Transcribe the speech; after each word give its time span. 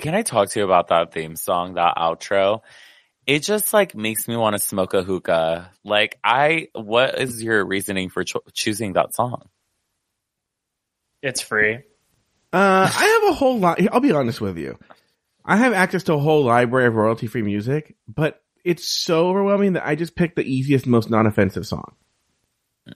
can 0.00 0.14
I 0.14 0.22
talk 0.22 0.50
to 0.50 0.60
you 0.60 0.64
about 0.64 0.88
that 0.88 1.12
theme 1.12 1.36
song, 1.36 1.74
that 1.74 1.96
outro? 1.96 2.60
It 3.26 3.40
just 3.40 3.72
like 3.72 3.94
makes 3.94 4.26
me 4.26 4.36
want 4.36 4.54
to 4.54 4.58
smoke 4.58 4.94
a 4.94 5.02
hookah. 5.02 5.70
Like 5.84 6.18
I, 6.24 6.68
what 6.74 7.20
is 7.20 7.42
your 7.42 7.64
reasoning 7.64 8.08
for 8.08 8.24
cho- 8.24 8.42
choosing 8.52 8.94
that 8.94 9.14
song? 9.14 9.48
It's 11.22 11.40
free. 11.40 11.76
Uh, 12.52 12.90
I 12.92 13.20
have 13.22 13.30
a 13.30 13.34
whole 13.34 13.58
lot. 13.58 13.80
I'll 13.92 14.00
be 14.00 14.12
honest 14.12 14.40
with 14.40 14.58
you. 14.58 14.78
I 15.44 15.56
have 15.56 15.72
access 15.72 16.04
to 16.04 16.14
a 16.14 16.18
whole 16.18 16.44
library 16.44 16.86
of 16.86 16.94
royalty 16.94 17.26
free 17.26 17.42
music, 17.42 17.96
but 18.08 18.42
it's 18.64 18.86
so 18.86 19.28
overwhelming 19.28 19.74
that 19.74 19.86
I 19.86 19.94
just 19.94 20.14
picked 20.14 20.36
the 20.36 20.44
easiest, 20.44 20.86
most 20.86 21.10
non 21.10 21.26
offensive 21.26 21.66
song. 21.66 21.94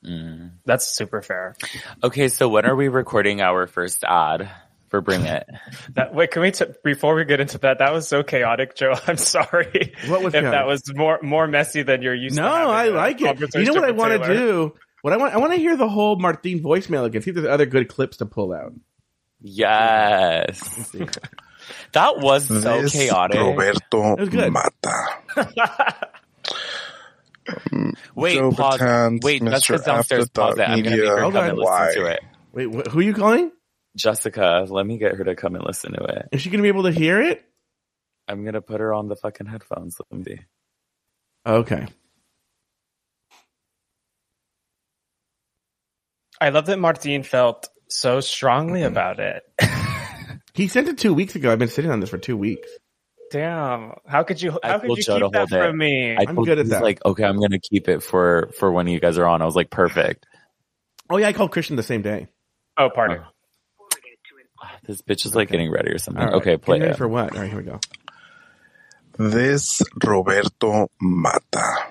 Mm. 0.04 0.52
That's 0.64 0.86
super 0.86 1.22
fair. 1.22 1.56
Okay, 2.02 2.28
so 2.28 2.48
when 2.48 2.66
are 2.66 2.74
we 2.74 2.88
recording 2.88 3.40
our 3.40 3.66
first 3.66 4.04
ad 4.04 4.50
for 4.88 5.00
Bring 5.00 5.22
It? 5.22 5.46
That, 5.94 6.14
wait, 6.14 6.30
can 6.30 6.42
we 6.42 6.50
t- 6.52 6.64
before 6.84 7.14
we 7.14 7.24
get 7.24 7.40
into 7.40 7.58
that? 7.58 7.78
That 7.80 7.92
was 7.92 8.06
so 8.08 8.22
chaotic, 8.22 8.74
Joe. 8.76 8.94
I'm 9.06 9.16
sorry. 9.16 9.94
What 10.08 10.22
was 10.22 10.34
if 10.34 10.40
chaotic? 10.42 10.50
that 10.52 10.66
was 10.66 10.82
more 10.94 11.18
more 11.22 11.46
messy 11.46 11.82
than 11.82 12.02
you're 12.02 12.14
used 12.14 12.36
No, 12.36 12.42
to? 12.44 12.48
having 12.56 12.70
I 12.72 12.84
a 12.86 12.90
like 12.90 13.20
it. 13.20 13.54
You 13.54 13.64
know 13.64 13.72
what 13.74 13.84
I 13.84 13.90
want 13.92 14.22
to 14.22 14.28
do? 14.34 14.74
What 15.02 15.12
I 15.12 15.16
want, 15.18 15.34
I 15.34 15.38
want 15.38 15.52
to 15.52 15.58
hear 15.58 15.76
the 15.76 15.88
whole 15.88 16.16
Martin 16.16 16.60
voicemail 16.60 17.04
again. 17.04 17.22
See 17.22 17.30
if 17.30 17.36
there's 17.36 17.46
other 17.46 17.66
good 17.66 17.88
clips 17.88 18.16
to 18.18 18.26
pull 18.26 18.52
out. 18.52 18.72
Yes. 19.40 20.94
That 21.92 22.18
was 22.20 22.46
so 22.46 22.82
This 22.82 22.92
chaotic. 22.92 23.40
Roberto 23.40 24.12
It 24.12 24.20
was 24.20 24.28
good. 24.28 24.52
Mata. 24.52 25.18
Wait, 28.14 28.34
Joe 28.34 28.52
pause. 28.52 28.78
Batan's 28.80 29.24
Wait, 29.24 29.42
Mr. 29.42 29.50
Jessica's 29.50 29.82
downstairs. 29.82 30.28
Pause 30.28 30.58
it. 30.58 30.62
I'm 30.62 30.68
gonna 30.68 30.82
make 30.82 30.90
Media. 30.92 31.10
her 31.10 31.20
Hold 31.22 31.34
come 31.34 31.42
on. 31.42 31.48
and 31.50 31.58
listen 31.58 31.72
Why? 31.72 31.92
to 31.94 32.06
it. 32.06 32.20
Wait, 32.52 32.66
wh- 32.66 32.90
who 32.90 32.98
are 32.98 33.02
you 33.02 33.14
calling? 33.14 33.50
Jessica, 33.96 34.66
let 34.68 34.86
me 34.86 34.98
get 34.98 35.14
her 35.16 35.24
to 35.24 35.34
come 35.34 35.54
and 35.56 35.64
listen 35.64 35.92
to 35.94 36.04
it. 36.04 36.28
Is 36.32 36.42
she 36.42 36.50
going 36.50 36.58
to 36.58 36.62
be 36.62 36.68
able 36.68 36.84
to 36.84 36.92
hear 36.92 37.20
it? 37.22 37.44
I'm 38.28 38.44
gonna 38.44 38.60
put 38.60 38.80
her 38.80 38.92
on 38.92 39.08
the 39.08 39.16
fucking 39.16 39.46
headphones. 39.46 39.96
Let 40.10 40.18
me 40.18 40.24
see. 40.24 40.40
Okay. 41.46 41.86
I 46.40 46.48
love 46.50 46.66
that 46.66 46.78
Martin 46.78 47.22
felt 47.22 47.68
so 47.88 48.20
strongly 48.20 48.82
Mm-hmm. 48.82 48.96
about 48.96 49.20
it. 49.20 49.42
He 50.54 50.68
sent 50.68 50.88
it 50.88 50.98
two 50.98 51.12
weeks 51.12 51.36
ago. 51.36 51.52
I've 51.52 51.58
been 51.58 51.68
sitting 51.68 51.90
on 51.90 52.00
this 52.00 52.08
for 52.10 52.18
two 52.18 52.36
weeks. 52.36 52.68
Damn, 53.30 53.92
how 54.06 54.22
could 54.22 54.40
you? 54.40 54.58
I 54.62 54.72
How 54.72 54.78
could 54.78 54.96
you 54.96 55.04
keep 55.04 55.32
that 55.32 55.48
hold 55.50 55.52
it. 55.52 55.58
from 55.58 55.78
me? 55.78 56.16
I 56.16 56.26
I'm 56.26 56.36
good 56.44 56.58
at 56.58 56.64
he's 56.64 56.70
that. 56.70 56.82
Like, 56.82 57.04
okay, 57.04 57.24
I'm 57.24 57.40
gonna 57.40 57.58
keep 57.58 57.88
it 57.88 58.02
for 58.02 58.50
for 58.58 58.72
when 58.72 58.86
you 58.86 58.98
guys 59.00 59.18
are 59.18 59.26
on. 59.26 59.42
I 59.42 59.44
was 59.44 59.56
like, 59.56 59.70
perfect. 59.70 60.26
Oh 61.10 61.18
yeah, 61.18 61.28
I 61.28 61.32
called 61.34 61.52
Christian 61.52 61.76
the 61.76 61.82
same 61.82 62.02
day. 62.02 62.28
oh, 62.78 62.88
pardon. 62.94 63.22
This 64.84 65.02
bitch 65.02 65.26
is 65.26 65.34
like 65.34 65.50
getting 65.50 65.70
ready 65.70 65.90
or 65.90 65.98
something. 65.98 66.22
All 66.22 66.28
right. 66.28 66.36
Okay, 66.36 66.56
play 66.56 66.76
Getting 66.78 66.88
ready 66.90 66.94
it. 66.94 66.98
for 66.98 67.08
what? 67.08 67.34
All 67.34 67.40
right, 67.40 67.48
here 67.50 67.58
we 67.58 67.64
go. 67.64 67.80
This 69.18 69.82
Roberto 70.04 70.90
Mata. 71.00 71.86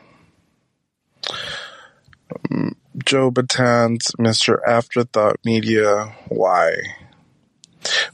Joe 3.03 3.31
Batan's 3.31 4.11
Mr. 4.19 4.59
Afterthought 4.65 5.37
Media. 5.43 6.15
Why? 6.29 6.75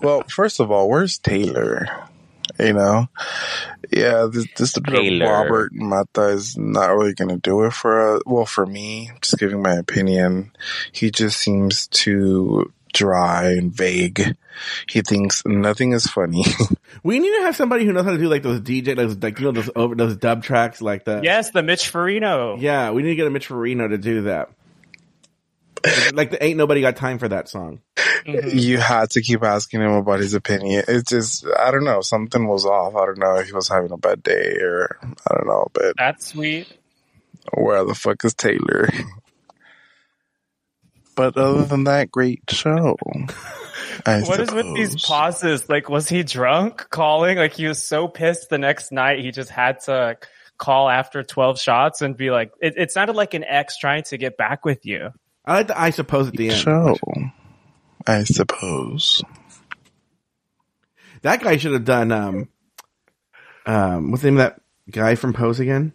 Well, 0.02 0.24
first 0.28 0.60
of 0.60 0.72
all, 0.72 0.90
where's 0.90 1.18
Taylor? 1.18 1.88
You 2.60 2.74
know, 2.74 3.08
yeah, 3.92 4.28
this, 4.32 4.46
this 4.58 4.78
Robert 4.88 5.72
Mata 5.74 6.28
is 6.30 6.58
not 6.58 6.90
really 6.96 7.14
going 7.14 7.30
to 7.30 7.38
do 7.38 7.64
it 7.64 7.74
for, 7.74 8.18
uh, 8.18 8.20
well, 8.26 8.46
for 8.46 8.66
me, 8.66 9.10
just 9.22 9.40
giving 9.40 9.62
my 9.62 9.74
opinion. 9.76 10.52
He 10.92 11.12
just 11.12 11.40
seems 11.40 11.88
too 11.88 12.72
dry 12.94 13.52
and 13.52 13.74
vague. 13.74 14.36
He 14.90 15.02
thinks 15.02 15.44
nothing 15.46 15.92
is 15.94 16.08
funny. 16.08 16.44
We 17.04 17.20
need 17.20 17.36
to 17.38 17.42
have 17.44 17.56
somebody 17.56 17.86
who 17.86 17.94
knows 17.94 18.04
how 18.06 18.12
to 18.12 18.18
do 18.18 18.28
like 18.30 18.44
those 18.44 18.60
DJ, 18.60 18.96
those 18.96 19.18
like 19.18 19.40
you 19.40 19.46
know 19.46 19.52
those 19.54 19.70
over 19.76 19.96
those 19.96 20.18
dub 20.18 20.44
tracks 20.44 20.82
like 20.82 21.06
the 21.06 21.22
Yes, 21.24 21.50
the 21.52 21.64
Mitch 21.64 21.92
Farino. 21.92 22.58
Yeah, 22.62 22.92
we 22.92 23.02
need 23.02 23.10
to 23.10 23.16
get 23.16 23.26
a 23.28 23.30
Mitch 23.32 23.48
Farino 23.48 23.88
to 23.90 23.98
do 23.98 24.24
that. 24.24 24.50
like 26.14 26.32
the 26.32 26.44
ain't 26.44 26.58
nobody 26.58 26.82
got 26.82 26.96
time 26.98 27.18
for 27.18 27.28
that 27.30 27.50
song. 27.50 27.80
Mhm. 28.28 28.54
you 28.62 28.78
had 28.78 29.10
to 29.12 29.22
keep 29.22 29.42
asking 29.42 29.82
him 29.82 29.94
about 29.94 30.20
his 30.20 30.36
opinion. 30.36 30.84
It's 30.88 31.10
just, 31.10 31.44
I 31.58 31.72
don't 31.72 31.86
know, 31.86 32.02
something 32.02 32.46
was 32.48 32.66
off. 32.66 32.94
I 32.96 33.06
don't 33.08 33.18
know 33.18 33.38
if 33.38 33.48
he 33.48 33.54
was 33.54 33.68
having 33.68 33.92
a 33.92 33.98
bad 33.98 34.22
day 34.22 34.58
or 34.62 34.98
I 35.02 35.34
don't 35.34 35.48
know, 35.48 35.68
but 35.74 35.96
That's 35.98 36.28
sweet. 36.28 36.68
where 37.56 37.84
the 37.84 37.96
fuck 37.96 38.24
is 38.26 38.36
Taylor? 38.36 38.90
But 41.22 41.38
other 41.38 41.66
than 41.66 41.84
that, 41.84 42.12
great 42.12 42.42
show. 42.50 42.98
I 44.06 44.22
What 44.22 44.40
is 44.40 44.52
with 44.52 44.74
these 44.74 45.02
pauses? 45.04 45.70
Like, 45.70 45.90
was 45.90 46.10
he 46.10 46.24
drunk 46.24 46.88
calling? 46.90 47.38
Like, 47.38 47.54
he 47.54 47.68
was 47.68 47.82
so 47.82 48.08
pissed 48.08 48.50
the 48.50 48.58
next 48.58 48.92
night, 48.92 49.20
he 49.20 49.32
just 49.32 49.50
had 49.50 49.82
to 49.82 50.18
call 50.58 50.90
after 50.90 51.24
12 51.24 51.60
shots 51.60 52.02
and 52.02 52.18
be 52.18 52.32
like, 52.32 52.52
it, 52.62 52.74
it 52.78 52.92
sounded 52.92 53.16
like 53.16 53.34
an 53.34 53.44
ex 53.44 53.78
trying 53.78 54.04
to 54.04 54.18
get 54.18 54.38
back 54.38 54.66
with 54.66 54.86
you. 54.86 55.10
I 55.46 55.58
like 55.58 55.68
the 55.68 55.80
I 55.80 55.90
suppose 55.90 56.28
at 56.28 56.34
the 56.34 56.50
end. 56.50 56.58
show? 56.58 56.96
I 58.08 58.24
suppose. 58.24 59.24
That 61.22 61.42
guy 61.42 61.58
should 61.58 61.74
have 61.74 61.86
done 61.86 62.12
um 62.12 62.48
um 63.66 64.12
what's 64.12 64.24
the 64.24 64.32
name 64.32 64.40
of 64.40 64.50
that 64.54 64.62
guy 64.90 65.16
from 65.16 65.34
Pose 65.34 65.60
again? 65.60 65.94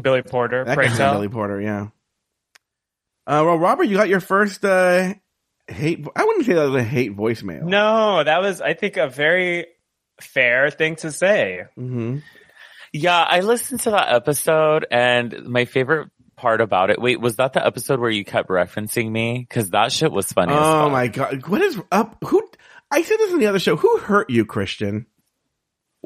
Billy 0.00 0.22
Porter, 0.22 0.64
That 0.64 0.74
pray 0.74 0.88
guy's. 0.88 0.98
Billy 0.98 1.28
Porter, 1.28 1.60
yeah. 1.60 1.88
Uh 3.26 3.42
well 3.44 3.58
Robert, 3.58 3.84
you 3.84 3.96
got 3.96 4.08
your 4.08 4.20
first 4.20 4.64
uh 4.64 5.14
hate 5.68 6.06
I 6.14 6.24
wouldn't 6.24 6.46
say 6.46 6.54
that 6.54 6.64
was 6.70 6.74
a 6.74 6.84
hate 6.84 7.16
voicemail. 7.16 7.62
No, 7.62 8.22
that 8.22 8.40
was, 8.42 8.60
I 8.60 8.74
think, 8.74 8.96
a 8.96 9.08
very 9.08 9.66
fair 10.20 10.70
thing 10.70 10.96
to 10.96 11.10
say. 11.10 11.64
hmm 11.74 12.18
Yeah, 12.92 13.18
I 13.22 13.40
listened 13.40 13.80
to 13.80 13.90
that 13.92 14.12
episode, 14.12 14.86
and 14.90 15.44
my 15.46 15.64
favorite 15.64 16.10
part 16.36 16.60
about 16.60 16.90
it. 16.90 17.00
Wait, 17.00 17.20
was 17.20 17.36
that 17.36 17.52
the 17.54 17.64
episode 17.64 17.98
where 18.00 18.10
you 18.10 18.24
kept 18.24 18.48
referencing 18.48 19.10
me? 19.10 19.46
Because 19.48 19.70
that 19.70 19.90
shit 19.92 20.12
was 20.12 20.30
funny. 20.32 20.52
as 20.52 20.58
Oh 20.58 20.80
fuck. 20.82 20.92
my 20.92 21.06
god. 21.08 21.46
What 21.48 21.62
is 21.62 21.80
up? 21.90 22.18
Who 22.26 22.42
I 22.90 23.02
said 23.02 23.16
this 23.18 23.32
in 23.32 23.38
the 23.40 23.46
other 23.46 23.58
show. 23.58 23.76
Who 23.76 23.98
hurt 23.98 24.30
you, 24.30 24.44
Christian? 24.44 25.06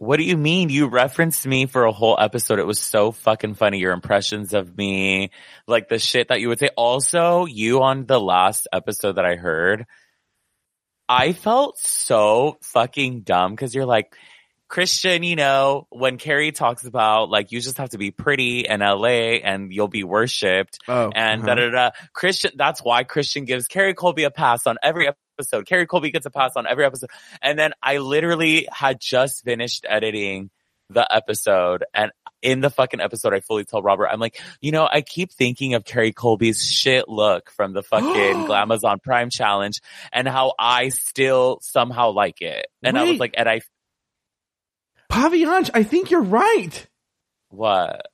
What 0.01 0.19
do 0.19 0.23
you 0.23 0.37
mean? 0.37 0.69
You 0.69 0.87
referenced 0.87 1.45
me 1.45 1.67
for 1.67 1.85
a 1.85 1.91
whole 1.91 2.17
episode. 2.21 2.61
It 2.61 2.67
was 2.67 2.79
so 2.79 3.11
fucking 3.11 3.55
funny. 3.55 3.79
Your 3.79 3.93
impressions 3.93 4.55
of 4.55 4.77
me, 4.79 5.33
like 5.67 5.89
the 5.89 5.99
shit 5.99 6.29
that 6.29 6.41
you 6.41 6.49
would 6.51 6.61
say. 6.61 6.71
Also, 6.77 7.47
you 7.47 7.83
on 7.83 8.07
the 8.07 8.21
last 8.21 8.69
episode 8.73 9.15
that 9.17 9.25
I 9.25 9.35
heard, 9.35 9.87
I 11.09 11.33
felt 11.33 11.79
so 11.81 12.59
fucking 12.63 13.23
dumb 13.23 13.53
because 13.57 13.75
you're 13.75 13.87
like, 13.87 14.15
Christian, 14.69 15.25
you 15.25 15.35
know, 15.35 15.89
when 15.91 16.17
Kerri 16.19 16.55
talks 16.55 16.85
about 16.85 17.29
like, 17.29 17.51
you 17.51 17.61
just 17.61 17.79
have 17.79 17.91
to 17.91 17.99
be 17.99 18.13
pretty 18.13 18.61
in 18.69 18.79
LA 18.79 19.41
and 19.43 19.73
you'll 19.73 19.89
be 19.89 20.05
worshipped 20.05 20.79
Oh. 20.87 21.11
and 21.13 21.43
uh-huh. 21.43 21.55
da 21.57 21.71
da 21.71 21.71
da. 21.71 21.91
Christian, 22.13 22.53
that's 22.55 22.85
why 22.85 23.03
Christian 23.03 23.47
gives 23.47 23.67
Kerri 23.67 23.97
Colby 23.97 24.23
a 24.23 24.31
pass 24.31 24.65
on 24.67 24.77
every 24.81 25.09
episode. 25.39 25.67
Kerri 25.67 25.87
Colby 25.87 26.11
gets 26.11 26.27
a 26.27 26.31
pass 26.31 26.53
on 26.57 26.67
every 26.67 26.85
episode. 26.85 27.11
And 27.41 27.59
then 27.59 27.73
I 27.83 27.99
literally 27.99 28.67
had 28.73 29.01
just 29.01 29.45
finished 29.45 29.87
editing 29.89 30.51
the 30.91 31.07
episode 31.15 31.85
and 31.95 32.11
in 32.41 32.61
the 32.61 32.71
fucking 32.71 33.01
episode, 33.01 33.35
I 33.35 33.41
fully 33.41 33.65
tell 33.65 33.83
Robert, 33.83 34.07
I'm 34.07 34.21
like, 34.21 34.41
you 34.61 34.71
know, 34.71 34.89
I 34.91 35.01
keep 35.01 35.33
thinking 35.33 35.75
of 35.75 35.83
Kerri 35.83 36.15
Colby's 36.15 36.65
shit 36.65 37.09
look 37.09 37.51
from 37.51 37.73
the 37.73 37.83
fucking 37.83 38.07
Glamazon 38.47 39.03
Prime 39.03 39.29
challenge 39.29 39.81
and 40.13 40.29
how 40.29 40.53
I 40.57 40.91
still 40.91 41.59
somehow 41.63 42.11
like 42.13 42.41
it. 42.41 42.69
And 42.83 42.97
I 42.97 43.03
was 43.11 43.19
like, 43.19 43.35
and 43.37 43.49
I, 43.49 43.61
Pavianch, 45.11 45.71
I 45.75 45.83
think 45.83 46.11
you're 46.13 46.23
right. 46.23 46.87
what? 47.51 48.07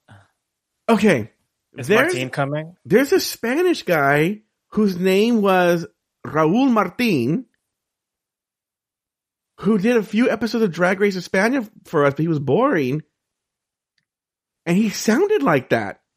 Okay. 0.89 1.31
Is 1.77 1.89
There's- 1.89 2.13
Martin 2.15 2.31
coming? 2.31 2.77
There's 2.87 3.13
a 3.13 3.21
Spanish 3.21 3.83
guy 3.83 4.41
whose 4.71 4.97
name 4.97 5.43
was 5.43 5.87
Raul 6.27 6.71
Martin 6.71 7.47
who 9.61 9.79
did 9.79 9.97
a 9.97 10.03
few 10.03 10.29
episodes 10.31 10.65
of 10.65 10.73
Drag 10.73 10.99
Race 10.99 11.17
España 11.17 11.69
for 11.85 12.05
us, 12.05 12.15
but 12.15 12.21
he 12.23 12.29
was 12.29 12.41
boring. 12.41 13.03
And 14.67 14.77
he 14.77 14.91
sounded 14.91 15.43
like 15.43 15.71
that. 15.71 16.01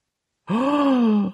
Oh, 0.50 1.34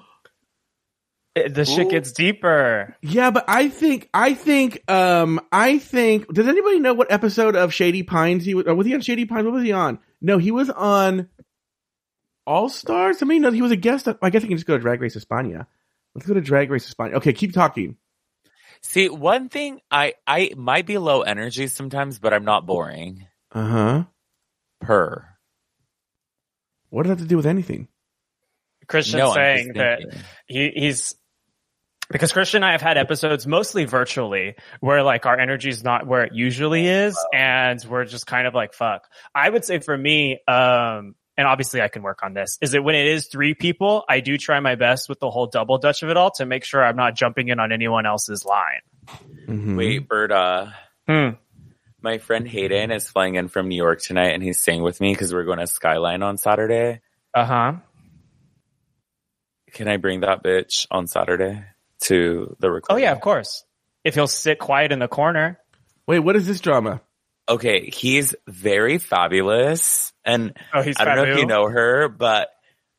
The 1.34 1.64
shit 1.64 1.86
Ooh. 1.86 1.90
gets 1.90 2.12
deeper. 2.12 2.96
yeah, 3.02 3.30
but 3.30 3.44
I 3.48 3.68
think, 3.68 4.08
I 4.14 4.34
think, 4.34 4.88
um, 4.90 5.40
I 5.50 5.78
think, 5.78 6.32
does 6.32 6.46
anybody 6.46 6.78
know 6.78 6.94
what 6.94 7.10
episode 7.10 7.56
of 7.56 7.72
Shady 7.74 8.02
Pines 8.04 8.44
he 8.44 8.54
was, 8.54 8.66
or 8.66 8.74
was 8.74 8.86
he 8.86 8.94
on 8.94 9.00
Shady 9.00 9.24
Pines? 9.24 9.44
What 9.44 9.54
was 9.54 9.62
he 9.64 9.72
on? 9.72 9.98
No, 10.20 10.38
he 10.38 10.50
was 10.52 10.70
on 10.70 11.28
All 12.46 12.68
Stars. 12.68 13.18
Somebody 13.18 13.40
knows 13.40 13.54
he 13.54 13.62
was 13.62 13.72
a 13.72 13.76
guest. 13.76 14.06
On, 14.06 14.16
I 14.22 14.30
guess 14.30 14.44
I 14.44 14.46
can 14.46 14.56
just 14.56 14.66
go 14.66 14.76
to 14.76 14.82
Drag 14.82 15.00
Race 15.00 15.16
España. 15.16 15.66
Let's 16.14 16.26
go 16.26 16.34
to 16.34 16.40
Drag 16.40 16.70
Race 16.70 16.92
España. 16.92 17.14
Okay, 17.14 17.32
keep 17.32 17.52
talking. 17.52 17.96
See, 18.84 19.08
one 19.08 19.48
thing 19.48 19.80
I, 19.90 20.14
I 20.26 20.52
might 20.56 20.86
be 20.86 20.98
low 20.98 21.22
energy 21.22 21.66
sometimes, 21.66 22.18
but 22.18 22.32
I'm 22.32 22.44
not 22.44 22.66
boring. 22.66 23.26
Uh 23.50 23.66
huh. 23.66 24.04
Per. 24.80 25.26
What 26.90 27.02
does 27.02 27.08
that 27.08 27.18
have 27.18 27.26
to 27.26 27.28
do 27.28 27.36
with 27.36 27.46
anything? 27.46 27.88
Christian 28.86 29.18
No, 29.18 29.32
saying 29.32 29.72
that 29.74 30.00
he, 30.46 30.70
he's 30.76 31.16
because 32.10 32.32
Christian 32.32 32.58
and 32.58 32.66
I 32.66 32.72
have 32.72 32.82
had 32.82 32.98
episodes 32.98 33.46
mostly 33.46 33.86
virtually 33.86 34.56
where 34.80 35.02
like 35.02 35.24
our 35.24 35.40
energy 35.40 35.70
is 35.70 35.82
not 35.82 36.06
where 36.06 36.24
it 36.24 36.34
usually 36.34 36.86
is, 36.86 37.18
and 37.32 37.82
we're 37.88 38.04
just 38.04 38.26
kind 38.26 38.46
of 38.46 38.54
like 38.54 38.74
fuck. 38.74 39.08
I 39.34 39.48
would 39.48 39.64
say 39.64 39.78
for 39.78 39.96
me, 39.96 40.40
um, 40.46 41.14
and 41.36 41.46
obviously 41.46 41.80
I 41.82 41.88
can 41.88 42.02
work 42.02 42.20
on 42.22 42.34
this. 42.34 42.58
Is 42.60 42.72
that 42.72 42.82
when 42.82 42.94
it 42.94 43.06
is 43.06 43.26
three 43.26 43.54
people, 43.54 44.04
I 44.08 44.20
do 44.20 44.38
try 44.38 44.60
my 44.60 44.74
best 44.74 45.08
with 45.08 45.20
the 45.20 45.30
whole 45.30 45.46
double 45.46 45.78
dutch 45.78 46.02
of 46.02 46.10
it 46.10 46.16
all 46.16 46.30
to 46.32 46.46
make 46.46 46.64
sure 46.64 46.84
I'm 46.84 46.96
not 46.96 47.14
jumping 47.14 47.48
in 47.48 47.58
on 47.60 47.72
anyone 47.72 48.06
else's 48.06 48.44
line. 48.44 48.80
Mhm. 49.46 49.76
Wait, 49.76 50.08
Berta. 50.08 50.74
Hmm. 51.08 51.30
My 52.00 52.18
friend 52.18 52.46
Hayden 52.46 52.90
is 52.90 53.08
flying 53.08 53.34
in 53.36 53.48
from 53.48 53.68
New 53.68 53.76
York 53.76 54.00
tonight 54.02 54.30
and 54.34 54.42
he's 54.42 54.60
staying 54.60 54.82
with 54.82 55.00
me 55.00 55.12
because 55.12 55.32
we're 55.32 55.44
going 55.44 55.58
to 55.58 55.66
Skyline 55.66 56.22
on 56.22 56.36
Saturday. 56.36 57.00
Uh 57.32 57.44
huh. 57.44 57.72
Can 59.72 59.88
I 59.88 59.96
bring 59.96 60.20
that 60.20 60.42
bitch 60.44 60.86
on 60.90 61.06
Saturday 61.06 61.64
to 62.02 62.56
the 62.60 62.70
recording? 62.70 63.02
Oh 63.02 63.06
yeah, 63.06 63.12
of 63.12 63.20
course. 63.20 63.64
If 64.04 64.14
he'll 64.14 64.26
sit 64.28 64.58
quiet 64.58 64.92
in 64.92 64.98
the 64.98 65.08
corner. 65.08 65.58
Wait, 66.06 66.18
what 66.20 66.36
is 66.36 66.46
this 66.46 66.60
drama? 66.60 67.00
Okay, 67.48 67.90
he's 67.90 68.34
very 68.48 68.98
fabulous. 68.98 70.12
And 70.24 70.54
Oh, 70.72 70.82
he's 70.82 70.96
I 70.98 71.04
don't 71.04 71.16
know 71.16 71.24
if 71.24 71.38
you 71.38 71.46
know 71.46 71.68
her, 71.68 72.08
but 72.08 72.48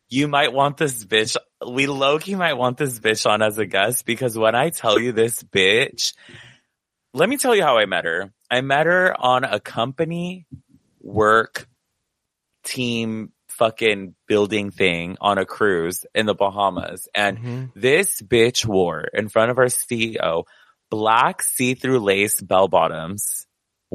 you 0.09 0.27
might 0.27 0.53
want 0.53 0.77
this 0.77 1.03
bitch. 1.03 1.35
We 1.67 1.87
low 1.87 2.19
key 2.19 2.35
might 2.35 2.53
want 2.53 2.77
this 2.77 2.99
bitch 2.99 3.29
on 3.29 3.41
as 3.41 3.57
a 3.57 3.65
guest 3.65 4.05
because 4.05 4.37
when 4.37 4.53
I 4.55 4.69
tell 4.69 4.99
you 4.99 5.11
this 5.11 5.41
bitch, 5.41 6.13
let 7.13 7.27
me 7.27 7.37
tell 7.37 7.55
you 7.55 7.63
how 7.63 7.77
I 7.77 7.85
met 7.85 8.05
her. 8.05 8.31
I 8.51 8.61
met 8.61 8.85
her 8.85 9.19
on 9.19 9.43
a 9.43 9.59
company 9.59 10.45
work 11.01 11.67
team 12.63 13.31
fucking 13.49 14.15
building 14.27 14.69
thing 14.69 15.17
on 15.21 15.37
a 15.37 15.45
cruise 15.45 16.05
in 16.13 16.25
the 16.25 16.35
Bahamas. 16.35 17.07
And 17.15 17.39
Mhm. 17.39 17.71
this 17.75 18.21
bitch 18.21 18.65
wore 18.65 19.01
in 19.13 19.29
front 19.29 19.49
of 19.49 19.57
our 19.57 19.69
CEO 19.69 20.45
black 20.91 21.41
see-through 21.41 21.99
lace 21.99 22.41
bell 22.41 22.67
bottoms 22.67 23.44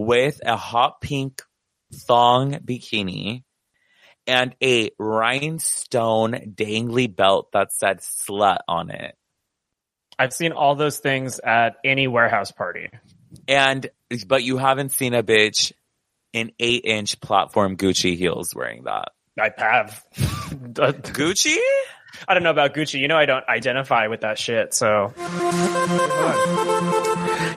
with 0.01 0.41
a 0.45 0.57
hot 0.57 1.01
pink 1.01 1.43
thong 1.93 2.53
bikini 2.53 3.43
and 4.27 4.55
a 4.63 4.91
rhinestone 4.99 6.33
dangly 6.55 7.15
belt 7.15 7.53
that 7.53 7.73
said 7.73 7.99
slut 7.99 8.59
on 8.67 8.91
it. 8.91 9.15
I've 10.19 10.33
seen 10.33 10.53
all 10.53 10.75
those 10.75 10.99
things 10.99 11.39
at 11.41 11.77
any 11.85 12.07
warehouse 12.07 12.51
party. 12.51 12.89
And, 13.47 13.89
but 14.27 14.43
you 14.43 14.57
haven't 14.57 14.93
seen 14.93 15.15
a 15.15 15.23
bitch 15.23 15.73
in 16.33 16.53
eight 16.59 16.85
inch 16.85 17.21
platform 17.21 17.77
Gucci 17.77 18.17
heels 18.17 18.55
wearing 18.55 18.85
that. 18.85 19.13
I 19.39 19.51
have. 19.57 20.05
Gucci? 20.17 21.57
I 22.27 22.35
don't 22.35 22.43
know 22.43 22.51
about 22.51 22.75
Gucci. 22.75 23.01
You 23.01 23.09
know, 23.09 23.17
I 23.17 23.27
don't 23.27 23.47
identify 23.49 24.07
with 24.09 24.23
that 24.23 24.39
shit. 24.39 24.75
So 24.75 25.13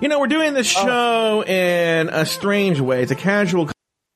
You 0.04 0.10
know, 0.10 0.20
we're 0.20 0.28
doing 0.28 0.54
this 0.54 0.68
show 0.68 1.46
in 1.46 2.10
a 2.10 2.26
strange 2.26 2.82
way. 2.82 3.04
It's 3.04 3.14
a 3.14 3.16
casual, 3.16 3.70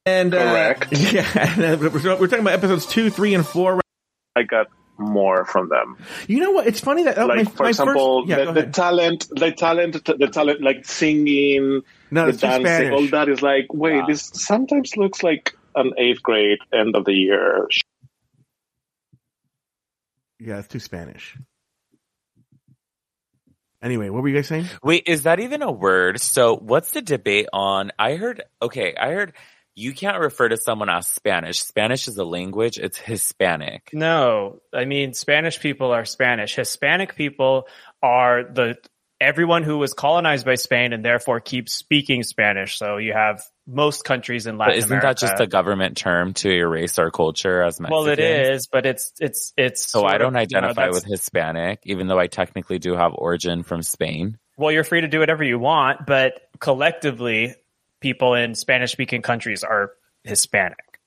and 0.06 0.34
uh, 0.34 0.38
Correct. 0.38 0.92
Yeah, 1.14 1.78
we're 1.78 2.28
talking 2.28 2.42
about 2.42 2.56
episodes 2.56 2.86
two, 2.86 3.10
three, 3.10 3.34
and 3.34 3.48
four. 3.48 3.80
I 4.36 4.44
got 4.44 4.68
more 4.98 5.46
from 5.46 5.70
them. 5.70 5.96
You 6.28 6.42
know 6.42 6.52
what? 6.52 6.68
It's 6.68 6.82
funny 6.82 7.04
that 7.04 7.18
oh, 7.18 7.28
Like, 7.28 7.38
my, 7.38 7.44
for 7.46 7.64
my 7.64 7.70
example, 7.70 8.24
first, 8.24 8.30
yeah, 8.30 8.52
the, 8.52 8.52
the 8.52 8.68
talent, 8.68 9.30
the 9.30 9.54
talent, 9.54 10.04
the 10.04 10.28
talent, 10.28 10.62
like 10.62 10.84
singing, 10.84 11.84
no, 12.12 12.24
the 12.24 12.30
it's 12.32 12.42
dancing, 12.42 12.66
Spanish. 12.66 12.92
all 12.92 13.08
that 13.08 13.30
is 13.30 13.42
like, 13.42 13.68
wait, 13.74 14.04
this 14.10 14.30
sometimes 14.34 14.98
looks 14.98 15.24
like 15.24 15.56
an 15.74 15.94
eighth 15.98 16.22
grade 16.22 16.60
end 16.74 16.98
of 16.98 17.06
the 17.06 17.14
year. 17.14 17.70
Yeah, 20.38 20.60
it's 20.60 20.68
too 20.68 20.80
Spanish. 20.80 21.38
Anyway, 23.88 24.10
what 24.10 24.22
were 24.22 24.28
you 24.28 24.36
guys 24.36 24.48
saying? 24.48 24.66
Wait, 24.84 25.04
is 25.08 25.24
that 25.24 25.40
even 25.40 25.62
a 25.62 25.72
word? 25.72 26.20
So 26.20 26.58
what's 26.58 26.92
the 26.92 27.02
debate 27.02 27.48
on? 27.54 27.94
I 27.98 28.16
heard, 28.16 28.44
okay, 28.62 28.94
I 29.00 29.12
heard 29.14 29.32
you 29.76 29.94
can't 29.94 30.20
refer 30.20 30.50
to 30.50 30.58
someone 30.58 30.90
as 30.90 31.08
Spanish. 31.08 31.62
Spanish 31.64 32.10
is 32.10 32.18
a 32.18 32.26
language. 32.26 32.78
It's 32.78 32.98
Hispanic. 32.98 33.92
no, 33.94 34.60
I 34.74 34.84
mean, 34.84 35.14
Spanish 35.14 35.62
people 35.62 35.92
are 35.92 36.04
Spanish. 36.04 36.54
Hispanic 36.54 37.16
people 37.16 37.70
are 38.04 38.44
the 38.44 38.76
everyone 39.22 39.64
who 39.64 39.78
was 39.78 39.94
colonized 39.94 40.46
by 40.46 40.56
Spain 40.56 40.92
and 40.92 41.06
therefore 41.06 41.40
keeps 41.40 41.74
speaking 41.74 42.24
Spanish. 42.24 42.78
So 42.78 42.98
you 42.98 43.14
have 43.14 43.42
most 43.68 44.06
countries 44.06 44.48
in 44.48 44.58
Latin 44.58 44.72
But 44.74 44.78
isn't 44.78 44.92
America. 44.92 45.08
that 45.08 45.18
just 45.18 45.40
a 45.42 45.46
government 45.48 45.98
term 45.98 46.34
to 46.36 46.50
erase 46.50 46.98
our 47.00 47.12
culture 47.12 47.62
as 47.62 47.80
Mexicans? 47.80 48.06
well, 48.06 48.12
it 48.12 48.20
is, 48.20 48.68
but 48.68 48.86
it's 48.86 49.12
it's 49.20 49.54
it's. 49.58 49.86
So 49.90 50.06
I 50.06 50.18
don't 50.18 50.32
you 50.32 50.38
know, 50.38 50.40
identify 50.40 50.88
with 50.88 51.04
Hispanic, 51.04 51.82
even 51.84 52.08
though 52.08 52.18
I 52.20 52.28
technically 52.28 52.80
do 52.80 52.96
have 52.96 53.14
origin 53.14 53.64
from 53.64 53.84
Spain. 53.84 54.38
Well, 54.58 54.72
you're 54.72 54.84
free 54.86 55.02
to 55.02 55.08
do 55.08 55.20
whatever 55.20 55.44
you 55.44 55.60
want, 55.60 56.06
but 56.08 56.50
collectively, 56.60 57.54
people 58.00 58.34
in 58.34 58.56
Spanish-speaking 58.56 59.22
countries 59.22 59.64
are 59.64 59.92
Hispanic. 60.24 61.00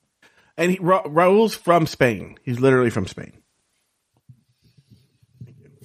And 0.57 0.73
he, 0.73 0.79
Ra- 0.81 1.03
Raul's 1.07 1.55
from 1.55 1.87
Spain. 1.87 2.39
He's 2.45 2.61
literally 2.61 2.91
from 2.91 3.07
Spain. 3.07 3.33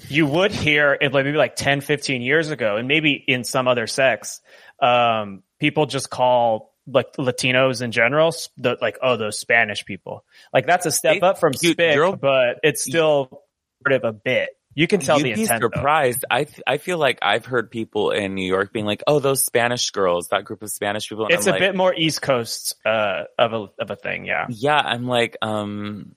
you 0.09 0.27
would 0.27 0.51
hear 0.51 0.95
it 0.99 1.13
like 1.13 1.25
maybe 1.25 1.37
like 1.37 1.55
10 1.55 1.81
15 1.81 2.21
years 2.21 2.51
ago 2.51 2.75
and 2.77 2.87
maybe 2.87 3.13
in 3.13 3.43
some 3.43 3.67
other 3.67 3.87
sects 3.87 4.41
um, 4.79 5.41
people 5.65 5.85
just 5.85 6.09
call 6.09 6.73
like 6.87 7.11
latinos 7.17 7.81
in 7.81 7.91
general 7.91 8.31
the, 8.57 8.77
like 8.81 8.97
oh 9.01 9.17
those 9.17 9.39
spanish 9.39 9.83
people 9.85 10.23
like 10.53 10.65
that's 10.67 10.85
a 10.85 10.91
step 10.91 11.23
up 11.23 11.39
from 11.39 11.53
spick 11.53 11.95
you're- 11.95 12.15
but 12.15 12.59
it's 12.63 12.83
still 12.83 13.41
sort 13.83 13.93
of 13.93 14.03
a 14.03 14.13
bit 14.13 14.49
you 14.77 14.87
can 14.87 14.99
tell 14.99 15.17
You'd 15.17 15.23
the 15.23 15.33
be 15.35 15.41
intent 15.43 15.61
though. 15.61 15.69
surprised. 15.73 16.25
I 16.29 16.43
th- 16.43 16.61
I 16.67 16.77
feel 16.79 16.97
like 16.97 17.19
I've 17.21 17.45
heard 17.45 17.71
people 17.71 18.11
in 18.11 18.35
New 18.35 18.45
York 18.45 18.73
being 18.73 18.85
like, 18.85 19.03
"Oh, 19.07 19.19
those 19.19 19.41
Spanish 19.41 19.89
girls, 19.91 20.27
that 20.31 20.43
group 20.43 20.61
of 20.63 20.69
Spanish 20.69 21.07
people." 21.07 21.23
And 21.27 21.33
it's 21.33 21.47
I'm 21.47 21.51
a 21.51 21.55
like, 21.55 21.61
bit 21.61 21.75
more 21.77 21.93
east 21.95 22.21
coast 22.21 22.75
uh, 22.85 23.23
of 23.39 23.53
a 23.53 23.67
of 23.79 23.89
a 23.89 23.95
thing 23.95 24.25
yeah 24.25 24.47
Yeah, 24.49 24.75
I'm 24.75 25.07
like, 25.07 25.37
um, 25.41 26.13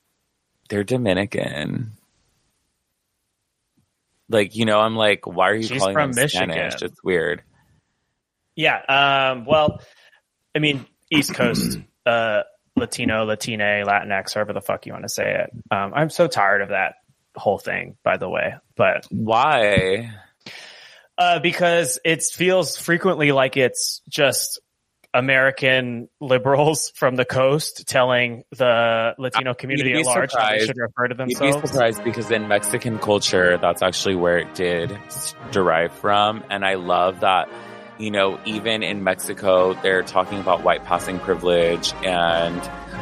they're 0.68 0.82
Dominican. 0.82 1.92
Like, 4.28 4.56
you 4.56 4.64
know, 4.64 4.80
I'm 4.80 4.96
like, 4.96 5.24
why 5.24 5.50
are 5.50 5.54
you 5.54 5.62
She's 5.68 5.78
calling 5.78 5.94
from 5.94 6.12
them 6.12 6.22
Michigan. 6.24 6.50
Spanish? 6.50 6.82
It's 6.82 7.02
weird. 7.04 7.42
Yeah 8.58 9.30
um, 9.30 9.46
well 9.46 9.80
i 10.54 10.58
mean 10.58 10.84
east 11.10 11.34
coast 11.34 11.78
uh, 12.06 12.42
latino 12.76 13.24
latine 13.24 13.60
latinx 13.60 14.34
however 14.34 14.52
the 14.52 14.60
fuck 14.60 14.84
you 14.84 14.92
want 14.92 15.04
to 15.04 15.08
say 15.08 15.44
it 15.44 15.50
um, 15.70 15.92
i'm 15.94 16.10
so 16.10 16.26
tired 16.26 16.60
of 16.60 16.68
that 16.68 16.94
whole 17.36 17.58
thing 17.58 17.96
by 18.04 18.16
the 18.16 18.28
way 18.28 18.54
but 18.78 19.06
Why? 19.10 20.14
Uh, 21.18 21.40
because 21.40 21.98
it 22.04 22.22
feels 22.22 22.76
frequently 22.76 23.32
like 23.32 23.56
it's 23.56 24.00
just 24.08 24.60
American 25.12 26.08
liberals 26.20 26.90
from 26.94 27.16
the 27.16 27.24
coast 27.24 27.88
telling 27.88 28.44
the 28.56 29.14
Latino 29.18 29.52
community 29.52 29.94
at 29.94 30.04
large 30.06 30.32
how 30.32 30.50
they 30.50 30.64
should 30.64 30.78
refer 30.78 31.08
to 31.08 31.26
You'd 31.26 31.40
be 31.40 31.52
surprised 31.52 32.04
because 32.04 32.30
in 32.30 32.46
Mexican 32.46 33.00
culture, 33.00 33.58
that's 33.58 33.82
actually 33.82 34.14
where 34.14 34.38
it 34.38 34.54
did 34.54 34.96
derive 35.50 35.92
from. 35.94 36.44
And 36.50 36.64
I 36.64 36.74
love 36.74 37.20
that, 37.20 37.48
you 37.98 38.10
know, 38.10 38.38
even 38.44 38.82
in 38.82 39.02
Mexico, 39.02 39.74
they're 39.74 40.02
talking 40.02 40.38
about 40.38 40.62
white 40.62 40.84
passing 40.84 41.18
privilege 41.18 41.92
and 42.04 42.60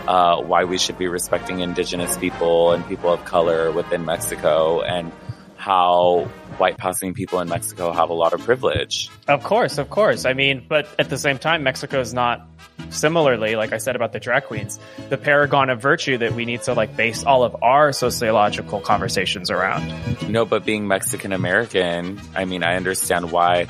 uh, 0.08 0.40
why 0.40 0.64
we 0.64 0.78
should 0.78 0.98
be 0.98 1.08
respecting 1.08 1.60
indigenous 1.60 2.16
people 2.16 2.72
and 2.72 2.86
people 2.86 3.12
of 3.12 3.24
color 3.24 3.70
within 3.72 4.04
Mexico 4.04 4.80
and 4.80 5.12
how 5.56 6.28
white 6.58 6.78
passing 6.78 7.12
people 7.12 7.40
in 7.40 7.48
Mexico 7.48 7.92
have 7.92 8.08
a 8.08 8.14
lot 8.14 8.32
of 8.32 8.40
privilege. 8.40 9.10
Of 9.26 9.42
course, 9.42 9.78
of 9.78 9.90
course. 9.90 10.24
I 10.24 10.32
mean, 10.32 10.64
but 10.66 10.88
at 10.98 11.10
the 11.10 11.18
same 11.18 11.38
time, 11.38 11.62
Mexico 11.64 12.00
is 12.00 12.14
not 12.14 12.48
similarly, 12.90 13.56
like 13.56 13.72
I 13.72 13.78
said 13.78 13.96
about 13.96 14.12
the 14.12 14.20
drag 14.20 14.44
queens, 14.44 14.78
the 15.08 15.18
paragon 15.18 15.70
of 15.70 15.82
virtue 15.82 16.18
that 16.18 16.34
we 16.34 16.44
need 16.44 16.62
to 16.62 16.74
like 16.74 16.96
base 16.96 17.24
all 17.24 17.42
of 17.42 17.62
our 17.62 17.92
sociological 17.92 18.80
conversations 18.80 19.50
around. 19.50 19.92
No, 20.30 20.44
but 20.44 20.64
being 20.64 20.86
Mexican 20.86 21.32
American, 21.32 22.20
I 22.34 22.44
mean, 22.44 22.62
I 22.62 22.76
understand 22.76 23.32
why. 23.32 23.66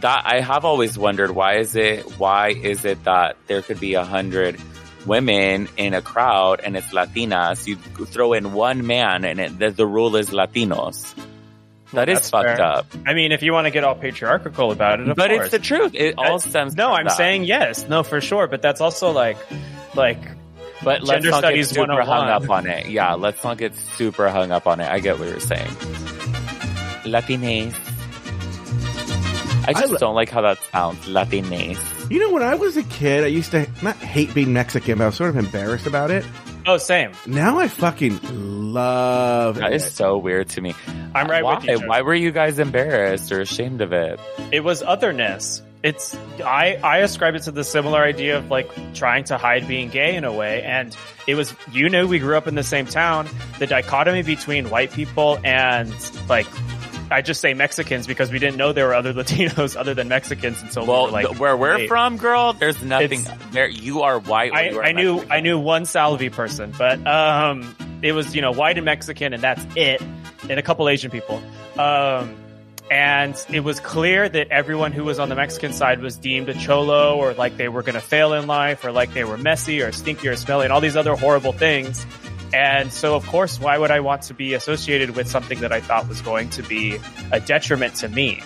That 0.00 0.22
I 0.26 0.40
have 0.40 0.64
always 0.64 0.98
wondered 0.98 1.30
why 1.30 1.56
is 1.58 1.74
it 1.76 2.02
why 2.18 2.48
is 2.50 2.84
it 2.84 3.02
that 3.04 3.36
there 3.46 3.62
could 3.62 3.80
be 3.80 3.94
a 3.94 4.04
hundred 4.04 4.60
women 5.06 5.68
in 5.76 5.94
a 5.94 6.02
crowd 6.02 6.60
and 6.60 6.76
it's 6.76 6.88
Latinas? 6.92 7.66
You 7.66 7.76
throw 7.76 8.32
in 8.32 8.52
one 8.52 8.86
man 8.86 9.24
and 9.24 9.40
it, 9.40 9.58
the, 9.58 9.70
the 9.70 9.86
rule 9.86 10.16
is 10.16 10.30
Latinos. 10.30 11.14
That 11.92 12.08
is 12.08 12.18
That's 12.18 12.30
fucked 12.30 12.56
fair. 12.58 12.62
up. 12.62 12.86
I 13.06 13.14
mean, 13.14 13.30
if 13.32 13.42
you 13.42 13.52
want 13.52 13.66
to 13.66 13.70
get 13.70 13.84
all 13.84 13.94
patriarchal 13.94 14.72
about 14.72 15.00
it, 15.00 15.08
of 15.08 15.16
But 15.16 15.30
course. 15.30 15.44
it's 15.44 15.50
the 15.52 15.58
truth. 15.60 15.94
It 15.94 16.16
all 16.18 16.40
stems. 16.40 16.74
no, 16.76 16.92
I'm 16.92 17.04
that. 17.06 17.16
saying 17.16 17.44
yes, 17.44 17.88
no, 17.88 18.02
for 18.02 18.20
sure. 18.20 18.48
But 18.48 18.60
that's 18.60 18.80
also 18.80 19.12
like, 19.12 19.38
like 19.94 20.18
But 20.82 21.02
let's 21.04 21.22
gender 21.22 21.30
not 21.30 21.42
get 21.42 21.46
studies 21.64 21.68
super 21.70 22.02
hung 22.02 22.28
up 22.28 22.42
oh 22.50 22.52
on 22.54 22.66
it. 22.66 22.88
Yeah, 22.88 23.14
let's 23.14 23.42
not 23.44 23.56
get 23.58 23.74
super 23.96 24.28
hung 24.28 24.50
up 24.50 24.66
on 24.66 24.80
it. 24.80 24.90
I 24.90 24.98
get 24.98 25.18
what 25.18 25.28
you're 25.28 25.38
saying. 25.40 25.70
Latines. 27.04 27.74
I 29.68 29.72
just 29.72 29.92
lo- 29.92 29.98
don't 29.98 30.14
like 30.14 30.30
how 30.30 30.42
that 30.42 30.58
sounds. 30.72 31.06
Latines. 31.08 31.78
You 32.10 32.20
know, 32.20 32.30
when 32.32 32.42
I 32.42 32.54
was 32.54 32.76
a 32.76 32.82
kid, 32.84 33.24
I 33.24 33.28
used 33.28 33.50
to 33.52 33.68
not 33.82 33.96
hate 33.96 34.32
being 34.34 34.52
Mexican, 34.52 34.98
but 34.98 35.04
I 35.04 35.06
was 35.08 35.16
sort 35.16 35.30
of 35.30 35.36
embarrassed 35.36 35.86
about 35.86 36.10
it. 36.10 36.24
Oh, 36.68 36.78
same. 36.78 37.12
now 37.26 37.58
I 37.58 37.68
fucking 37.68 38.18
love 38.72 39.56
That 39.56 39.72
it. 39.72 39.76
is 39.76 39.92
so 39.92 40.18
weird 40.18 40.48
to 40.50 40.60
me. 40.60 40.74
I'm 41.14 41.28
right 41.28 41.44
Why? 41.44 41.56
with 41.56 41.64
you. 41.64 41.78
Joe. 41.80 41.86
Why 41.86 42.02
were 42.02 42.14
you 42.14 42.30
guys 42.32 42.58
embarrassed 42.58 43.30
or 43.32 43.40
ashamed 43.40 43.80
of 43.80 43.92
it? 43.92 44.18
It 44.52 44.60
was 44.64 44.82
otherness. 44.82 45.62
It's 45.82 46.16
I 46.44 46.76
I 46.82 46.98
ascribe 46.98 47.36
it 47.36 47.42
to 47.42 47.52
the 47.52 47.62
similar 47.62 48.02
idea 48.02 48.38
of 48.38 48.50
like 48.50 48.68
trying 48.94 49.24
to 49.24 49.38
hide 49.38 49.68
being 49.68 49.88
gay 49.88 50.16
in 50.16 50.24
a 50.24 50.32
way, 50.32 50.62
and 50.62 50.96
it 51.28 51.36
was 51.36 51.54
you 51.70 51.88
know 51.88 52.06
we 52.06 52.18
grew 52.18 52.36
up 52.36 52.48
in 52.48 52.56
the 52.56 52.64
same 52.64 52.86
town. 52.86 53.28
The 53.60 53.68
dichotomy 53.68 54.22
between 54.22 54.68
white 54.70 54.90
people 54.90 55.38
and 55.44 55.94
like 56.28 56.46
I 57.10 57.22
just 57.22 57.40
say 57.40 57.54
Mexicans 57.54 58.06
because 58.06 58.32
we 58.32 58.38
didn't 58.38 58.56
know 58.56 58.72
there 58.72 58.86
were 58.88 58.94
other 58.94 59.12
Latinos 59.12 59.76
other 59.76 59.94
than 59.94 60.08
Mexicans 60.08 60.60
until 60.62 60.82
we 60.82 60.88
Well, 60.88 61.04
were 61.06 61.10
like 61.12 61.26
th- 61.26 61.38
where 61.38 61.56
we're 61.56 61.76
eight. 61.78 61.88
from, 61.88 62.16
girl, 62.16 62.52
there's 62.52 62.82
nothing 62.82 63.24
there. 63.52 63.68
You 63.68 64.02
are 64.02 64.18
white. 64.18 64.52
I, 64.52 64.70
are 64.70 64.82
I 64.82 64.92
knew 64.92 65.14
Mexican. 65.14 65.32
I 65.32 65.40
knew 65.40 65.58
one 65.58 65.84
Salvi 65.86 66.30
person, 66.30 66.72
but 66.76 67.04
um, 67.06 67.76
it 68.02 68.12
was 68.12 68.34
you 68.34 68.42
know 68.42 68.52
white 68.52 68.76
and 68.76 68.84
Mexican, 68.84 69.32
and 69.34 69.42
that's 69.42 69.64
it, 69.76 70.00
and 70.50 70.58
a 70.58 70.62
couple 70.62 70.88
Asian 70.88 71.10
people. 71.10 71.40
Um, 71.78 72.34
and 72.90 73.34
it 73.52 73.60
was 73.60 73.80
clear 73.80 74.28
that 74.28 74.48
everyone 74.52 74.92
who 74.92 75.02
was 75.04 75.18
on 75.18 75.28
the 75.28 75.34
Mexican 75.34 75.72
side 75.72 76.00
was 76.00 76.16
deemed 76.16 76.48
a 76.48 76.54
cholo, 76.54 77.16
or 77.16 77.34
like 77.34 77.56
they 77.56 77.68
were 77.68 77.82
going 77.82 77.94
to 77.94 78.00
fail 78.00 78.32
in 78.32 78.46
life, 78.46 78.84
or 78.84 78.92
like 78.92 79.12
they 79.12 79.24
were 79.24 79.36
messy, 79.36 79.82
or 79.82 79.90
stinky, 79.92 80.28
or 80.28 80.36
smelly, 80.36 80.64
and 80.64 80.72
all 80.72 80.80
these 80.80 80.96
other 80.96 81.16
horrible 81.16 81.52
things. 81.52 82.04
And 82.56 82.90
so, 82.90 83.14
of 83.16 83.26
course, 83.26 83.60
why 83.60 83.76
would 83.76 83.90
I 83.90 84.00
want 84.00 84.22
to 84.22 84.34
be 84.34 84.54
associated 84.54 85.10
with 85.10 85.28
something 85.28 85.60
that 85.60 85.72
I 85.72 85.82
thought 85.82 86.08
was 86.08 86.22
going 86.22 86.48
to 86.50 86.62
be 86.62 86.98
a 87.30 87.38
detriment 87.38 87.96
to 87.96 88.08
me? 88.08 88.40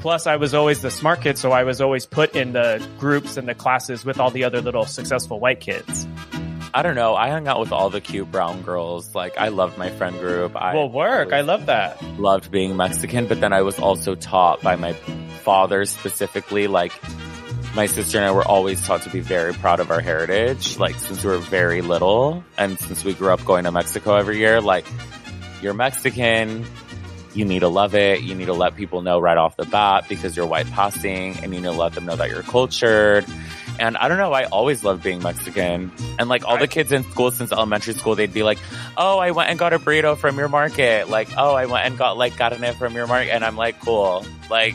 Plus, 0.00 0.26
I 0.26 0.34
was 0.34 0.52
always 0.52 0.82
the 0.82 0.90
smart 0.90 1.20
kid, 1.20 1.38
so 1.38 1.52
I 1.52 1.62
was 1.62 1.80
always 1.80 2.04
put 2.04 2.34
in 2.34 2.54
the 2.54 2.84
groups 2.98 3.36
and 3.36 3.46
the 3.46 3.54
classes 3.54 4.04
with 4.04 4.18
all 4.18 4.32
the 4.32 4.42
other 4.42 4.60
little 4.60 4.84
successful 4.84 5.38
white 5.38 5.60
kids. 5.60 6.08
I 6.74 6.82
don't 6.82 6.96
know. 6.96 7.14
I 7.14 7.28
hung 7.30 7.46
out 7.46 7.60
with 7.60 7.70
all 7.70 7.88
the 7.88 8.00
cute 8.00 8.32
brown 8.32 8.62
girls. 8.62 9.14
Like 9.14 9.38
I 9.38 9.48
loved 9.48 9.78
my 9.78 9.90
friend 9.90 10.18
group. 10.18 10.56
I 10.56 10.74
well, 10.74 10.88
work. 10.88 11.32
I 11.32 11.42
love 11.42 11.66
that. 11.66 12.02
loved 12.18 12.50
being 12.50 12.76
Mexican, 12.76 13.28
but 13.28 13.40
then 13.40 13.52
I 13.52 13.62
was 13.62 13.78
also 13.78 14.16
taught 14.16 14.60
by 14.60 14.74
my 14.74 14.94
father 15.44 15.84
specifically, 15.84 16.66
like 16.66 16.92
my 17.74 17.86
sister 17.86 18.18
and 18.18 18.26
I 18.26 18.32
were 18.32 18.46
always 18.46 18.84
taught 18.86 19.02
to 19.02 19.10
be 19.10 19.20
very 19.20 19.54
proud 19.54 19.80
of 19.80 19.90
our 19.90 20.00
heritage, 20.00 20.78
like 20.78 20.94
since 20.96 21.24
we 21.24 21.30
were 21.30 21.38
very 21.38 21.80
little 21.80 22.44
and 22.58 22.78
since 22.78 23.04
we 23.04 23.14
grew 23.14 23.32
up 23.32 23.44
going 23.44 23.64
to 23.64 23.72
Mexico 23.72 24.14
every 24.16 24.38
year, 24.38 24.60
like 24.60 24.84
you're 25.62 25.72
Mexican, 25.72 26.66
you 27.34 27.46
need 27.46 27.60
to 27.60 27.68
love 27.68 27.94
it. 27.94 28.20
You 28.20 28.34
need 28.34 28.46
to 28.46 28.52
let 28.52 28.76
people 28.76 29.00
know 29.00 29.18
right 29.18 29.38
off 29.38 29.56
the 29.56 29.64
bat 29.64 30.06
because 30.08 30.36
you're 30.36 30.46
white 30.46 30.70
passing 30.70 31.38
and 31.38 31.54
you 31.54 31.60
need 31.60 31.66
to 31.66 31.72
let 31.72 31.94
them 31.94 32.04
know 32.04 32.16
that 32.16 32.28
you're 32.28 32.42
cultured. 32.42 33.24
And 33.78 33.96
I 33.96 34.08
don't 34.08 34.18
know, 34.18 34.32
I 34.32 34.44
always 34.44 34.84
loved 34.84 35.02
being 35.02 35.22
Mexican. 35.22 35.90
And 36.18 36.28
like 36.28 36.44
all 36.44 36.58
the 36.58 36.68
kids 36.68 36.92
in 36.92 37.04
school 37.04 37.30
since 37.30 37.52
elementary 37.52 37.94
school, 37.94 38.14
they'd 38.14 38.34
be 38.34 38.42
like, 38.42 38.58
Oh, 38.98 39.18
I 39.18 39.30
went 39.30 39.48
and 39.48 39.58
got 39.58 39.72
a 39.72 39.78
burrito 39.78 40.16
from 40.16 40.36
your 40.36 40.48
market. 40.48 41.08
Like, 41.08 41.30
oh, 41.38 41.54
I 41.54 41.64
went 41.64 41.86
and 41.86 41.96
got 41.96 42.18
like 42.18 42.36
carne 42.36 42.74
from 42.74 42.94
your 42.94 43.06
market. 43.06 43.30
And 43.30 43.42
I'm 43.44 43.56
like, 43.56 43.80
cool. 43.80 44.26
Like, 44.50 44.74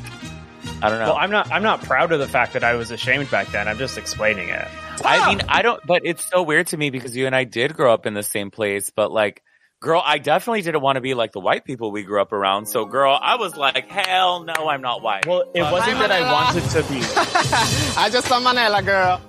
I 0.81 0.89
don't 0.89 1.00
know. 1.00 1.05
Well, 1.07 1.17
I'm 1.17 1.31
not. 1.31 1.51
I'm 1.51 1.63
not 1.63 1.81
proud 1.84 2.12
of 2.12 2.19
the 2.19 2.27
fact 2.27 2.53
that 2.53 2.63
I 2.63 2.75
was 2.75 2.91
ashamed 2.91 3.31
back 3.31 3.48
then. 3.48 3.67
I'm 3.67 3.77
just 3.77 3.98
explaining 3.98 4.50
it. 4.50 4.67
I 5.03 5.27
mean, 5.29 5.41
I 5.50 5.62
don't, 5.62 5.86
but 5.86 6.03
it's 6.05 6.24
so 6.25 6.43
weird 6.43 6.67
to 6.67 6.77
me 6.77 6.89
because 6.89 7.15
you 7.15 7.25
and 7.25 7.36
I 7.36 7.43
did 7.46 7.75
grow 7.75 7.93
up 7.93 8.05
in 8.05 8.13
the 8.13 8.24
same 8.24 8.51
place, 8.51 8.89
but 8.89 9.12
like, 9.12 9.41
girl, 9.79 10.01
I 10.05 10.17
definitely 10.19 10.62
didn't 10.62 10.81
want 10.81 10.96
to 10.98 11.01
be 11.01 11.13
like 11.13 11.31
the 11.31 11.39
white 11.39 11.65
people 11.65 11.91
we 11.91 12.03
grew 12.03 12.22
up 12.22 12.31
around. 12.31 12.67
So, 12.67 12.86
girl, 12.86 13.17
I 13.19 13.36
was 13.36 13.55
like, 13.55 13.88
hell 13.88 14.43
no, 14.43 14.53
I'm 14.69 14.81
not 14.81 15.01
white. 15.01 15.25
Well, 15.25 15.41
it 15.53 15.62
But- 15.62 15.72
wasn't 15.72 16.00
that 16.00 16.12
I 16.12 16.31
wanted 16.31 16.63
to 16.72 16.84
be. 16.84 17.00
I 17.98 18.10
just 18.12 18.27
saw 18.27 18.39
Manila, 18.39 18.81
girl. 18.84 19.22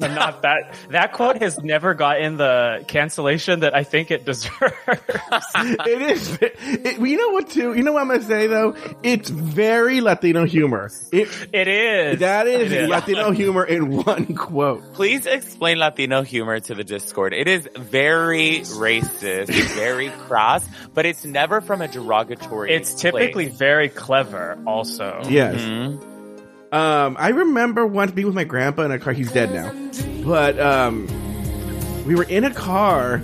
I'm 0.00 0.14
not 0.14 0.42
that. 0.42 0.74
That 0.90 1.12
quote 1.12 1.40
has 1.42 1.58
never 1.62 1.94
gotten 1.94 2.36
the 2.36 2.84
cancellation 2.86 3.60
that 3.60 3.74
I 3.74 3.84
think 3.84 4.10
it 4.10 4.24
deserves. 4.24 4.52
it 5.56 6.02
is. 6.02 6.38
It, 6.40 6.98
you 7.00 7.16
know 7.16 7.30
what? 7.30 7.48
Too. 7.50 7.74
You 7.74 7.82
know 7.82 7.92
what 7.92 8.02
I'm 8.02 8.08
gonna 8.08 8.22
say 8.22 8.46
though. 8.46 8.76
It's 9.02 9.28
very 9.28 10.00
Latino 10.00 10.44
humor. 10.44 10.90
It 11.12 11.28
it 11.52 11.68
is. 11.68 12.20
that 12.20 12.46
is, 12.46 12.70
It 12.72 12.82
is. 12.82 12.88
Latino 12.88 13.30
humor 13.30 13.64
in 13.64 13.90
one 14.04 14.34
quote. 14.34 14.94
Please 14.94 15.26
explain 15.26 15.78
Latino 15.78 16.22
humor 16.22 16.60
to 16.60 16.74
the 16.74 16.84
Discord. 16.84 17.32
It 17.32 17.48
is 17.48 17.68
very 17.76 18.60
racist, 18.60 19.48
very 19.74 20.10
crass, 20.10 20.68
but 20.94 21.06
it's 21.06 21.24
never 21.24 21.60
from 21.60 21.80
a 21.82 21.88
derogatory. 21.88 22.72
It's 22.72 22.94
typically 22.94 23.46
place. 23.46 23.58
very 23.58 23.88
clever. 23.88 24.58
Also, 24.66 25.22
Yes. 25.28 25.56
Mhm. 25.60 26.17
Um, 26.70 27.16
I 27.18 27.28
remember 27.28 27.86
once 27.86 28.10
being 28.10 28.26
with 28.26 28.34
my 28.34 28.44
grandpa 28.44 28.82
in 28.82 28.90
a 28.90 28.98
car. 28.98 29.14
He's 29.14 29.32
dead 29.32 29.54
now, 29.54 29.72
but 30.22 30.58
um, 30.60 31.06
we 32.04 32.14
were 32.14 32.24
in 32.24 32.44
a 32.44 32.52
car, 32.52 33.22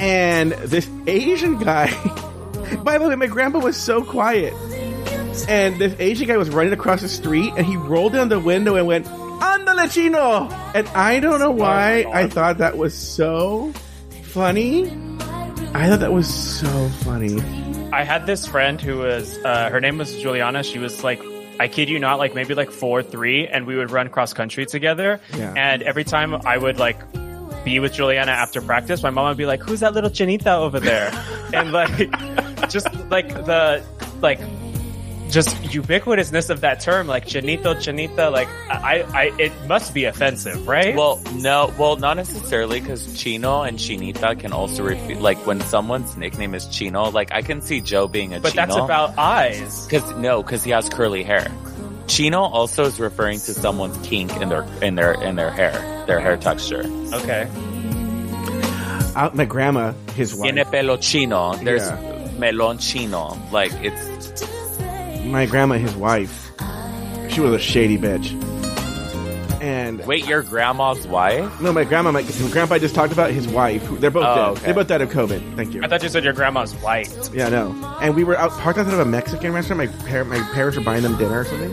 and 0.00 0.50
this 0.52 0.88
Asian 1.06 1.58
guy. 1.58 1.90
by 2.82 2.98
the 2.98 3.06
way, 3.08 3.14
my 3.14 3.28
grandpa 3.28 3.60
was 3.60 3.76
so 3.76 4.02
quiet, 4.02 4.52
and 5.48 5.78
this 5.78 5.94
Asian 6.00 6.26
guy 6.26 6.36
was 6.36 6.50
running 6.50 6.72
across 6.72 7.02
the 7.02 7.08
street, 7.08 7.52
and 7.56 7.64
he 7.64 7.76
rolled 7.76 8.14
down 8.14 8.28
the 8.30 8.40
window 8.40 8.74
and 8.74 8.88
went, 8.88 9.06
"Andale 9.06 9.88
chino!" 9.92 10.48
And 10.74 10.88
I 10.88 11.20
don't 11.20 11.38
know 11.38 11.52
why 11.52 12.02
God. 12.02 12.14
I 12.14 12.28
thought 12.28 12.58
that 12.58 12.76
was 12.76 12.94
so 12.94 13.72
funny. 14.22 14.90
I 15.72 15.88
thought 15.88 16.00
that 16.00 16.12
was 16.12 16.32
so 16.32 16.88
funny. 17.04 17.40
I 17.92 18.02
had 18.02 18.26
this 18.26 18.44
friend 18.44 18.80
who 18.80 18.98
was. 18.98 19.38
Uh, 19.38 19.70
her 19.70 19.80
name 19.80 19.98
was 19.98 20.20
Juliana. 20.20 20.64
She 20.64 20.80
was 20.80 21.04
like. 21.04 21.22
I 21.60 21.68
kid 21.68 21.88
you 21.88 21.98
not, 21.98 22.18
like 22.18 22.34
maybe 22.34 22.54
like 22.54 22.70
four, 22.70 23.02
three, 23.02 23.46
and 23.46 23.66
we 23.66 23.76
would 23.76 23.90
run 23.90 24.08
cross 24.08 24.32
country 24.32 24.66
together. 24.66 25.20
Yeah. 25.36 25.54
And 25.56 25.82
every 25.82 26.04
time 26.04 26.34
I 26.34 26.58
would 26.58 26.78
like 26.78 26.98
be 27.64 27.78
with 27.78 27.94
Juliana 27.94 28.32
after 28.32 28.60
practice, 28.60 29.02
my 29.02 29.10
mom 29.10 29.28
would 29.28 29.36
be 29.36 29.46
like, 29.46 29.62
"Who's 29.62 29.80
that 29.80 29.94
little 29.94 30.10
chinita 30.10 30.58
over 30.58 30.80
there?" 30.80 31.10
and 31.54 31.72
like, 31.72 31.96
just 32.68 32.92
like 33.10 33.28
the 33.28 33.84
like, 34.20 34.40
just 35.34 35.48
ubiquitousness 35.64 36.48
of 36.48 36.60
that 36.60 36.78
term, 36.80 37.08
like 37.08 37.26
chinito, 37.26 37.74
chinita. 37.74 38.30
Like, 38.30 38.48
I, 38.70 39.02
I, 39.12 39.24
it 39.40 39.52
must 39.66 39.92
be 39.92 40.04
offensive, 40.04 40.66
right? 40.68 40.94
Well, 40.94 41.20
no, 41.34 41.74
well, 41.76 41.96
not 41.96 42.16
necessarily 42.16 42.78
because 42.80 43.20
Chino 43.20 43.62
and 43.62 43.76
Chinita 43.76 44.38
can 44.38 44.52
also 44.52 44.84
refer, 44.84 45.16
like 45.16 45.38
when 45.44 45.60
someone's 45.62 46.16
nickname 46.16 46.54
is 46.54 46.66
Chino, 46.68 47.10
like 47.10 47.32
I 47.32 47.42
can 47.42 47.60
see 47.60 47.80
Joe 47.80 48.06
being 48.06 48.32
a 48.32 48.38
but 48.40 48.52
Chino. 48.52 48.66
that's 48.66 48.76
about 48.76 49.18
eyes. 49.18 49.88
Cause 49.90 50.08
no, 50.16 50.42
cause 50.44 50.62
he 50.62 50.70
has 50.70 50.88
curly 50.88 51.24
hair. 51.24 51.50
Chino 52.06 52.40
also 52.42 52.84
is 52.84 53.00
referring 53.00 53.40
to 53.40 53.54
someone's 53.54 53.98
kink 54.06 54.30
in 54.40 54.48
their, 54.50 54.62
in 54.82 54.94
their, 54.94 55.14
in 55.14 55.34
their 55.34 55.50
hair, 55.50 55.72
their 56.06 56.20
hair 56.20 56.36
texture. 56.36 56.84
Okay. 57.12 57.48
Uh, 59.16 59.30
my 59.34 59.44
grandma, 59.44 59.92
his 60.14 60.34
wife. 60.34 60.52
Tiene 60.54 60.64
pelo 60.66 60.96
chino. 60.96 61.54
There's 61.56 61.82
Yeah. 61.88 62.30
melon 62.38 62.78
chino. 62.78 63.36
Like 63.52 63.72
it's, 63.82 64.13
my 65.24 65.46
grandma, 65.46 65.76
his 65.76 65.94
wife, 65.94 66.50
she 67.30 67.40
was 67.40 67.52
a 67.54 67.58
shady 67.58 67.98
bitch. 67.98 68.32
And 69.62 70.04
wait, 70.06 70.26
your 70.26 70.42
grandma's 70.42 71.06
wife? 71.06 71.60
no, 71.62 71.72
my 71.72 71.84
grandma, 71.84 72.12
my, 72.12 72.20
my 72.22 72.50
grandpa 72.50 72.74
I 72.74 72.78
just 72.78 72.94
talked 72.94 73.12
about 73.14 73.30
his 73.30 73.48
wife. 73.48 73.82
who- 73.84 73.96
They're 73.96 74.10
both 74.10 74.24
Oh, 74.26 74.34
dead. 74.34 74.48
okay. 74.58 74.66
They 74.66 74.72
both 74.72 74.88
died 74.88 75.00
of 75.00 75.08
COVID. 75.10 75.56
Thank 75.56 75.72
you. 75.72 75.82
I 75.82 75.88
thought 75.88 76.02
you 76.02 76.10
said 76.10 76.22
your 76.22 76.34
grandma's 76.34 76.74
white. 76.74 77.30
Yeah, 77.32 77.48
no. 77.48 77.72
And 78.02 78.14
we 78.14 78.24
were 78.24 78.36
out 78.36 78.50
parked 78.52 78.78
outside 78.78 78.92
of 78.92 79.00
a 79.00 79.04
Mexican 79.06 79.52
restaurant. 79.54 79.78
My 79.78 80.08
par- 80.10 80.24
my 80.24 80.38
parents 80.52 80.76
were 80.76 80.84
buying 80.84 81.02
them 81.02 81.16
dinner 81.16 81.40
or 81.40 81.44
something. 81.46 81.72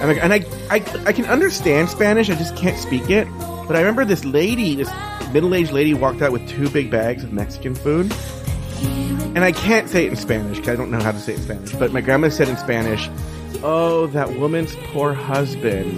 And, 0.00 0.08
like, 0.08 0.22
and 0.22 0.32
I, 0.32 0.44
I 0.70 0.76
I 1.06 1.12
can 1.12 1.24
understand 1.26 1.88
Spanish. 1.88 2.30
I 2.30 2.34
just 2.36 2.54
can't 2.56 2.78
speak 2.78 3.10
it. 3.10 3.26
But 3.66 3.74
I 3.74 3.80
remember 3.80 4.04
this 4.04 4.24
lady, 4.24 4.76
this 4.76 4.90
middle 5.32 5.52
aged 5.54 5.72
lady, 5.72 5.94
walked 5.94 6.22
out 6.22 6.30
with 6.30 6.48
two 6.48 6.70
big 6.70 6.90
bags 6.92 7.24
of 7.24 7.32
Mexican 7.32 7.74
food. 7.74 8.14
And 8.82 9.44
I 9.44 9.52
can't 9.52 9.88
say 9.88 10.06
it 10.06 10.10
in 10.10 10.16
Spanish 10.16 10.56
because 10.56 10.70
I 10.72 10.76
don't 10.76 10.90
know 10.90 11.00
how 11.00 11.12
to 11.12 11.18
say 11.18 11.32
it 11.34 11.38
in 11.38 11.42
Spanish. 11.44 11.72
But 11.72 11.92
my 11.92 12.00
grandma 12.00 12.28
said 12.30 12.48
in 12.48 12.56
Spanish, 12.56 13.08
"Oh, 13.62 14.06
that 14.08 14.38
woman's 14.38 14.74
poor 14.92 15.12
husband, 15.12 15.92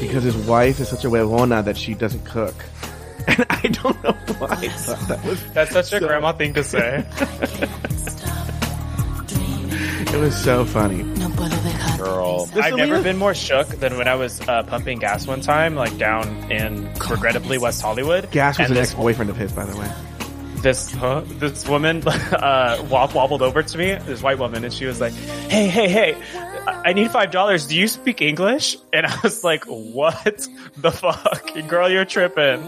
because 0.00 0.24
his 0.24 0.36
wife 0.36 0.80
is 0.80 0.88
such 0.88 1.04
a 1.04 1.08
huevona 1.08 1.64
that 1.64 1.76
she 1.76 1.94
doesn't 1.94 2.24
cook." 2.24 2.54
And 3.28 3.44
I 3.50 3.60
don't 3.68 4.02
know 4.02 4.12
why 4.38 4.48
I 4.50 4.68
thought 4.68 5.06
that 5.08 5.24
was 5.24 5.40
That's 5.52 5.70
such 5.72 5.92
a 5.92 6.00
So- 6.00 6.06
grandma 6.06 6.32
thing 6.32 6.54
to 6.54 6.64
say. 6.64 7.06
it 10.12 10.18
was 10.20 10.34
so 10.42 10.64
funny. 10.64 11.02
Girl. 11.98 12.46
This 12.46 12.64
I've 12.64 12.76
never 12.76 13.02
been 13.02 13.18
more 13.18 13.34
shook 13.34 13.68
than 13.68 13.96
when 13.98 14.08
I 14.08 14.14
was 14.14 14.40
uh, 14.48 14.62
pumping 14.64 14.98
gas 14.98 15.26
one 15.26 15.42
time, 15.42 15.74
like 15.76 15.96
down 15.98 16.50
in 16.50 16.86
regrettably 17.08 17.58
West 17.58 17.82
Hollywood. 17.82 18.30
Gas 18.30 18.58
was 18.58 18.68
and 18.70 18.76
an 18.78 18.82
ex-boyfriend 18.82 19.30
of 19.30 19.36
his, 19.36 19.52
by 19.52 19.64
the 19.66 19.76
way. 19.76 19.88
This 20.62 20.90
huh, 20.92 21.22
this 21.26 21.68
woman 21.68 22.06
uh, 22.08 22.84
wobbled 22.90 23.42
over 23.42 23.62
to 23.62 23.78
me, 23.78 23.94
this 23.94 24.22
white 24.22 24.38
woman, 24.38 24.64
and 24.64 24.72
she 24.72 24.86
was 24.86 25.00
like, 25.00 25.12
"Hey, 25.12 25.68
hey, 25.68 25.88
hey, 25.88 26.16
I 26.66 26.92
need 26.92 27.10
five 27.10 27.30
dollars. 27.30 27.66
Do 27.66 27.76
you 27.76 27.88
speak 27.88 28.20
English?" 28.22 28.76
And 28.92 29.06
I 29.06 29.18
was 29.22 29.42
like, 29.44 29.64
"What 29.64 30.46
the 30.76 30.92
fuck, 30.92 31.52
girl? 31.68 31.88
You're 31.88 32.04
tripping." 32.04 32.60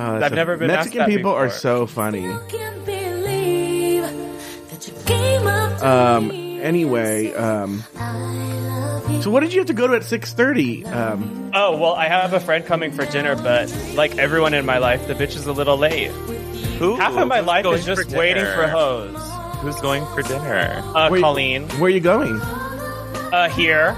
Uh, 0.00 0.18
I've 0.22 0.30
so 0.30 0.34
never 0.34 0.56
been 0.56 0.70
asked 0.70 0.86
Mexican 0.94 0.98
that 0.98 1.08
people 1.08 1.32
are 1.32 1.50
so 1.50 1.86
funny. 1.86 2.22
Can't 2.48 2.84
believe 2.86 4.02
that 4.02 4.88
you 4.88 4.94
came 5.04 5.46
up 5.46 5.78
to 5.78 5.88
Um. 5.88 6.30
Anyway, 6.60 7.32
um, 7.34 7.82
I 7.96 8.12
love 8.12 8.64
you. 8.64 8.69
So 9.22 9.30
what 9.30 9.40
did 9.40 9.52
you 9.52 9.60
have 9.60 9.66
to 9.66 9.74
go 9.74 9.86
to 9.86 9.94
at 9.94 10.04
six 10.04 10.32
thirty? 10.32 10.84
Um, 10.86 11.50
Oh 11.52 11.76
well, 11.76 11.94
I 11.94 12.06
have 12.08 12.32
a 12.32 12.40
friend 12.40 12.64
coming 12.64 12.90
for 12.92 13.04
dinner, 13.06 13.36
but 13.36 13.70
like 13.94 14.16
everyone 14.18 14.54
in 14.54 14.64
my 14.64 14.78
life, 14.78 15.06
the 15.08 15.14
bitch 15.14 15.36
is 15.36 15.46
a 15.46 15.52
little 15.52 15.76
late. 15.76 16.10
Who? 16.78 16.96
Half 16.96 17.16
of 17.18 17.28
my 17.28 17.40
life 17.40 17.64
going 17.64 17.78
is 17.80 17.84
just 17.84 18.10
for 18.10 18.16
waiting 18.16 18.44
dinner? 18.44 18.54
for 18.54 18.68
hoes. 18.68 19.16
Who's 19.60 19.78
going 19.82 20.06
for 20.14 20.22
dinner? 20.22 20.80
Uh, 20.94 21.08
Wait. 21.10 21.20
Colleen, 21.20 21.68
where 21.70 21.84
are 21.84 21.88
you 21.90 22.00
going? 22.00 22.34
uh, 22.40 23.50
here. 23.50 23.94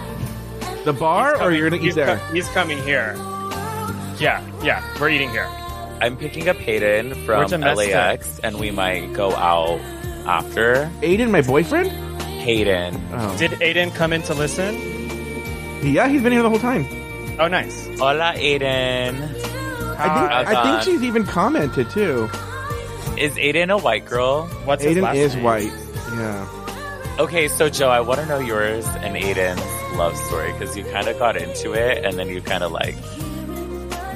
The 0.84 0.92
bar, 0.92 1.40
or 1.40 1.52
you're 1.52 1.70
gonna 1.70 1.80
eat 1.80 1.86
he's 1.86 1.94
there? 1.94 2.16
co- 2.16 2.34
he's 2.34 2.48
coming 2.48 2.82
here. 2.82 3.14
Yeah, 4.18 4.44
yeah, 4.64 4.82
we're 5.00 5.10
eating 5.10 5.30
here. 5.30 5.46
I'm 6.00 6.16
picking 6.16 6.48
up 6.48 6.56
Hayden 6.56 7.14
from. 7.24 7.48
LAX, 7.48 8.40
and 8.40 8.58
we 8.58 8.72
might 8.72 9.12
go 9.12 9.32
out 9.36 9.78
after. 10.26 10.90
Aiden, 11.02 11.30
my 11.30 11.42
boyfriend. 11.42 11.90
Hayden. 12.22 13.00
Oh, 13.12 13.38
Did 13.38 13.52
Aiden 13.52 13.94
come 13.94 14.12
in 14.12 14.22
to 14.22 14.34
listen? 14.34 14.74
Yeah, 15.82 16.08
he's 16.08 16.22
been 16.22 16.32
here 16.32 16.42
the 16.42 16.48
whole 16.50 16.58
time. 16.58 16.86
Oh, 17.40 17.48
nice. 17.48 17.86
Hola, 17.98 18.34
Aiden. 18.36 19.14
I 19.98 20.08
think 20.08 20.48
I 20.48 20.62
think 20.62 20.82
she's 20.82 21.02
even 21.02 21.24
commented 21.24 21.88
too. 21.90 22.28
Is 23.18 23.34
Aiden 23.34 23.70
a 23.70 23.78
white 23.78 24.04
girl? 24.06 24.46
What's 24.64 24.82
his 24.82 24.96
Aiden 24.96 25.02
last 25.02 25.16
is 25.16 25.34
name? 25.34 25.44
white. 25.44 25.72
Yeah. 26.14 27.16
Okay, 27.20 27.46
so 27.48 27.68
Joe, 27.68 27.88
I 27.90 28.00
want 28.00 28.20
to 28.20 28.26
know 28.26 28.38
yours 28.40 28.86
and 28.86 29.16
Aiden's 29.16 29.96
love 29.98 30.16
story 30.16 30.52
because 30.52 30.76
you 30.76 30.84
kind 30.84 31.08
of 31.08 31.18
got 31.18 31.36
into 31.36 31.72
it 31.72 32.04
and 32.04 32.18
then 32.18 32.28
you 32.28 32.40
kind 32.40 32.64
of 32.64 32.72
like, 32.72 32.96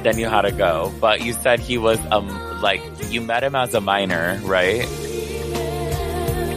then 0.03 0.19
you 0.19 0.27
had 0.29 0.43
to 0.43 0.53
go. 0.53 0.93
But 1.01 1.21
you 1.23 1.35
said 1.35 1.61
he 1.61 1.77
was 1.79 1.99
um 2.11 2.27
like 2.63 2.81
you 3.11 3.21
met 3.21 3.45
him 3.45 3.55
as 3.55 3.75
a 3.75 3.81
minor, 3.81 4.41
right? 4.45 4.87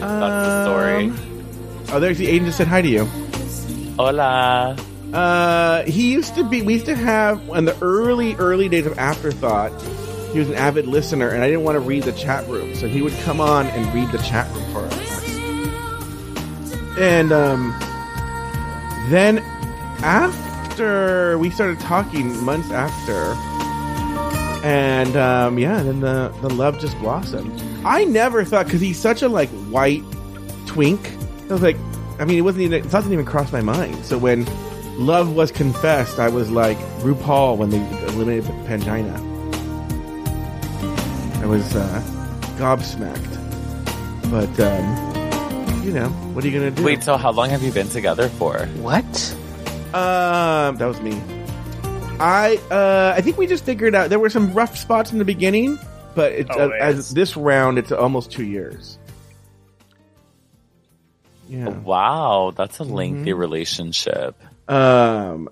the 0.00 0.64
story. 0.64 1.04
Um, 1.06 1.26
Oh, 1.92 1.98
there's 1.98 2.18
the 2.18 2.26
Aiden 2.28 2.44
just 2.46 2.56
said 2.58 2.68
hi 2.68 2.82
to 2.82 2.88
you. 2.88 3.04
Hola. 3.96 4.76
Uh, 5.12 5.82
he 5.84 6.12
used 6.12 6.34
to 6.36 6.44
be. 6.44 6.62
We 6.62 6.74
used 6.74 6.86
to 6.86 6.94
have 6.94 7.48
in 7.48 7.64
the 7.64 7.76
early, 7.82 8.34
early 8.36 8.68
days 8.68 8.86
of 8.86 8.98
Afterthought. 8.98 9.72
He 10.32 10.38
was 10.38 10.48
an 10.48 10.54
avid 10.54 10.86
listener, 10.86 11.28
and 11.28 11.42
I 11.42 11.48
didn't 11.48 11.64
want 11.64 11.74
to 11.74 11.80
read 11.80 12.04
the 12.04 12.12
chat 12.12 12.46
room, 12.46 12.76
so 12.76 12.86
he 12.86 13.02
would 13.02 13.12
come 13.24 13.40
on 13.40 13.66
and 13.66 13.92
read 13.92 14.12
the 14.12 14.18
chat 14.18 14.48
room 14.54 14.72
for 14.72 14.84
us. 14.84 15.28
And 16.98 17.32
um, 17.32 17.76
then 19.10 19.38
after 20.02 21.36
we 21.38 21.50
started 21.50 21.80
talking, 21.80 22.44
months 22.44 22.70
after, 22.70 23.34
and 24.64 25.16
um, 25.16 25.58
yeah, 25.58 25.82
then 25.82 26.00
the 26.00 26.32
the 26.42 26.50
love 26.50 26.78
just 26.78 26.96
blossomed. 27.00 27.60
I 27.84 28.04
never 28.04 28.44
thought 28.44 28.66
because 28.66 28.80
he's 28.80 28.98
such 28.98 29.22
a 29.22 29.28
like 29.28 29.48
white 29.70 30.04
twink. 30.66 31.10
I 31.48 31.52
was 31.52 31.62
like, 31.62 31.76
I 32.20 32.24
mean, 32.24 32.38
it 32.38 32.42
wasn't 32.42 32.62
even 32.62 32.84
it 32.84 32.90
doesn't 32.90 33.12
even 33.12 33.24
cross 33.24 33.50
my 33.50 33.62
mind. 33.62 34.04
So 34.04 34.16
when 34.16 34.46
love 35.00 35.34
was 35.34 35.50
confessed, 35.50 36.18
I 36.18 36.28
was 36.28 36.50
like 36.50 36.78
RuPaul 37.00 37.56
when 37.56 37.70
they 37.70 37.78
eliminated 38.06 38.44
Pangina. 38.66 39.16
I 41.42 41.46
was 41.46 41.74
uh, 41.74 42.02
gobsmacked. 42.58 43.36
But 44.30 44.60
um, 44.60 45.82
you 45.84 45.92
know, 45.92 46.08
what 46.34 46.44
are 46.44 46.48
you 46.48 46.56
gonna 46.58 46.70
do? 46.70 46.84
Wait, 46.84 47.02
so 47.02 47.16
how 47.16 47.32
long 47.32 47.50
have 47.50 47.62
you 47.62 47.72
been 47.72 47.88
together 47.88 48.28
for? 48.28 48.66
What? 48.80 49.04
Um, 49.94 50.76
that 50.76 50.86
was 50.86 51.00
me. 51.00 51.20
I 52.20 52.60
uh, 52.70 53.14
I 53.16 53.22
think 53.22 53.38
we 53.38 53.46
just 53.46 53.64
figured 53.64 53.94
out 53.94 54.10
there 54.10 54.18
were 54.20 54.30
some 54.30 54.52
rough 54.52 54.76
spots 54.76 55.10
in 55.10 55.18
the 55.18 55.24
beginning, 55.24 55.78
but 56.14 56.32
it's 56.32 56.50
uh, 56.50 56.68
as 56.78 57.10
this 57.14 57.36
round 57.36 57.78
it's 57.78 57.90
almost 57.90 58.30
two 58.30 58.44
years. 58.44 58.98
Yeah. 61.48 61.68
Wow, 61.70 62.52
that's 62.56 62.78
a 62.78 62.84
lengthy 62.84 63.30
Mm-hmm. 63.30 63.40
relationship. 63.40 64.40
Um, 64.70 65.48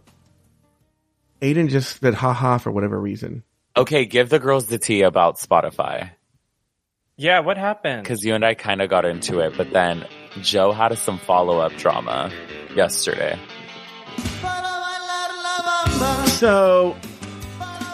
Aiden 1.42 1.68
just 1.70 2.00
said 2.00 2.14
haha 2.14 2.58
for 2.58 2.70
whatever 2.70 2.98
reason. 3.00 3.42
Okay, 3.76 4.04
give 4.06 4.28
the 4.28 4.38
girls 4.38 4.66
the 4.66 4.78
tea 4.78 5.02
about 5.02 5.38
Spotify 5.38 6.10
Yeah, 7.16 7.40
what 7.40 7.56
happened? 7.56 8.02
because 8.04 8.24
you 8.24 8.34
and 8.34 8.44
I 8.44 8.54
kind 8.54 8.80
of 8.82 8.88
got 8.88 9.04
into 9.04 9.40
it, 9.40 9.54
but 9.56 9.72
then 9.72 10.06
Joe 10.42 10.72
had 10.72 10.96
some 10.98 11.18
follow 11.18 11.58
up 11.58 11.72
drama 11.76 12.30
yesterday. 12.74 13.38
So, 16.38 16.96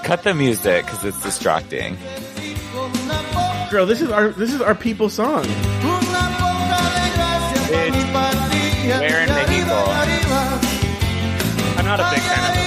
Cut 0.05 0.23
the 0.23 0.35
music 0.35 0.85
because 0.85 1.05
it's 1.05 1.23
distracting. 1.23 1.97
girl, 3.71 3.87
this 3.87 4.03
is 4.03 4.11
our 4.11 4.29
this 4.29 4.53
is 4.53 4.61
our 4.61 4.75
people 4.75 5.09
song. 5.09 5.45
Where 7.65 9.23
in 9.23 9.29
Mexico? 9.29 10.14
I'm 11.85 11.99
not 11.99 12.01
a 12.01 12.15
big 12.15 12.23
fan 12.23 12.49
of 12.49 12.55
this. 12.57 12.65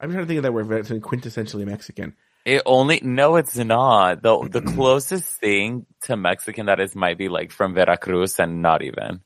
I'm 0.00 0.10
trying 0.10 0.22
to 0.22 0.26
think 0.26 0.36
of 0.36 0.42
that 0.42 0.52
word, 0.52 0.68
but 0.68 0.78
it's 0.78 0.90
quintessentially 0.90 1.64
Mexican. 1.64 2.14
It 2.44 2.60
only 2.66 3.00
no, 3.02 3.36
it's 3.36 3.56
not. 3.56 4.22
the 4.22 4.38
The 4.48 4.60
closest 4.60 5.40
thing 5.40 5.86
to 6.02 6.16
Mexican 6.16 6.66
that 6.66 6.78
is 6.78 6.94
might 6.94 7.16
be 7.16 7.30
like 7.30 7.52
from 7.52 7.74
Veracruz, 7.74 8.38
and 8.38 8.60
not 8.60 8.82
even. 8.82 9.20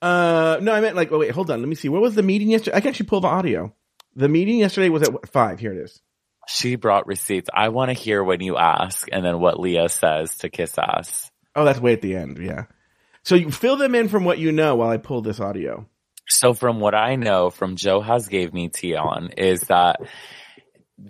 Uh, 0.00 0.58
no, 0.62 0.72
I 0.72 0.80
meant 0.80 0.96
like. 0.96 1.12
Oh 1.12 1.18
wait, 1.18 1.32
hold 1.32 1.50
on. 1.50 1.60
Let 1.60 1.68
me 1.68 1.74
see. 1.74 1.90
What 1.90 2.00
was 2.00 2.14
the 2.14 2.22
meeting 2.22 2.48
yesterday? 2.48 2.78
I 2.78 2.80
can 2.80 2.88
actually 2.88 3.06
pull 3.06 3.20
the 3.20 3.28
audio. 3.28 3.74
The 4.14 4.28
meeting 4.28 4.56
yesterday 4.58 4.88
was 4.88 5.02
at 5.02 5.28
five. 5.28 5.60
Here 5.60 5.72
it 5.72 5.78
is. 5.78 6.00
She 6.48 6.76
brought 6.76 7.06
receipts. 7.06 7.50
I 7.52 7.68
want 7.68 7.90
to 7.90 7.92
hear 7.92 8.24
when 8.24 8.40
you 8.40 8.56
ask, 8.56 9.06
and 9.12 9.22
then 9.22 9.38
what 9.38 9.60
Leah 9.60 9.90
says 9.90 10.34
to 10.38 10.48
kiss 10.48 10.78
ass. 10.78 11.30
Oh, 11.54 11.64
that's 11.66 11.78
way 11.78 11.92
at 11.92 12.00
the 12.00 12.16
end. 12.16 12.38
Yeah. 12.38 12.64
So 13.26 13.34
you 13.34 13.50
fill 13.50 13.74
them 13.74 13.96
in 13.96 14.08
from 14.08 14.24
what 14.24 14.38
you 14.38 14.52
know 14.52 14.76
while 14.76 14.88
I 14.88 14.98
pull 14.98 15.20
this 15.20 15.40
audio. 15.40 15.84
So 16.28 16.54
from 16.54 16.78
what 16.78 16.94
I 16.94 17.16
know 17.16 17.50
from 17.50 17.74
Joe 17.74 18.00
has 18.00 18.28
gave 18.28 18.54
me 18.54 18.68
tea 18.68 18.94
on 18.94 19.30
is 19.36 19.62
that 19.62 20.00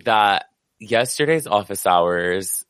that 0.03 0.45
yesterday's 0.79 1.45
office 1.45 1.85
hours 1.85 2.65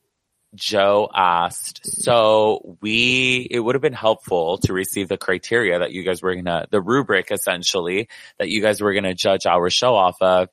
Joe 0.53 1.09
asked, 1.15 1.85
so 1.85 2.77
we, 2.81 3.47
it 3.49 3.61
would 3.61 3.75
have 3.75 3.81
been 3.81 3.93
helpful 3.93 4.57
to 4.59 4.73
receive 4.73 5.07
the 5.07 5.17
criteria 5.17 5.79
that 5.79 5.93
you 5.93 6.03
guys 6.03 6.21
were 6.21 6.35
gonna, 6.35 6.65
the 6.69 6.81
rubric 6.81 7.31
essentially, 7.31 8.09
that 8.39 8.49
you 8.49 8.61
guys 8.61 8.81
were 8.81 8.93
gonna 8.93 9.13
judge 9.13 9.45
our 9.45 9.69
show 9.69 9.95
off 9.95 10.21
of, 10.21 10.49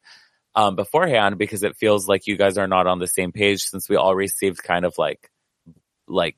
um, 0.54 0.76
beforehand 0.76 1.36
because 1.36 1.64
it 1.64 1.76
feels 1.76 2.06
like 2.06 2.28
you 2.28 2.36
guys 2.36 2.58
are 2.58 2.68
not 2.68 2.86
on 2.86 3.00
the 3.00 3.08
same 3.08 3.32
page 3.32 3.62
since 3.62 3.88
we 3.88 3.96
all 3.96 4.14
received 4.14 4.62
kind 4.62 4.84
of 4.84 4.94
like, 4.98 5.32
like 6.06 6.36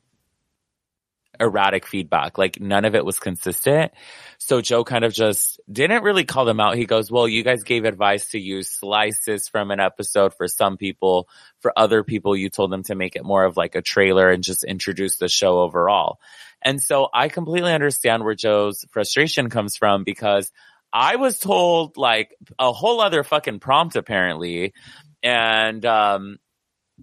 erratic 1.40 1.86
feedback. 1.86 2.38
Like 2.38 2.60
none 2.60 2.84
of 2.84 2.94
it 2.94 3.04
was 3.04 3.18
consistent. 3.18 3.92
So 4.38 4.60
Joe 4.60 4.84
kind 4.84 5.04
of 5.04 5.12
just 5.12 5.60
didn't 5.70 6.02
really 6.02 6.24
call 6.24 6.44
them 6.44 6.60
out. 6.60 6.76
He 6.76 6.86
goes, 6.86 7.10
well, 7.10 7.26
you 7.26 7.42
guys 7.42 7.62
gave 7.62 7.84
advice 7.84 8.30
to 8.30 8.38
use 8.38 8.70
slices 8.70 9.48
from 9.48 9.70
an 9.70 9.80
episode 9.80 10.34
for 10.34 10.48
some 10.48 10.76
people. 10.76 11.28
For 11.60 11.72
other 11.76 12.04
people, 12.04 12.36
you 12.36 12.50
told 12.50 12.70
them 12.70 12.82
to 12.84 12.94
make 12.94 13.16
it 13.16 13.24
more 13.24 13.44
of 13.44 13.56
like 13.56 13.74
a 13.74 13.82
trailer 13.82 14.30
and 14.30 14.42
just 14.42 14.64
introduce 14.64 15.16
the 15.16 15.28
show 15.28 15.60
overall. 15.60 16.18
And 16.62 16.80
so 16.80 17.08
I 17.12 17.28
completely 17.28 17.72
understand 17.72 18.24
where 18.24 18.34
Joe's 18.34 18.84
frustration 18.90 19.50
comes 19.50 19.76
from 19.76 20.04
because 20.04 20.50
I 20.92 21.16
was 21.16 21.38
told 21.38 21.96
like 21.96 22.34
a 22.58 22.72
whole 22.72 23.00
other 23.00 23.22
fucking 23.22 23.60
prompt 23.60 23.96
apparently. 23.96 24.74
And, 25.22 25.84
um, 25.84 26.38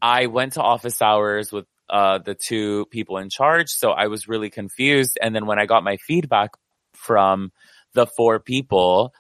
I 0.01 0.25
went 0.27 0.53
to 0.53 0.61
office 0.61 1.01
hours 1.01 1.51
with 1.51 1.65
uh, 1.89 2.19
the 2.19 2.35
two 2.35 2.85
people 2.87 3.17
in 3.17 3.29
charge. 3.29 3.69
So 3.69 3.91
I 3.91 4.07
was 4.07 4.27
really 4.27 4.49
confused. 4.49 5.17
And 5.21 5.35
then 5.35 5.45
when 5.45 5.59
I 5.59 5.65
got 5.65 5.83
my 5.83 5.97
feedback 5.97 6.51
from 6.93 7.51
the 7.93 8.07
four 8.07 8.39
people, 8.39 9.13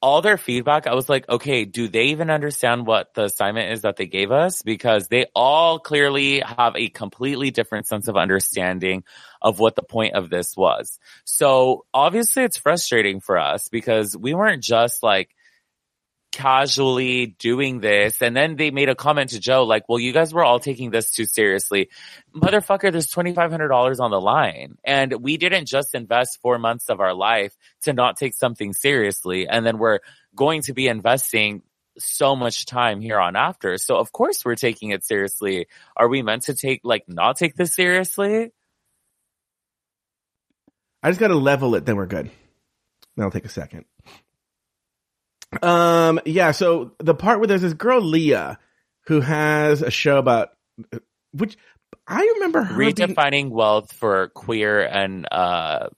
all 0.00 0.20
their 0.20 0.36
feedback, 0.36 0.86
I 0.86 0.94
was 0.94 1.08
like, 1.08 1.26
okay, 1.30 1.64
do 1.64 1.88
they 1.88 2.04
even 2.06 2.28
understand 2.28 2.86
what 2.86 3.14
the 3.14 3.24
assignment 3.24 3.72
is 3.72 3.82
that 3.82 3.96
they 3.96 4.06
gave 4.06 4.30
us? 4.30 4.60
Because 4.60 5.08
they 5.08 5.26
all 5.34 5.78
clearly 5.78 6.40
have 6.40 6.76
a 6.76 6.90
completely 6.90 7.50
different 7.50 7.86
sense 7.86 8.06
of 8.06 8.16
understanding 8.16 9.04
of 9.40 9.60
what 9.60 9.76
the 9.76 9.82
point 9.82 10.14
of 10.14 10.28
this 10.28 10.54
was. 10.56 10.98
So 11.24 11.86
obviously 11.94 12.44
it's 12.44 12.58
frustrating 12.58 13.20
for 13.20 13.38
us 13.38 13.68
because 13.68 14.14
we 14.14 14.34
weren't 14.34 14.62
just 14.62 15.02
like, 15.02 15.33
casually 16.34 17.26
doing 17.26 17.78
this. 17.78 18.20
And 18.20 18.36
then 18.36 18.56
they 18.56 18.72
made 18.72 18.88
a 18.88 18.96
comment 18.96 19.30
to 19.30 19.40
Joe, 19.40 19.62
like, 19.62 19.88
well, 19.88 20.00
you 20.00 20.12
guys 20.12 20.34
were 20.34 20.44
all 20.44 20.58
taking 20.58 20.90
this 20.90 21.12
too 21.12 21.26
seriously. 21.26 21.90
Motherfucker, 22.34 22.90
there's 22.90 23.06
$2,500 23.12 24.00
on 24.00 24.10
the 24.10 24.20
line. 24.20 24.76
And 24.84 25.22
we 25.22 25.36
didn't 25.36 25.66
just 25.66 25.94
invest 25.94 26.40
four 26.42 26.58
months 26.58 26.90
of 26.90 27.00
our 27.00 27.14
life 27.14 27.56
to 27.82 27.92
not 27.92 28.16
take 28.16 28.34
something 28.34 28.72
seriously. 28.72 29.46
And 29.46 29.64
then 29.64 29.78
we're 29.78 30.00
going 30.34 30.62
to 30.62 30.74
be 30.74 30.88
investing 30.88 31.62
so 31.98 32.34
much 32.34 32.66
time 32.66 33.00
here 33.00 33.20
on 33.20 33.36
after. 33.36 33.78
So 33.78 33.96
of 33.96 34.10
course 34.10 34.44
we're 34.44 34.56
taking 34.56 34.90
it 34.90 35.04
seriously. 35.04 35.68
Are 35.96 36.08
we 36.08 36.22
meant 36.22 36.42
to 36.42 36.54
take, 36.54 36.80
like, 36.82 37.04
not 37.06 37.36
take 37.36 37.54
this 37.54 37.74
seriously? 37.74 38.50
I 41.00 41.10
just 41.10 41.20
got 41.20 41.28
to 41.28 41.36
level 41.36 41.76
it, 41.76 41.86
then 41.86 41.94
we're 41.94 42.06
good. 42.06 42.28
That'll 43.16 43.30
take 43.30 43.44
a 43.44 43.48
second. 43.48 43.84
Um, 45.62 46.20
yeah. 46.24 46.50
So 46.52 46.92
the 46.98 47.14
part 47.14 47.38
where 47.38 47.46
there's 47.46 47.62
this 47.62 47.72
girl 47.74 48.00
Leah 48.00 48.58
who 49.06 49.20
has 49.20 49.82
a 49.82 49.90
show 49.90 50.18
about 50.18 50.50
which 51.32 51.56
I 52.06 52.20
remember 52.34 52.62
her 52.62 52.76
being, 52.78 52.94
Redefining 52.94 53.50
wealth 53.50 53.92
for 53.92 54.28
queer 54.28 54.82
and, 54.82 55.26
uh, 55.30 55.88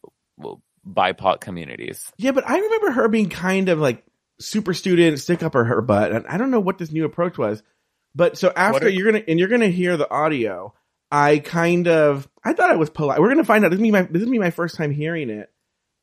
BIPOC 0.86 1.40
communities. 1.40 2.12
Yeah, 2.16 2.32
but 2.32 2.48
I 2.48 2.58
remember 2.58 2.92
her 2.92 3.08
being 3.08 3.28
kind 3.28 3.68
of 3.68 3.78
like 3.80 4.04
super 4.38 4.74
student, 4.74 5.18
stick 5.18 5.42
up 5.42 5.54
her, 5.54 5.64
her 5.64 5.80
butt. 5.82 6.12
And 6.12 6.26
I 6.26 6.36
don't 6.36 6.50
know 6.50 6.60
what 6.60 6.78
this 6.78 6.92
new 6.92 7.04
approach 7.04 7.38
was. 7.38 7.62
But 8.14 8.38
so 8.38 8.52
after 8.54 8.86
are- 8.86 8.88
you're 8.88 9.10
gonna 9.10 9.24
and 9.26 9.38
you're 9.38 9.48
gonna 9.48 9.68
hear 9.68 9.96
the 9.96 10.10
audio, 10.10 10.72
I 11.10 11.38
kind 11.38 11.88
of 11.88 12.28
I 12.44 12.52
thought 12.52 12.70
I 12.70 12.76
was 12.76 12.90
polite. 12.90 13.20
We're 13.20 13.28
gonna 13.28 13.44
find 13.44 13.64
out. 13.64 13.70
This 13.70 13.78
is 13.78 13.82
me 13.82 13.90
my 13.90 14.02
this 14.02 14.22
is 14.22 14.28
me 14.28 14.38
my 14.38 14.50
first 14.50 14.76
time 14.76 14.90
hearing 14.90 15.28
it. 15.30 15.50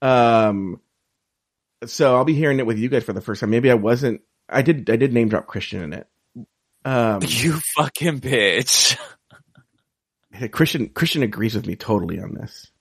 Um 0.02 0.80
so 1.88 2.16
I'll 2.16 2.26
be 2.26 2.34
hearing 2.34 2.60
it 2.60 2.66
with 2.66 2.78
you 2.78 2.90
guys 2.90 3.04
for 3.04 3.14
the 3.14 3.22
first 3.22 3.42
time. 3.42 3.50
Maybe 3.50 3.72
I 3.72 3.76
wasn't 3.76 4.22
I 4.50 4.62
did 4.62 4.90
I 4.90 4.96
did 4.96 5.14
name 5.14 5.30
drop 5.30 5.48
Christian 5.48 5.82
in 5.84 5.94
it. 5.94 6.08
Um 6.86 7.22
You 7.28 7.54
fucking 7.76 8.20
bitch. 8.20 8.98
Christian 10.52 10.90
Christian 10.90 11.24
agrees 11.24 11.56
with 11.56 11.68
me 11.68 11.76
totally 11.76 12.20
on 12.20 12.34
this. 12.34 12.72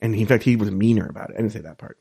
And 0.00 0.14
in 0.14 0.26
fact 0.26 0.44
he 0.44 0.56
was 0.56 0.70
meaner 0.70 1.06
about 1.06 1.30
it. 1.30 1.34
I 1.34 1.40
didn't 1.40 1.52
say 1.52 1.60
that 1.60 1.78
part. 1.78 1.98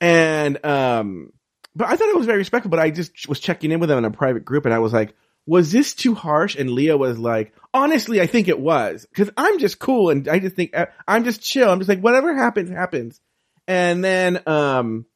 And 0.00 0.64
um 0.64 1.32
but 1.74 1.88
I 1.88 1.96
thought 1.96 2.08
it 2.08 2.16
was 2.16 2.26
very 2.26 2.38
respectful, 2.38 2.70
but 2.70 2.80
I 2.80 2.90
just 2.90 3.28
was 3.28 3.38
checking 3.38 3.70
in 3.70 3.80
with 3.80 3.90
them 3.90 3.98
in 3.98 4.04
a 4.06 4.10
private 4.10 4.44
group 4.44 4.64
and 4.64 4.74
I 4.74 4.78
was 4.78 4.92
like, 4.92 5.14
was 5.46 5.70
this 5.70 5.94
too 5.94 6.14
harsh? 6.14 6.56
And 6.56 6.70
Leah 6.70 6.96
was 6.96 7.18
like, 7.18 7.54
honestly, 7.72 8.20
I 8.20 8.26
think 8.26 8.48
it 8.48 8.58
was. 8.58 9.06
Cause 9.14 9.30
I'm 9.36 9.58
just 9.58 9.78
cool 9.78 10.10
and 10.10 10.26
I 10.26 10.38
just 10.38 10.56
think 10.56 10.76
uh, 10.76 10.86
I'm 11.06 11.24
just 11.24 11.42
chill. 11.42 11.68
I'm 11.68 11.78
just 11.78 11.88
like, 11.88 12.00
whatever 12.00 12.34
happens, 12.34 12.70
happens. 12.70 13.20
And 13.68 14.02
then 14.02 14.42
um 14.46 15.06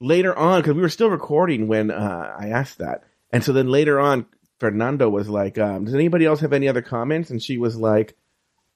later 0.00 0.36
on, 0.36 0.62
cause 0.62 0.74
we 0.74 0.80
were 0.80 0.88
still 0.88 1.10
recording 1.10 1.68
when 1.68 1.90
uh 1.90 2.34
I 2.38 2.48
asked 2.48 2.78
that. 2.78 3.04
And 3.32 3.44
so 3.44 3.52
then 3.52 3.68
later 3.68 4.00
on, 4.00 4.26
Fernando 4.58 5.08
was 5.08 5.28
like, 5.28 5.58
um, 5.58 5.84
does 5.84 5.94
anybody 5.94 6.26
else 6.26 6.40
have 6.40 6.52
any 6.52 6.68
other 6.68 6.82
comments? 6.82 7.30
And 7.30 7.42
she 7.42 7.58
was 7.58 7.76
like, 7.76 8.16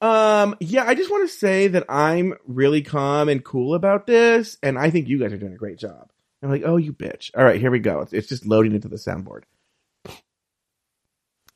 um, 0.01 0.57
yeah, 0.61 0.85
I 0.85 0.95
just 0.95 1.11
want 1.11 1.29
to 1.29 1.35
say 1.35 1.69
that 1.69 1.85
I'm 1.89 2.35
really 2.47 2.83
calm 2.83 3.29
and 3.29 3.45
cool 3.45 3.75
about 3.75 4.07
this, 4.07 4.59
and 4.63 4.79
I 4.79 4.91
think 4.91 5.09
you 5.09 5.19
guys 5.19 5.33
are 5.33 5.39
doing 5.39 5.55
a 5.55 5.59
great 5.59 5.79
job. 5.79 6.11
I'm 6.43 6.51
like, 6.51 6.63
oh, 6.65 6.77
you 6.77 6.93
bitch. 6.93 7.31
All 7.35 7.45
right, 7.45 7.59
here 7.59 7.71
we 7.71 7.79
go. 7.79 8.01
It's, 8.01 8.13
it's 8.13 8.29
just 8.29 8.45
loading 8.45 8.75
into 8.75 8.89
the 8.89 8.97
soundboard. 8.97 9.45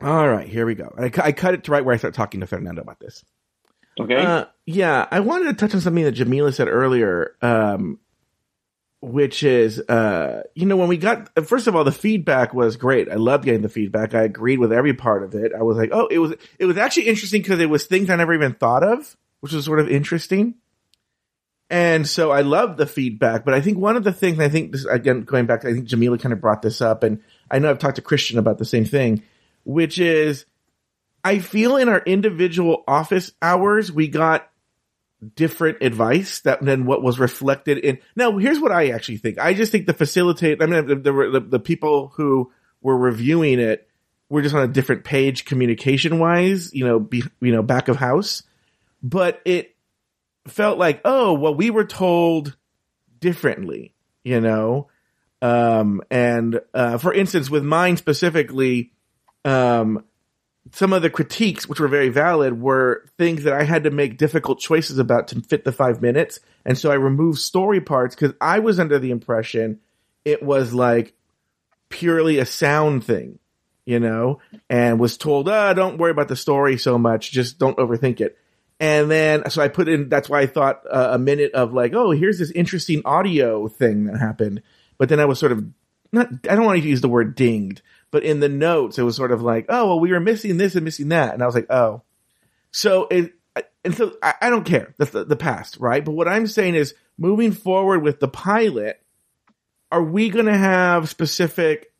All 0.00 0.28
right, 0.28 0.48
here 0.48 0.64
we 0.64 0.74
go. 0.74 0.92
And 0.96 1.14
I, 1.14 1.26
I 1.26 1.33
cut 1.33 1.54
it 1.54 1.64
to 1.64 1.72
right 1.72 1.85
where 1.85 1.94
I 1.94 1.98
start 1.98 2.14
talking 2.14 2.40
to 2.40 2.46
Fernando 2.46 2.81
about 2.81 3.00
this. 3.00 3.24
Okay. 4.00 4.16
Uh, 4.16 4.46
yeah, 4.64 5.07
I 5.11 5.20
wanted 5.20 5.46
to 5.46 5.54
touch 5.54 5.74
on 5.74 5.81
something 5.81 6.04
that 6.04 6.12
Jamila 6.12 6.52
said 6.52 6.68
earlier, 6.68 7.37
um, 7.42 7.98
which 9.01 9.45
is, 9.45 9.79
uh, 9.89 10.43
you 10.55 10.67
know, 10.67 10.77
when 10.77 10.89
we 10.89 10.97
got, 10.97 11.31
first 11.47 11.69
of 11.69 11.77
all, 11.77 11.85
the 11.85 11.93
feedback 11.93 12.53
was 12.53 12.77
great. 12.77 13.09
I 13.09 13.15
loved 13.15 13.45
getting 13.45 13.63
the 13.63 13.69
feedback. 13.69 14.15
I 14.15 14.23
agreed 14.23 14.59
with 14.59 14.73
every 14.73 14.95
part 14.95 15.23
of 15.23 15.35
it. 15.35 15.53
I 15.57 15.63
was 15.63 15.77
like, 15.77 15.91
oh, 15.93 16.07
it 16.07 16.19
was, 16.19 16.35
it 16.59 16.67
was 16.67 16.77
actually 16.77 17.07
interesting 17.07 17.41
because 17.41 17.61
it 17.61 17.71
was 17.71 17.87
things 17.87 18.11
I 18.11 18.17
never 18.17 18.35
even 18.35 18.55
thought 18.55 18.83
of, 18.83 19.17
which 19.41 19.53
was 19.53 19.65
sort 19.65 19.79
of 19.79 19.89
interesting. 19.89 20.55
And 21.71 22.09
so 22.09 22.33
I 22.33 22.41
love 22.41 22.77
the 22.77 22.87
feedback, 22.87 23.45
but 23.45 23.55
I 23.55 23.61
think 23.61 23.79
one 23.79 23.97
of 23.97 24.03
the 24.03 24.13
things, 24.13 24.41
I 24.41 24.49
think 24.49 24.73
this, 24.73 24.85
again, 24.87 25.23
going 25.23 25.47
back, 25.47 25.65
I 25.65 25.73
think 25.75 25.85
Jamila 25.85 26.19
kind 26.19 26.33
of 26.33 26.41
brought 26.41 26.63
this 26.63 26.81
up 26.81 27.03
and 27.03 27.23
I 27.51 27.59
know 27.59 27.71
I've 27.71 27.79
talked 27.79 27.97
to 27.97 28.03
Christian 28.03 28.39
about 28.39 28.59
the 28.59 28.65
same 28.65 28.85
thing, 28.85 29.23
which 29.65 30.01
is, 30.01 30.47
I 31.23 31.41
feel 31.41 31.77
in 31.77 31.89
our 31.89 32.01
individual 32.01 32.85
office 32.89 33.33
hours, 33.43 33.93
we 33.93 34.09
got 34.09 34.51
different 35.35 35.78
advice 35.83 36.40
that 36.40 36.62
than 36.62 36.87
what 36.87 37.02
was 37.02 37.18
reflected 37.18 37.78
in. 37.78 37.98
Now, 38.14 38.37
here's 38.38 38.61
what 38.61 38.72
I 38.72 38.90
actually 38.90 39.16
think. 39.16 39.38
I 39.38 39.54
just 39.54 39.72
think 39.72 39.87
the 39.87 39.94
facilitate, 39.94 40.62
I 40.62 40.66
mean, 40.66 40.87
the, 40.87 40.94
the, 40.96 41.46
the 41.48 41.59
people 41.59 42.12
who 42.14 42.52
were 42.81 42.96
reviewing 42.96 43.59
it 43.59 43.88
were 44.28 44.42
just 44.42 44.54
on 44.54 44.62
a 44.62 44.68
different 44.68 45.04
page 45.04 45.44
communication 45.44 46.18
wise, 46.18 46.72
you 46.72 46.85
know, 46.85 47.00
be, 47.00 47.24
you 47.40 47.52
know, 47.52 47.62
back 47.62 47.88
of 47.88 47.96
house, 47.96 48.42
but 49.02 49.40
it 49.44 49.74
felt 50.46 50.78
like, 50.78 51.00
oh, 51.04 51.35
well, 51.35 51.54
we 51.54 51.70
were 51.70 51.85
told 51.85 52.57
differently, 53.18 53.94
you 54.22 54.40
know? 54.40 54.88
Um, 55.40 56.02
and, 56.11 56.61
uh, 56.74 56.98
for 56.98 57.12
instance, 57.12 57.50
with 57.50 57.64
mine 57.64 57.96
specifically, 57.96 58.92
um, 59.44 60.04
some 60.73 60.92
of 60.92 61.03
the 61.03 61.11
critiques, 61.11 61.68
which 61.68 61.81
were 61.81 61.88
very 61.88 62.09
valid, 62.09 62.61
were 62.61 63.05
things 63.16 63.44
that 63.44 63.55
I 63.55 63.64
had 63.64 63.85
to 63.85 63.90
make 63.90 64.18
difficult 64.18 64.61
choices 64.61 64.99
about 64.99 65.29
to 65.29 65.40
fit 65.40 65.64
the 65.64 65.73
five 65.73 66.03
minutes. 66.03 66.40
And 66.64 66.77
so 66.77 66.90
I 66.90 66.94
removed 66.94 67.38
story 67.38 67.81
parts 67.81 68.14
because 68.14 68.35
I 68.40 68.59
was 68.59 68.79
under 68.79 68.99
the 68.99 69.11
impression 69.11 69.81
it 70.25 70.42
was 70.42 70.75
like 70.75 71.14
purely 71.88 72.38
a 72.38 72.44
sound 72.44 73.05
thing, 73.05 73.38
you 73.87 73.99
know, 73.99 74.40
and 74.68 75.01
was 75.01 75.16
told, 75.16 75.49
ah, 75.49 75.73
don't 75.73 75.97
worry 75.97 76.11
about 76.11 76.29
the 76.29 76.37
story 76.37 76.77
so 76.77 76.99
much. 76.99 77.31
Just 77.31 77.59
don't 77.59 77.79
overthink 77.79 78.21
it. 78.21 78.37
And 78.81 79.11
then, 79.11 79.49
so 79.51 79.62
I 79.62 79.68
put 79.68 79.88
in, 79.88 80.09
that's 80.09 80.29
why 80.29 80.40
I 80.40 80.47
thought 80.47 80.85
uh, 80.88 81.09
a 81.12 81.18
minute 81.18 81.53
of 81.53 81.73
like, 81.73 81.94
oh, 81.94 82.11
here's 82.11 82.38
this 82.38 82.51
interesting 82.51 83.03
audio 83.05 83.66
thing 83.68 84.05
that 84.05 84.18
happened. 84.18 84.62
But 84.99 85.09
then 85.09 85.18
I 85.18 85.25
was 85.25 85.38
sort 85.38 85.53
of 85.53 85.64
not, 86.12 86.29
I 86.49 86.55
don't 86.55 86.64
want 86.64 86.83
to 86.83 86.88
use 86.88 87.01
the 87.01 87.09
word 87.09 87.35
dinged, 87.35 87.83
but 88.11 88.25
in 88.25 88.40
the 88.40 88.49
notes, 88.49 88.99
it 88.99 89.03
was 89.03 89.16
sort 89.16 89.33
of 89.33 89.42
like, 89.42 89.66
oh, 89.68 89.87
well, 89.87 90.01
we 90.01 90.12
were 90.12 90.21
missing 90.21 90.57
this 90.57 90.75
and 90.75 90.85
missing 90.85 91.09
that. 91.09 91.35
And 91.35 91.42
I 91.42 91.47
was 91.47 91.55
like, 91.55 91.71
oh. 91.71 92.03
So 92.71 93.07
it, 93.11 93.33
and 93.85 93.94
so 93.94 94.16
I, 94.23 94.35
I 94.42 94.51
don't 94.51 94.64
care. 94.64 94.94
That's 94.99 95.11
the, 95.11 95.25
the 95.25 95.37
past, 95.37 95.79
right? 95.79 96.05
But 96.05 96.12
what 96.12 96.29
I'm 96.29 96.47
saying 96.47 96.75
is 96.75 96.94
moving 97.16 97.53
forward 97.53 98.03
with 98.03 98.21
the 98.21 98.29
pilot, 98.29 99.03
are 99.90 100.03
we 100.03 100.31
going 100.31 100.47
to 100.47 100.57
have 100.57 101.09
specific 101.09 101.92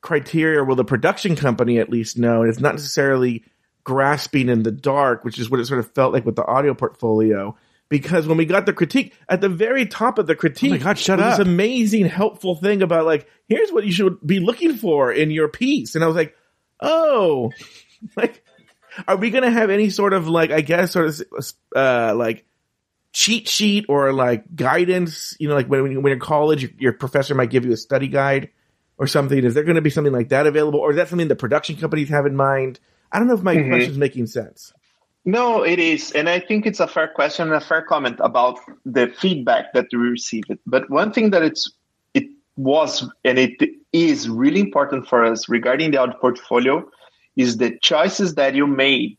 criteria? 0.00 0.64
Will 0.64 0.76
the 0.76 0.84
production 0.84 1.36
company 1.36 1.78
at 1.78 1.90
least 1.90 2.18
know? 2.18 2.42
And 2.42 2.50
it's 2.50 2.60
not 2.60 2.74
necessarily 2.74 3.44
grasping 3.84 4.48
in 4.48 4.62
the 4.62 4.70
dark, 4.70 5.24
which 5.24 5.38
is 5.38 5.50
what 5.50 5.60
it 5.60 5.66
sort 5.66 5.80
of 5.80 5.90
felt 5.92 6.12
like 6.12 6.26
with 6.26 6.36
the 6.36 6.44
audio 6.44 6.74
portfolio. 6.74 7.56
Because 7.90 8.26
when 8.28 8.38
we 8.38 8.46
got 8.46 8.66
the 8.66 8.72
critique 8.72 9.12
at 9.28 9.40
the 9.40 9.48
very 9.48 9.84
top 9.84 10.18
of 10.18 10.26
the 10.28 10.36
critique, 10.36 10.70
Oh 10.70 10.74
my 10.74 10.78
God, 10.78 10.96
shut 10.98 11.18
was 11.18 11.26
up. 11.26 11.38
This 11.38 11.46
amazing, 11.46 12.06
helpful 12.06 12.54
thing 12.54 12.82
about 12.82 13.04
like, 13.04 13.28
here's 13.48 13.70
what 13.70 13.84
you 13.84 13.90
should 13.90 14.24
be 14.24 14.38
looking 14.38 14.76
for 14.76 15.12
in 15.12 15.32
your 15.32 15.48
piece. 15.48 15.96
And 15.96 16.04
I 16.04 16.06
was 16.06 16.14
like, 16.14 16.34
oh, 16.80 17.50
like, 18.16 18.44
are 19.08 19.16
we 19.16 19.30
going 19.30 19.42
to 19.42 19.50
have 19.50 19.70
any 19.70 19.90
sort 19.90 20.12
of 20.12 20.28
like, 20.28 20.52
I 20.52 20.60
guess, 20.60 20.92
sort 20.92 21.06
of, 21.06 21.52
uh, 21.74 22.14
like 22.14 22.44
cheat 23.12 23.48
sheet 23.48 23.86
or 23.88 24.12
like 24.12 24.54
guidance? 24.54 25.36
You 25.40 25.48
know, 25.48 25.56
like 25.56 25.66
when, 25.66 25.82
when 25.82 25.92
you're 25.92 26.12
in 26.12 26.20
college, 26.20 26.62
your, 26.62 26.70
your 26.78 26.92
professor 26.92 27.34
might 27.34 27.50
give 27.50 27.64
you 27.64 27.72
a 27.72 27.76
study 27.76 28.06
guide 28.06 28.50
or 28.98 29.08
something. 29.08 29.42
Is 29.44 29.54
there 29.54 29.64
going 29.64 29.74
to 29.74 29.82
be 29.82 29.90
something 29.90 30.12
like 30.12 30.28
that 30.28 30.46
available? 30.46 30.78
Or 30.78 30.90
is 30.90 30.96
that 30.96 31.08
something 31.08 31.26
the 31.26 31.34
production 31.34 31.74
companies 31.76 32.10
have 32.10 32.24
in 32.26 32.36
mind? 32.36 32.78
I 33.10 33.18
don't 33.18 33.26
know 33.26 33.34
if 33.34 33.42
my 33.42 33.56
Mhm. 33.56 33.68
question's 33.68 33.98
making 33.98 34.26
sense. 34.26 34.72
No, 35.24 35.62
it 35.62 35.78
is. 35.78 36.12
And 36.12 36.28
I 36.28 36.40
think 36.40 36.66
it's 36.66 36.80
a 36.80 36.88
fair 36.88 37.08
question 37.08 37.48
and 37.48 37.56
a 37.56 37.60
fair 37.60 37.82
comment 37.82 38.16
about 38.20 38.58
the 38.86 39.08
feedback 39.08 39.72
that 39.74 39.86
we 39.92 39.98
received. 39.98 40.50
But 40.66 40.88
one 40.88 41.12
thing 41.12 41.30
that 41.30 41.42
it's 41.42 41.70
it 42.14 42.24
was 42.56 43.06
and 43.24 43.38
it 43.38 43.60
is 43.92 44.28
really 44.28 44.60
important 44.60 45.08
for 45.08 45.24
us 45.24 45.48
regarding 45.48 45.90
the 45.90 45.98
audio 45.98 46.16
portfolio 46.18 46.88
is 47.36 47.58
the 47.58 47.78
choices 47.82 48.34
that 48.36 48.54
you 48.54 48.66
made 48.66 49.18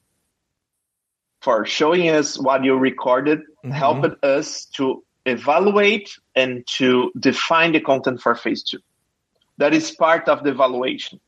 for 1.41 1.65
showing 1.65 2.09
us 2.09 2.37
what 2.39 2.63
you 2.63 2.75
recorded 2.75 3.41
Mhm. 3.63 3.71
helped 3.71 4.23
us 4.23 4.65
to 4.77 5.03
evaluate 5.25 6.17
and 6.35 6.65
to 6.77 7.11
define 7.19 7.73
the 7.73 7.79
content 7.79 8.21
for 8.21 8.33
phase 8.35 8.63
two. 8.63 8.79
That 9.57 9.73
is 9.73 9.91
part 9.91 10.27
of 10.27 10.43
the 10.43 10.49
evaluation. 10.49 11.19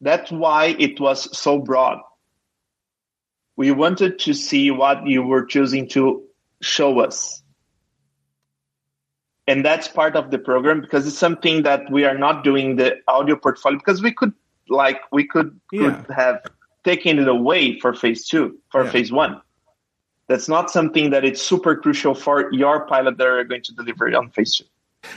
That's 0.00 0.30
why 0.30 0.76
it 0.78 1.00
was 1.00 1.36
so 1.36 1.58
broad 1.58 1.98
we 3.58 3.72
wanted 3.72 4.20
to 4.20 4.32
see 4.32 4.70
what 4.70 5.04
you 5.04 5.20
were 5.20 5.44
choosing 5.44 5.88
to 5.88 6.22
show 6.62 7.00
us. 7.00 7.42
And 9.48 9.64
that's 9.64 9.88
part 9.88 10.14
of 10.14 10.30
the 10.30 10.38
program 10.38 10.80
because 10.80 11.08
it's 11.08 11.18
something 11.18 11.64
that 11.64 11.90
we 11.90 12.04
are 12.04 12.16
not 12.16 12.44
doing 12.44 12.76
the 12.76 12.98
audio 13.08 13.34
portfolio 13.34 13.76
because 13.76 14.00
we 14.00 14.12
could 14.14 14.32
like 14.68 15.00
we 15.10 15.26
could, 15.26 15.58
Yeah. 15.72 15.80
could 16.02 16.14
have 16.14 16.36
taken 16.84 17.18
it 17.18 17.26
away 17.26 17.80
for 17.80 17.94
phase 17.94 18.28
two, 18.28 18.58
for 18.70 18.84
Yeah. 18.84 18.90
phase 18.92 19.10
one. 19.10 19.40
That's 20.28 20.48
not 20.48 20.70
something 20.70 21.10
that 21.10 21.24
it's 21.24 21.42
super 21.42 21.74
crucial 21.74 22.14
for 22.14 22.52
your 22.52 22.86
pilot 22.86 23.16
that 23.18 23.26
are 23.26 23.42
going 23.42 23.62
to 23.62 23.74
deliver 23.74 24.14
on 24.16 24.30
phase 24.30 24.56
two. 24.56 24.66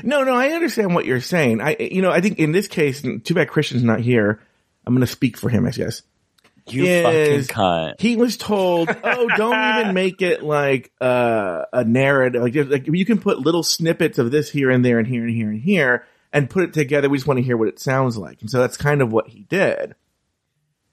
No, 0.04 0.24
no, 0.24 0.34
I 0.34 0.50
understand 0.50 0.96
what 0.96 1.06
you're 1.06 1.22
saying. 1.22 1.62
I, 1.62 1.76
you 1.80 2.02
know, 2.02 2.12
I 2.12 2.22
think 2.22 2.40
in 2.40 2.54
this 2.54 2.68
case, 2.68 3.02
too 3.02 3.34
bad 3.36 3.50
Christian's 3.50 3.84
not 3.84 4.00
here. 4.00 4.40
I'm 4.88 4.96
going 4.96 5.06
to 5.06 5.12
speak 5.12 5.38
for 5.38 5.50
him, 5.50 5.68
I 5.68 5.72
guess. 5.72 6.02
You 6.68 6.86
Is- 6.86 7.48
fucking 7.48 7.56
cunt. 7.64 8.02
He 8.02 8.16
was 8.16 8.38
told, 8.38 8.90
"Oh, 9.04 9.28
don't 9.36 9.80
even 9.80 9.94
make 9.96 10.22
it 10.22 10.44
like 10.44 10.92
uh, 11.02 11.64
a 11.74 11.84
narrative. 11.84 12.42
Like, 12.44 12.56
like 12.56 12.88
you 12.88 13.06
can 13.06 13.20
put 13.20 13.40
little 13.40 13.64
snippets 13.64 14.20
of 14.20 14.32
this 14.32 14.50
here 14.50 14.70
and 14.70 14.84
there 14.86 15.00
and 15.00 15.08
here 15.08 15.24
and 15.24 15.34
here 15.34 15.50
and 15.50 15.60
here, 15.62 16.06
and 16.32 16.50
put 16.50 16.64
it 16.64 16.74
together. 16.74 17.10
We 17.10 17.18
just 17.18 17.28
want 17.28 17.40
to 17.40 17.44
hear 17.44 17.58
what 17.58 17.68
it 17.68 17.80
sounds 17.80 18.18
like." 18.18 18.42
And 18.42 18.50
so 18.50 18.60
that's 18.60 18.78
kind 18.78 19.02
of 19.02 19.12
what 19.12 19.28
he 19.28 19.44
did. 19.50 19.96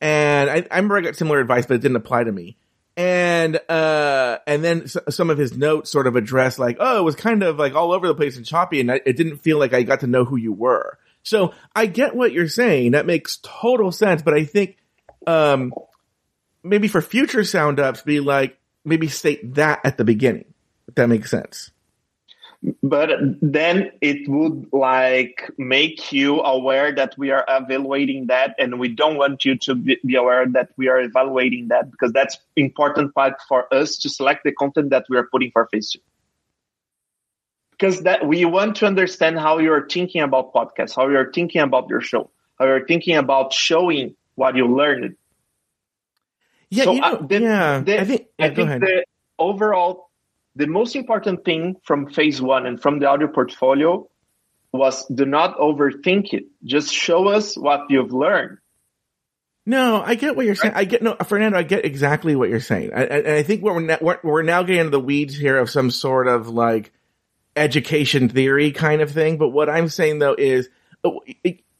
And 0.00 0.48
I, 0.48 0.54
I 0.70 0.76
remember 0.76 0.96
I 0.98 1.00
got 1.02 1.16
similar 1.16 1.40
advice, 1.40 1.66
but 1.66 1.74
it 1.74 1.80
didn't 1.82 1.96
apply 1.96 2.24
to 2.24 2.32
me. 2.32 2.56
And 2.96 3.60
uh, 3.68 4.38
and 4.46 4.64
then 4.64 4.82
s- 4.82 4.96
some 5.10 5.30
of 5.30 5.38
his 5.38 5.56
notes 5.56 5.90
sort 5.90 6.06
of 6.06 6.16
addressed 6.16 6.58
like, 6.58 6.78
"Oh, 6.80 6.98
it 6.98 7.02
was 7.04 7.14
kind 7.14 7.42
of 7.42 7.58
like 7.58 7.74
all 7.74 7.92
over 7.92 8.08
the 8.08 8.14
place 8.14 8.36
and 8.36 8.44
choppy, 8.46 8.80
and 8.80 8.90
I, 8.90 9.00
it 9.06 9.16
didn't 9.16 9.38
feel 9.38 9.58
like 9.58 9.72
I 9.72 9.82
got 9.84 10.00
to 10.00 10.06
know 10.08 10.24
who 10.24 10.36
you 10.36 10.52
were." 10.52 10.98
So 11.22 11.52
I 11.76 11.86
get 11.86 12.16
what 12.16 12.32
you're 12.32 12.48
saying. 12.48 12.92
That 12.92 13.06
makes 13.06 13.38
total 13.42 13.92
sense. 13.92 14.22
But 14.22 14.34
I 14.34 14.44
think 14.44 14.78
um, 15.26 15.72
maybe 16.62 16.88
for 16.88 17.00
future 17.00 17.44
sound 17.44 17.80
ups, 17.80 18.02
be 18.02 18.20
like 18.20 18.58
maybe 18.84 19.08
state 19.08 19.54
that 19.54 19.80
at 19.84 19.96
the 19.96 20.04
beginning. 20.04 20.46
If 20.88 20.94
that 20.94 21.08
makes 21.08 21.30
sense. 21.30 21.70
but 22.82 23.10
then 23.40 23.92
it 24.00 24.28
would 24.28 24.68
like 24.72 25.48
make 25.58 26.12
you 26.12 26.40
aware 26.40 26.92
that 26.92 27.14
we 27.16 27.30
are 27.30 27.44
evaluating 27.48 28.26
that 28.26 28.54
and 28.58 28.80
we 28.80 28.88
don't 28.88 29.16
want 29.16 29.44
you 29.44 29.56
to 29.56 29.74
be, 29.76 30.14
aware 30.16 30.46
that 30.46 30.70
we 30.76 30.88
are 30.88 31.00
evaluating 31.00 31.68
that 31.68 31.90
because 31.90 32.12
that's 32.12 32.38
important 32.56 33.14
part 33.14 33.34
for 33.48 33.72
us 33.72 33.96
to 33.98 34.08
select 34.08 34.42
the 34.42 34.52
content 34.52 34.90
that 34.90 35.04
we 35.08 35.16
are 35.16 35.28
putting 35.30 35.52
for 35.52 35.68
two 35.70 36.00
because 37.70 38.02
that 38.02 38.26
we 38.26 38.44
want 38.44 38.74
to 38.76 38.86
understand 38.86 39.38
how 39.38 39.58
you're 39.58 39.86
thinking 39.86 40.22
about 40.22 40.52
podcasts 40.52 40.96
how 40.96 41.08
you're 41.08 41.32
thinking 41.32 41.60
about 41.60 41.88
your 41.88 42.00
show 42.00 42.28
how 42.58 42.64
you're 42.64 42.86
thinking 42.86 43.16
about 43.16 43.52
showing 43.52 44.16
what 44.38 44.56
you 44.56 44.66
learned 44.66 45.16
Yeah, 46.70 46.84
So, 46.84 46.92
you 46.92 47.00
know, 47.00 47.06
uh, 47.06 47.26
the- 47.26 47.40
yeah. 47.40 47.80
the- 47.80 48.00
I 48.00 48.04
think. 48.04 48.26
Yeah, 48.38 48.48
go 48.48 48.66
think 48.66 48.80
the 48.80 49.04
overall, 49.38 50.10
the 50.54 50.66
most 50.66 50.96
important 50.96 51.44
thing 51.44 51.76
from 51.82 52.10
phase 52.10 52.40
one 52.42 52.66
and 52.66 52.80
from 52.80 52.98
the 52.98 53.06
audio 53.06 53.28
portfolio 53.28 54.08
was 54.72 55.06
do 55.06 55.24
not 55.24 55.56
overthink 55.58 56.34
it. 56.34 56.44
Just 56.62 56.92
show 56.92 57.28
us 57.28 57.56
what 57.56 57.80
you've 57.88 58.12
learned. 58.12 58.58
No, 59.64 60.02
I 60.04 60.14
get 60.14 60.36
what 60.36 60.46
you're 60.46 60.54
saying. 60.54 60.74
I 60.76 60.84
get 60.84 61.02
no, 61.02 61.14
Fernando. 61.26 61.58
I 61.58 61.62
get 61.62 61.84
exactly 61.84 62.36
what 62.36 62.48
you're 62.48 62.60
saying. 62.60 62.90
I, 62.94 63.00
I, 63.00 63.18
and 63.18 63.36
I 63.40 63.42
think 63.42 63.62
what 63.62 63.74
we're, 63.74 63.82
now, 63.82 63.98
we're 64.00 64.18
we're 64.22 64.42
now 64.42 64.62
getting 64.62 64.80
into 64.80 64.90
the 64.90 65.00
weeds 65.00 65.36
here 65.36 65.58
of 65.58 65.68
some 65.70 65.90
sort 65.90 66.26
of 66.28 66.48
like 66.48 66.92
education 67.56 68.28
theory 68.28 68.72
kind 68.72 69.00
of 69.02 69.10
thing. 69.10 69.36
But 69.36 69.50
what 69.50 69.68
I'm 69.68 69.88
saying 69.88 70.20
though 70.20 70.34
is, 70.36 70.68
oh, 71.04 71.20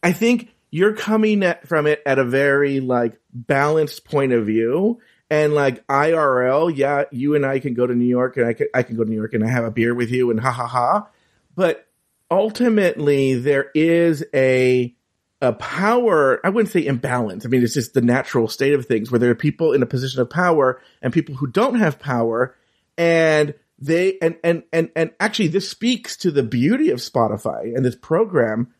I 0.02 0.12
think 0.12 0.48
you're 0.70 0.94
coming 0.94 1.42
at, 1.42 1.66
from 1.66 1.86
it 1.86 2.02
at 2.04 2.18
a 2.18 2.24
very 2.24 2.80
like 2.80 3.18
balanced 3.32 4.04
point 4.04 4.32
of 4.32 4.46
view. 4.46 5.00
And 5.30 5.52
like 5.52 5.86
IRL, 5.88 6.74
yeah, 6.74 7.04
you 7.10 7.34
and 7.34 7.44
I 7.44 7.58
can 7.58 7.74
go 7.74 7.86
to 7.86 7.94
New 7.94 8.06
York, 8.06 8.38
and 8.38 8.46
I 8.46 8.54
can 8.54 8.68
I 8.72 8.82
can 8.82 8.96
go 8.96 9.04
to 9.04 9.10
New 9.10 9.16
York 9.16 9.34
and 9.34 9.44
I 9.44 9.48
have 9.48 9.64
a 9.64 9.70
beer 9.70 9.94
with 9.94 10.10
you, 10.10 10.30
and 10.30 10.40
ha 10.40 10.50
ha 10.50 10.66
ha. 10.66 11.08
But 11.54 11.86
ultimately, 12.30 13.34
there 13.34 13.70
is 13.74 14.24
a 14.34 14.96
a 15.40 15.52
power, 15.52 16.44
I 16.44 16.48
wouldn't 16.48 16.72
say 16.72 16.84
imbalance. 16.84 17.44
I 17.44 17.48
mean, 17.48 17.62
it's 17.62 17.74
just 17.74 17.94
the 17.94 18.00
natural 18.00 18.48
state 18.48 18.74
of 18.74 18.86
things 18.86 19.10
where 19.10 19.18
there 19.18 19.30
are 19.30 19.36
people 19.36 19.72
in 19.72 19.82
a 19.82 19.86
position 19.86 20.20
of 20.20 20.30
power 20.30 20.80
and 21.00 21.12
people 21.12 21.36
who 21.36 21.46
don't 21.46 21.76
have 21.76 21.98
power. 21.98 22.56
And 22.96 23.54
they, 23.78 24.18
and, 24.20 24.36
and, 24.42 24.64
and, 24.72 24.90
and 24.96 25.12
actually 25.20 25.48
this 25.48 25.68
speaks 25.68 26.16
to 26.18 26.32
the 26.32 26.42
beauty 26.42 26.90
of 26.90 26.98
Spotify 26.98 27.74
and 27.74 27.84
this 27.84 27.94
program. 27.94 28.74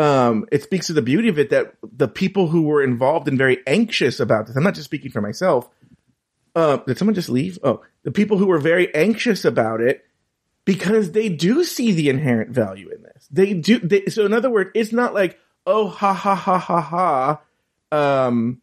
Um, 0.00 0.46
it 0.50 0.62
speaks 0.62 0.86
to 0.86 0.94
the 0.94 1.02
beauty 1.02 1.28
of 1.28 1.38
it 1.38 1.50
that 1.50 1.74
the 1.82 2.08
people 2.08 2.48
who 2.48 2.62
were 2.62 2.82
involved 2.82 3.28
and 3.28 3.36
very 3.36 3.58
anxious 3.66 4.18
about 4.18 4.46
this, 4.46 4.56
I'm 4.56 4.62
not 4.62 4.72
just 4.72 4.86
speaking 4.86 5.10
for 5.10 5.20
myself. 5.20 5.68
Uh, 6.54 6.78
did 6.78 6.96
someone 6.96 7.14
just 7.14 7.28
leave? 7.28 7.58
Oh, 7.62 7.82
the 8.02 8.10
people 8.10 8.38
who 8.38 8.46
were 8.46 8.58
very 8.58 8.94
anxious 8.94 9.44
about 9.44 9.82
it 9.82 10.02
because 10.64 11.12
they 11.12 11.28
do 11.28 11.64
see 11.64 11.92
the 11.92 12.08
inherent 12.08 12.48
value 12.48 12.88
in 12.88 13.02
this. 13.02 13.28
They 13.30 13.52
do. 13.52 13.78
They, 13.78 14.06
so 14.06 14.24
in 14.24 14.32
other 14.32 14.48
words, 14.48 14.70
it's 14.74 14.90
not 14.90 15.12
like, 15.12 15.38
oh, 15.66 15.88
ha 15.88 16.14
ha 16.14 16.34
ha 16.34 16.58
ha 16.58 16.80
ha, 16.80 17.40
um, 17.92 18.62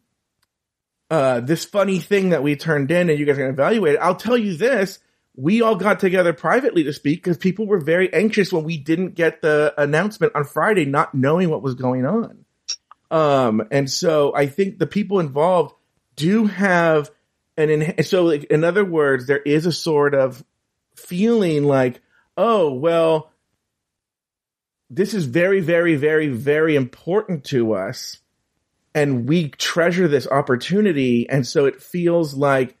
uh, 1.08 1.38
this 1.38 1.64
funny 1.64 2.00
thing 2.00 2.30
that 2.30 2.42
we 2.42 2.56
turned 2.56 2.90
in 2.90 3.10
and 3.10 3.18
you 3.18 3.26
guys 3.26 3.36
are 3.36 3.42
going 3.42 3.54
to 3.54 3.62
evaluate 3.62 3.94
it. 3.94 4.00
I'll 4.00 4.16
tell 4.16 4.36
you 4.36 4.56
this. 4.56 4.98
We 5.40 5.62
all 5.62 5.76
got 5.76 6.00
together 6.00 6.32
privately 6.32 6.82
to 6.82 6.92
speak 6.92 7.22
because 7.22 7.36
people 7.36 7.68
were 7.68 7.78
very 7.78 8.12
anxious 8.12 8.52
when 8.52 8.64
we 8.64 8.76
didn't 8.76 9.14
get 9.14 9.40
the 9.40 9.72
announcement 9.78 10.34
on 10.34 10.42
Friday, 10.42 10.84
not 10.84 11.14
knowing 11.14 11.48
what 11.48 11.62
was 11.62 11.76
going 11.76 12.04
on. 12.04 12.44
Um, 13.12 13.62
and 13.70 13.88
so 13.88 14.34
I 14.34 14.46
think 14.46 14.78
the 14.78 14.86
people 14.88 15.20
involved 15.20 15.76
do 16.16 16.46
have 16.46 17.12
an, 17.56 17.70
in, 17.70 18.02
so 18.02 18.24
like, 18.24 18.44
in 18.44 18.64
other 18.64 18.84
words, 18.84 19.28
there 19.28 19.38
is 19.38 19.64
a 19.64 19.72
sort 19.72 20.12
of 20.14 20.44
feeling 20.96 21.62
like, 21.62 22.00
oh, 22.36 22.72
well, 22.72 23.30
this 24.90 25.14
is 25.14 25.24
very, 25.26 25.60
very, 25.60 25.94
very, 25.94 26.28
very 26.28 26.74
important 26.74 27.44
to 27.44 27.74
us. 27.74 28.18
And 28.92 29.28
we 29.28 29.50
treasure 29.50 30.08
this 30.08 30.26
opportunity. 30.26 31.28
And 31.28 31.46
so 31.46 31.66
it 31.66 31.80
feels 31.80 32.34
like 32.34 32.76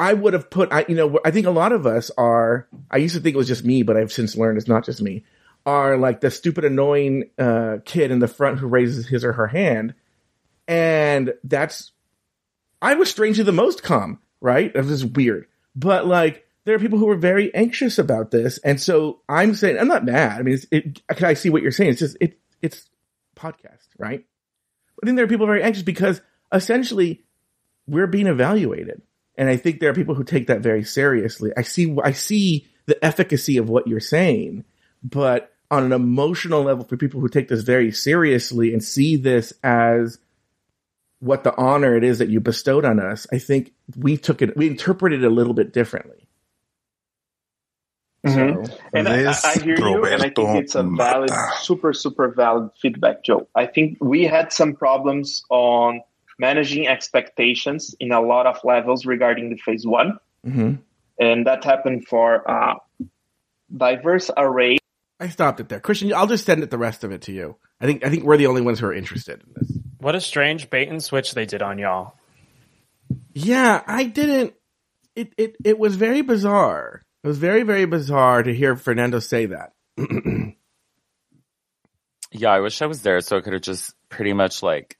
I 0.00 0.14
would 0.14 0.32
have 0.32 0.48
put, 0.48 0.72
I, 0.72 0.86
you 0.88 0.94
know, 0.94 1.20
I 1.26 1.30
think 1.30 1.46
a 1.46 1.50
lot 1.50 1.72
of 1.72 1.86
us 1.86 2.10
are, 2.16 2.66
I 2.90 2.96
used 2.96 3.14
to 3.14 3.20
think 3.20 3.34
it 3.34 3.38
was 3.38 3.46
just 3.46 3.66
me, 3.66 3.82
but 3.82 3.98
I've 3.98 4.10
since 4.10 4.34
learned 4.34 4.56
it's 4.56 4.66
not 4.66 4.86
just 4.86 5.02
me, 5.02 5.24
are 5.66 5.98
like 5.98 6.22
the 6.22 6.30
stupid, 6.30 6.64
annoying 6.64 7.30
uh, 7.38 7.76
kid 7.84 8.10
in 8.10 8.18
the 8.18 8.26
front 8.26 8.58
who 8.58 8.66
raises 8.66 9.06
his 9.06 9.26
or 9.26 9.34
her 9.34 9.46
hand. 9.46 9.94
And 10.66 11.34
that's, 11.44 11.92
I 12.80 12.94
was 12.94 13.10
strangely 13.10 13.44
the 13.44 13.52
most 13.52 13.82
calm, 13.82 14.20
right? 14.40 14.74
It 14.74 14.84
was 14.86 15.04
weird. 15.04 15.46
But 15.76 16.06
like, 16.06 16.46
there 16.64 16.74
are 16.74 16.78
people 16.78 16.98
who 16.98 17.10
are 17.10 17.16
very 17.16 17.54
anxious 17.54 17.98
about 17.98 18.30
this, 18.30 18.58
and 18.58 18.80
so 18.80 19.20
I'm 19.28 19.54
saying 19.54 19.78
I'm 19.78 19.88
not 19.88 20.04
mad. 20.04 20.38
I 20.38 20.42
mean, 20.42 20.58
it, 20.70 21.02
I 21.08 21.34
see 21.34 21.50
what 21.50 21.62
you're 21.62 21.72
saying. 21.72 21.90
It's 21.90 22.00
just 22.00 22.16
it, 22.20 22.38
it's 22.62 22.88
podcast, 23.34 23.88
right? 23.98 24.24
But 24.96 25.06
then 25.06 25.14
there 25.14 25.24
are 25.24 25.28
people 25.28 25.46
very 25.46 25.62
anxious 25.62 25.82
because 25.82 26.20
essentially 26.52 27.22
we're 27.86 28.06
being 28.06 28.26
evaluated, 28.26 29.02
and 29.40 29.48
I 29.48 29.56
think 29.56 29.80
there 29.80 29.88
are 29.88 29.94
people 29.94 30.14
who 30.14 30.22
take 30.22 30.48
that 30.48 30.60
very 30.60 30.84
seriously. 30.84 31.50
I 31.56 31.62
see, 31.62 31.96
I 32.04 32.12
see 32.12 32.68
the 32.84 33.02
efficacy 33.02 33.56
of 33.56 33.70
what 33.70 33.86
you're 33.88 33.98
saying, 33.98 34.66
but 35.02 35.50
on 35.70 35.82
an 35.82 35.92
emotional 35.92 36.62
level, 36.62 36.84
for 36.84 36.98
people 36.98 37.22
who 37.22 37.28
take 37.30 37.48
this 37.48 37.62
very 37.62 37.90
seriously 37.90 38.74
and 38.74 38.84
see 38.84 39.16
this 39.16 39.54
as 39.62 40.18
what 41.20 41.42
the 41.42 41.56
honor 41.56 41.96
it 41.96 42.04
is 42.04 42.18
that 42.18 42.28
you 42.28 42.38
bestowed 42.38 42.84
on 42.84 43.00
us, 43.00 43.26
I 43.32 43.38
think 43.38 43.72
we 43.96 44.18
took 44.18 44.42
it, 44.42 44.58
we 44.58 44.66
interpreted 44.66 45.24
it 45.24 45.26
a 45.26 45.30
little 45.30 45.54
bit 45.54 45.72
differently. 45.72 46.28
Mhm. 48.26 48.68
So, 48.68 48.76
And 48.92 49.08
I, 49.08 49.32
I 49.32 49.54
hear 49.54 49.78
you, 49.78 50.04
and 50.04 50.22
I 50.22 50.28
think 50.28 50.62
it's 50.62 50.74
a 50.74 50.82
valid, 50.82 51.30
super, 51.60 51.94
super 51.94 52.28
valid 52.28 52.72
feedback, 52.78 53.24
Joe. 53.24 53.48
I 53.54 53.64
think 53.64 53.96
we 54.02 54.24
had 54.24 54.52
some 54.52 54.74
problems 54.74 55.46
on 55.48 56.02
managing 56.40 56.88
expectations 56.88 57.94
in 58.00 58.10
a 58.12 58.20
lot 58.20 58.46
of 58.46 58.58
levels 58.64 59.04
regarding 59.04 59.50
the 59.50 59.56
phase 59.56 59.86
one, 59.86 60.18
mhm. 60.44 60.78
and 61.18 61.46
that 61.46 61.62
happened 61.64 62.06
for 62.08 62.36
a 62.36 62.76
diverse 63.76 64.30
array 64.36 64.78
I 65.22 65.28
stopped 65.28 65.60
it 65.60 65.68
there, 65.68 65.80
Christian. 65.80 66.14
I'll 66.14 66.26
just 66.26 66.46
send 66.46 66.62
it 66.62 66.70
the 66.70 66.78
rest 66.78 67.04
of 67.04 67.12
it 67.12 67.20
to 67.22 67.32
you. 67.32 67.56
I 67.78 67.84
think 67.84 68.02
I 68.04 68.08
think 68.08 68.24
we're 68.24 68.38
the 68.38 68.46
only 68.46 68.62
ones 68.62 68.80
who 68.80 68.86
are 68.86 68.94
interested 68.94 69.42
in 69.42 69.52
this. 69.54 69.78
What 69.98 70.14
a 70.14 70.20
strange 70.20 70.70
bait 70.70 70.88
and 70.88 71.04
switch 71.04 71.34
they 71.34 71.44
did 71.44 71.60
on 71.60 71.78
y'all. 71.78 72.14
Yeah, 73.34 73.82
I 73.86 74.04
didn't. 74.04 74.54
It 75.14 75.34
it 75.36 75.56
it 75.62 75.78
was 75.78 75.96
very 75.96 76.22
bizarre. 76.22 77.02
It 77.22 77.28
was 77.28 77.36
very 77.36 77.64
very 77.64 77.84
bizarre 77.84 78.42
to 78.42 78.54
hear 78.54 78.76
Fernando 78.76 79.18
say 79.18 79.46
that. 79.46 79.74
Yeah, 82.32 82.50
I 82.50 82.60
wish 82.60 82.80
I 82.80 82.86
was 82.86 83.02
there 83.02 83.20
so 83.20 83.36
I 83.36 83.40
could 83.40 83.54
have 83.54 83.62
just 83.62 83.94
pretty 84.08 84.32
much 84.32 84.62
like 84.62 84.96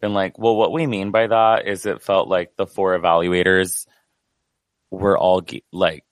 been 0.00 0.14
like, 0.14 0.38
well, 0.38 0.56
what 0.56 0.72
we 0.72 0.86
mean 0.86 1.10
by 1.10 1.26
that 1.26 1.66
is 1.66 1.86
it 1.86 2.02
felt 2.02 2.28
like 2.28 2.56
the 2.56 2.66
four 2.66 2.98
evaluators 2.98 3.86
were 4.90 5.16
all 5.16 5.40
ge- 5.40 5.62
like 5.72 6.04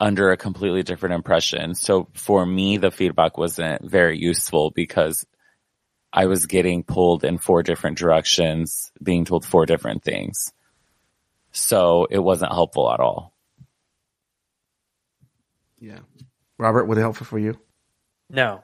under 0.00 0.30
a 0.30 0.36
completely 0.36 0.82
different 0.82 1.14
impression. 1.14 1.74
So 1.74 2.08
for 2.14 2.44
me, 2.46 2.76
the 2.76 2.90
feedback 2.90 3.36
wasn't 3.36 3.88
very 3.88 4.18
useful 4.18 4.70
because 4.70 5.26
I 6.12 6.26
was 6.26 6.46
getting 6.46 6.84
pulled 6.84 7.24
in 7.24 7.38
four 7.38 7.62
different 7.62 7.98
directions, 7.98 8.92
being 9.02 9.24
told 9.24 9.44
four 9.44 9.66
different 9.66 10.04
things. 10.04 10.52
So 11.50 12.06
it 12.10 12.18
wasn't 12.18 12.52
helpful 12.52 12.90
at 12.92 13.00
all. 13.00 13.34
Yeah, 15.80 16.00
Robert, 16.58 16.86
was 16.86 16.98
it 16.98 17.02
helpful 17.02 17.26
for 17.26 17.38
you? 17.38 17.58
No, 18.30 18.62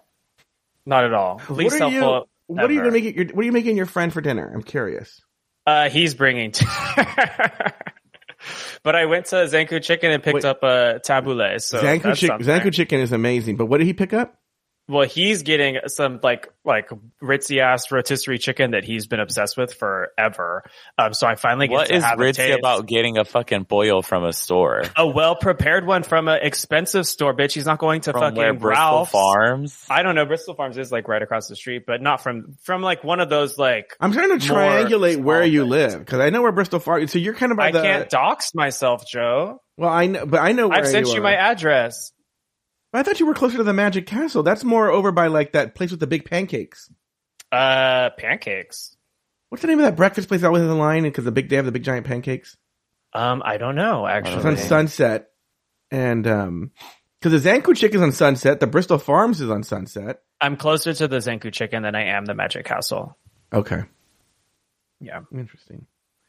not 0.86 1.04
at 1.04 1.14
all. 1.14 1.40
Least 1.48 1.80
what 1.80 1.82
are 1.82 1.90
you? 1.90 2.00
helpful. 2.00 2.28
What 2.46 2.70
are 2.70 2.72
you 2.72 2.80
gonna 2.80 2.92
make 2.92 3.04
it? 3.04 3.16
Your, 3.16 3.26
what 3.26 3.42
are 3.42 3.46
you 3.46 3.52
making 3.52 3.76
your 3.76 3.86
friend 3.86 4.12
for 4.12 4.20
dinner? 4.20 4.50
I'm 4.54 4.62
curious. 4.62 5.20
Uh, 5.66 5.88
he's 5.88 6.14
bringing. 6.14 6.52
T- 6.52 6.66
but 8.82 8.94
I 8.94 9.06
went 9.06 9.26
to 9.26 9.36
Zankou 9.36 9.82
Chicken 9.82 10.10
and 10.10 10.22
picked 10.22 10.34
Wait. 10.34 10.44
up 10.44 10.62
a 10.62 11.00
tabbouleh. 11.04 11.62
So 11.62 11.80
Zankou, 11.80 12.16
something. 12.16 12.46
Zankou 12.46 12.72
chicken 12.72 13.00
is 13.00 13.12
amazing, 13.12 13.56
but 13.56 13.66
what 13.66 13.78
did 13.78 13.86
he 13.86 13.94
pick 13.94 14.12
up? 14.12 14.38
Well, 14.86 15.08
he's 15.08 15.42
getting 15.44 15.78
some 15.86 16.20
like 16.22 16.48
like 16.62 16.90
ritzy 17.22 17.58
ass 17.60 17.90
rotisserie 17.90 18.36
chicken 18.38 18.72
that 18.72 18.84
he's 18.84 19.06
been 19.06 19.18
obsessed 19.20 19.56
with 19.56 19.72
forever. 19.72 20.62
Um, 20.98 21.14
so 21.14 21.26
I 21.26 21.36
finally 21.36 21.68
get 21.68 21.74
What 21.74 21.86
to 21.88 21.94
is 21.94 22.04
have 22.04 22.18
a 22.18 22.22
ritzy 22.22 22.34
taste. 22.36 22.58
about 22.58 22.86
getting 22.86 23.16
a 23.16 23.24
fucking 23.24 23.62
boil 23.62 24.02
from 24.02 24.24
a 24.24 24.32
store? 24.34 24.82
a 24.96 25.06
well 25.06 25.36
prepared 25.36 25.86
one 25.86 26.02
from 26.02 26.28
an 26.28 26.40
expensive 26.42 27.06
store, 27.06 27.34
bitch. 27.34 27.52
He's 27.54 27.64
not 27.64 27.78
going 27.78 28.02
to 28.02 28.12
From 28.12 28.20
fucking 28.20 28.36
where 28.36 28.52
Bristol 28.52 28.70
Ralph's. 28.70 29.10
Farms? 29.10 29.86
I 29.88 30.02
don't 30.02 30.14
know. 30.14 30.26
Bristol 30.26 30.54
Farms 30.54 30.76
is 30.76 30.92
like 30.92 31.08
right 31.08 31.22
across 31.22 31.48
the 31.48 31.56
street, 31.56 31.84
but 31.86 32.02
not 32.02 32.22
from 32.22 32.56
from 32.62 32.82
like 32.82 33.02
one 33.04 33.20
of 33.20 33.30
those 33.30 33.56
like. 33.58 33.96
I'm 34.00 34.12
trying 34.12 34.38
to 34.38 34.48
More 34.48 34.58
triangulate 34.60 35.16
where 35.22 35.44
you 35.44 35.60
things. 35.62 35.70
live 35.70 35.98
because 36.00 36.20
I 36.20 36.28
know 36.30 36.42
where 36.42 36.52
Bristol 36.52 36.78
Farm. 36.78 37.06
So 37.08 37.18
you're 37.18 37.34
kind 37.34 37.52
of 37.52 37.58
by 37.58 37.68
I 37.68 37.72
the. 37.72 37.80
can't 37.82 38.10
dox 38.10 38.54
myself, 38.54 39.06
Joe. 39.06 39.60
well, 39.78 39.90
I 39.90 40.06
know, 40.06 40.26
but 40.26 40.40
I 40.40 40.52
know 40.52 40.68
where 40.68 40.78
I've 40.78 40.88
sent 40.88 41.06
you, 41.08 41.20
are. 41.20 41.22
my 41.22 41.34
address. 41.36 42.12
I 42.94 43.02
thought 43.02 43.20
you 43.20 43.26
were 43.26 43.34
closer 43.34 43.56
to 43.58 43.64
the 43.64 43.72
Magic 43.72 44.06
Castle. 44.06 44.42
That's 44.42 44.64
more 44.64 44.90
over 44.90 45.10
by 45.12 45.26
like 45.26 45.52
that 45.52 45.74
place 45.74 45.90
with 45.90 46.00
the 46.00 46.06
big 46.06 46.24
pancakes. 46.24 46.90
Uh, 47.50 48.10
pancakes. 48.16 48.96
What's 49.48 49.62
the 49.62 49.68
name 49.68 49.78
of 49.78 49.84
that 49.84 49.96
breakfast 49.96 50.28
place 50.28 50.40
that 50.40 50.46
always 50.48 50.62
in 50.62 50.68
the 50.68 50.74
line? 50.74 51.04
Because 51.04 51.24
the 51.24 51.32
big 51.32 51.48
they 51.48 51.56
have 51.56 51.64
the 51.64 51.72
big 51.72 51.84
giant 51.84 52.06
pancakes. 52.06 52.56
Um, 53.12 53.42
I 53.44 53.56
don't 53.58 53.76
know 53.76 54.06
actually. 54.06 54.36
It's 54.36 54.44
on 54.44 54.56
Sunset, 54.56 55.28
and 55.90 56.26
um, 56.26 56.70
Because 57.20 57.40
the 57.42 57.48
Zankou 57.48 57.76
Chick 57.76 57.94
is 57.94 58.02
on 58.02 58.10
Sunset. 58.12 58.58
The 58.60 58.66
Bristol 58.66 58.98
Farms 58.98 59.40
is 59.40 59.50
on 59.50 59.62
Sunset. 59.62 60.20
I'm 60.40 60.56
closer 60.56 60.92
to 60.94 61.06
the 61.08 61.18
Zankou 61.18 61.52
chicken 61.52 61.84
than 61.84 61.94
I 61.94 62.06
am 62.06 62.24
the 62.24 62.34
Magic 62.34 62.66
Castle. 62.66 63.16
Okay. 63.52 63.82
Yeah. 65.00 65.20
Interesting. 65.32 65.86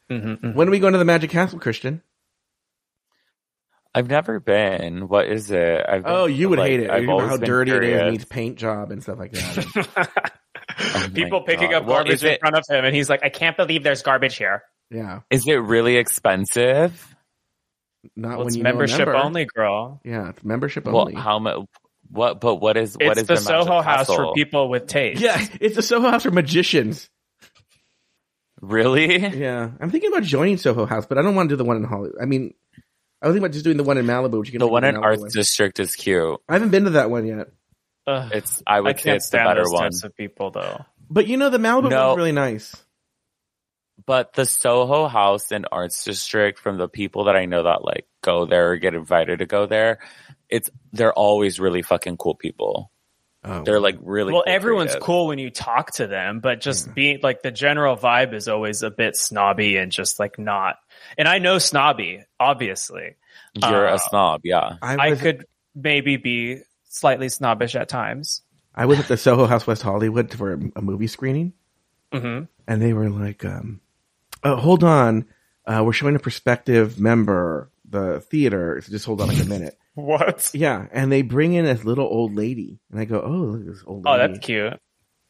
hmm 0.08 0.52
When 0.52 0.68
are 0.68 0.70
we 0.70 0.78
going 0.78 0.92
to 0.92 0.98
the 0.98 1.04
Magic 1.04 1.30
Castle, 1.30 1.58
Christian? 1.58 2.02
I've 3.96 4.08
never 4.08 4.38
been. 4.40 5.08
What 5.08 5.26
is 5.26 5.50
it? 5.50 5.84
I've 5.88 6.04
been- 6.04 6.12
Oh, 6.12 6.26
you 6.26 6.48
would 6.50 6.58
like, 6.58 6.70
hate 6.70 6.80
it. 6.80 6.90
I've 6.90 7.00
you 7.02 7.06
know 7.08 7.18
how 7.20 7.38
been 7.38 7.48
dirty 7.48 7.70
it 7.72 7.82
is. 7.82 7.88
curious. 7.88 8.10
Needs 8.12 8.24
paint 8.26 8.56
job 8.58 8.90
and 8.90 9.02
stuff 9.02 9.18
like 9.18 9.32
that. 9.32 10.32
Oh 10.78 11.08
People 11.14 11.40
picking 11.42 11.70
God. 11.70 11.76
up 11.82 11.86
Well, 11.86 11.96
garbage 12.04 12.22
in 12.22 12.32
it- 12.32 12.40
front 12.40 12.56
of 12.56 12.64
him, 12.68 12.84
and 12.84 12.94
he's 12.94 13.08
like, 13.08 13.20
"I 13.24 13.30
can't 13.30 13.56
believe 13.56 13.82
there's 13.82 14.02
garbage 14.02 14.36
here." 14.36 14.62
yeah. 14.90 15.20
Is 15.30 15.46
it 15.48 15.54
really 15.54 15.96
expensive? 15.96 17.16
Not 18.14 18.28
Well, 18.30 18.38
when 18.38 18.46
it's 18.48 18.56
you 18.56 18.62
know 18.62 18.70
a 18.70 18.72
membership 18.72 19.08
only, 19.08 19.46
girl. 19.46 20.00
Yeah, 20.04 20.28
it's 20.30 20.44
membership 20.44 20.84
Well, 20.84 20.98
only. 21.02 21.14
how 21.14 21.38
much? 21.38 21.60
What? 22.10 22.40
But 22.40 22.56
what 22.56 22.76
is? 22.76 22.94
what 22.94 23.16
It's 23.16 23.20
is 23.22 23.26
the, 23.26 23.34
Magic 23.34 23.46
Soho 23.46 23.80
House 23.80 24.06
Castle? 24.08 24.16
for 24.16 24.34
people 24.34 24.68
with 24.68 24.86
taste. 24.86 25.20
yeah, 25.22 25.46
it's 25.60 25.78
a 25.78 25.82
Soho 25.82 26.10
House 26.10 26.24
for 26.24 26.30
magicians. 26.30 27.08
Really? 28.60 29.16
Yeah, 29.18 29.70
I'm 29.80 29.90
thinking 29.90 30.10
about 30.12 30.24
joining 30.24 30.56
Soho 30.58 30.84
House, 30.86 31.06
but 31.06 31.16
I 31.18 31.22
don't 31.22 31.34
want 31.34 31.48
to 31.48 31.52
do 31.54 31.56
the 31.56 31.64
one 31.64 31.76
in 31.78 31.84
Hollywood. 31.84 32.16
I 32.20 32.26
mean, 32.26 32.54
I 33.26 33.28
was 33.30 33.34
thinking 33.34 33.44
about 33.46 33.52
just 33.54 33.64
doing 33.64 33.76
the 33.76 33.82
one 33.84 33.98
in 33.98 34.06
Malibu. 34.06 34.38
Which 34.38 34.48
you 34.48 34.52
can 34.52 34.60
The 34.60 34.68
one 34.68 34.84
in 34.84 34.94
Malibu 34.94 35.02
Arts 35.02 35.20
one. 35.22 35.30
District 35.30 35.80
is 35.80 35.96
cute. 35.96 36.38
I 36.48 36.52
haven't 36.52 36.70
been 36.70 36.84
to 36.84 36.90
that 36.90 37.10
one 37.10 37.26
yet, 37.26 37.48
Ugh, 38.06 38.30
It's. 38.32 38.62
I 38.66 38.76
I 38.76 38.80
would 38.80 39.00
say 39.00 39.16
it's 39.16 39.26
the 39.26 39.28
stand 39.38 39.48
better 39.48 39.62
those 39.64 39.72
one. 39.72 39.82
types 39.82 40.04
of 40.04 40.14
people, 40.14 40.50
though. 40.52 40.84
but 41.10 41.26
you 41.26 41.36
know 41.36 41.50
the 41.50 41.58
Malibu 41.58 41.90
No. 41.90 42.08
one's 42.08 42.18
really 42.18 42.32
nice. 42.32 42.74
But 44.06 44.34
the 44.34 44.44
Soho 44.46 45.08
House 45.08 45.50
in 45.50 45.64
Arts 45.72 46.04
District, 46.04 46.58
from 46.60 46.76
the 46.76 46.88
people 46.88 47.24
that 47.24 47.34
I 47.36 47.46
know 47.46 47.64
that 47.64 47.82
like 47.84 48.06
go 48.22 48.44
there 48.46 48.72
or 48.72 48.76
get 48.76 48.94
invited 48.94 49.38
to 49.40 49.46
go 49.46 49.66
there, 49.66 49.98
it's 50.48 50.70
they're 50.92 51.12
always 51.14 51.58
really 51.58 51.82
fucking 51.82 52.16
cool 52.18 52.34
people. 52.36 52.92
Oh, 53.48 53.62
They're 53.62 53.78
like 53.80 53.96
really. 54.02 54.32
well, 54.32 54.42
cool 54.44 54.52
everyone's 54.52 54.90
creative. 54.90 55.02
cool 55.06 55.26
when 55.28 55.38
you 55.38 55.50
talk 55.50 55.92
to 55.92 56.06
them, 56.08 56.40
but 56.40 56.60
just 56.60 56.88
Yeah. 56.88 56.92
being 56.94 57.20
like 57.22 57.42
the 57.42 57.50
general 57.52 57.96
vibe 57.96 58.34
is 58.34 58.48
always 58.48 58.82
a 58.82 58.90
bit 58.90 59.16
snobby 59.16 59.76
and 59.76 59.92
just 59.92 60.18
like 60.18 60.38
not. 60.38 60.76
And 61.16 61.28
I 61.28 61.38
know 61.38 61.58
snobby, 61.58 62.24
obviously. 62.40 63.14
You're 63.54 63.88
uh, 63.88 63.94
a 63.94 63.98
snob, 64.00 64.40
yeah. 64.44 64.76
I 64.82 64.96
I 64.96 65.10
was, 65.10 65.20
could 65.20 65.46
maybe 65.74 66.16
be 66.16 66.62
slightly 66.88 67.28
snobbish 67.28 67.76
at 67.76 67.88
times. 67.88 68.42
I 68.74 68.86
was 68.86 68.98
at 68.98 69.08
the 69.08 69.16
Soho 69.16 69.46
House 69.46 69.66
West 69.66 69.82
Hollywood 69.82 70.32
for 70.34 70.52
a, 70.54 70.58
a 70.76 70.82
movie 70.82 71.06
screening, 71.06 71.52
hmm 72.12 72.40
and 72.68 72.82
they 72.82 72.92
were 72.92 73.08
like, 73.08 73.44
um, 73.44 73.80
oh, 74.42 74.56
"Hold 74.56 74.82
on, 74.84 75.24
uh, 75.66 75.82
we're 75.86 75.92
showing 75.92 76.16
a 76.16 76.18
prospective 76.18 76.98
member 77.00 77.70
the 77.88 78.20
theater. 78.20 78.80
So 78.84 78.90
just 78.90 79.04
hold 79.06 79.20
on 79.20 79.28
like 79.28 79.40
a 79.42 79.44
minute." 79.44 79.76
What? 79.96 80.50
Yeah, 80.52 80.88
and 80.92 81.10
they 81.10 81.22
bring 81.22 81.54
in 81.54 81.64
this 81.64 81.82
little 81.82 82.04
old 82.04 82.34
lady, 82.34 82.80
and 82.90 83.00
I 83.00 83.06
go, 83.06 83.18
"Oh, 83.18 83.30
look 83.30 83.60
at 83.62 83.66
this 83.66 83.82
old 83.86 84.04
lady." 84.04 84.14
Oh, 84.14 84.18
that's 84.28 84.38
cute. 84.44 84.74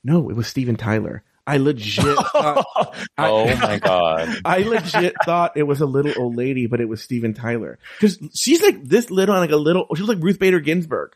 No, 0.03 0.29
it 0.29 0.35
was 0.35 0.49
Steven 0.49 0.75
Tyler. 0.75 1.23
I 1.47 1.59
legit 1.59 2.05
thought, 2.33 2.66
I- 3.16 3.31
oh 3.31 3.57
my 3.59 3.79
god. 3.79 4.40
I 4.45 4.59
legit 4.62 5.14
thought 5.25 5.57
it 5.57 5.62
was 5.62 5.81
a 5.81 5.87
little 5.87 6.12
old 6.21 6.35
lady, 6.37 6.66
but 6.66 6.81
it 6.81 6.88
was 6.88 7.01
Steven 7.01 7.33
Tyler. 7.33 7.79
Cause 8.01 8.19
she's 8.35 8.61
like 8.61 8.83
this 8.83 9.09
little, 9.11 9.37
like 9.37 9.53
a 9.53 9.57
little, 9.57 9.87
she 9.95 10.03
was 10.03 10.09
like 10.09 10.19
Ruth 10.21 10.40
Bader 10.40 10.59
Ginsburg. 10.59 11.12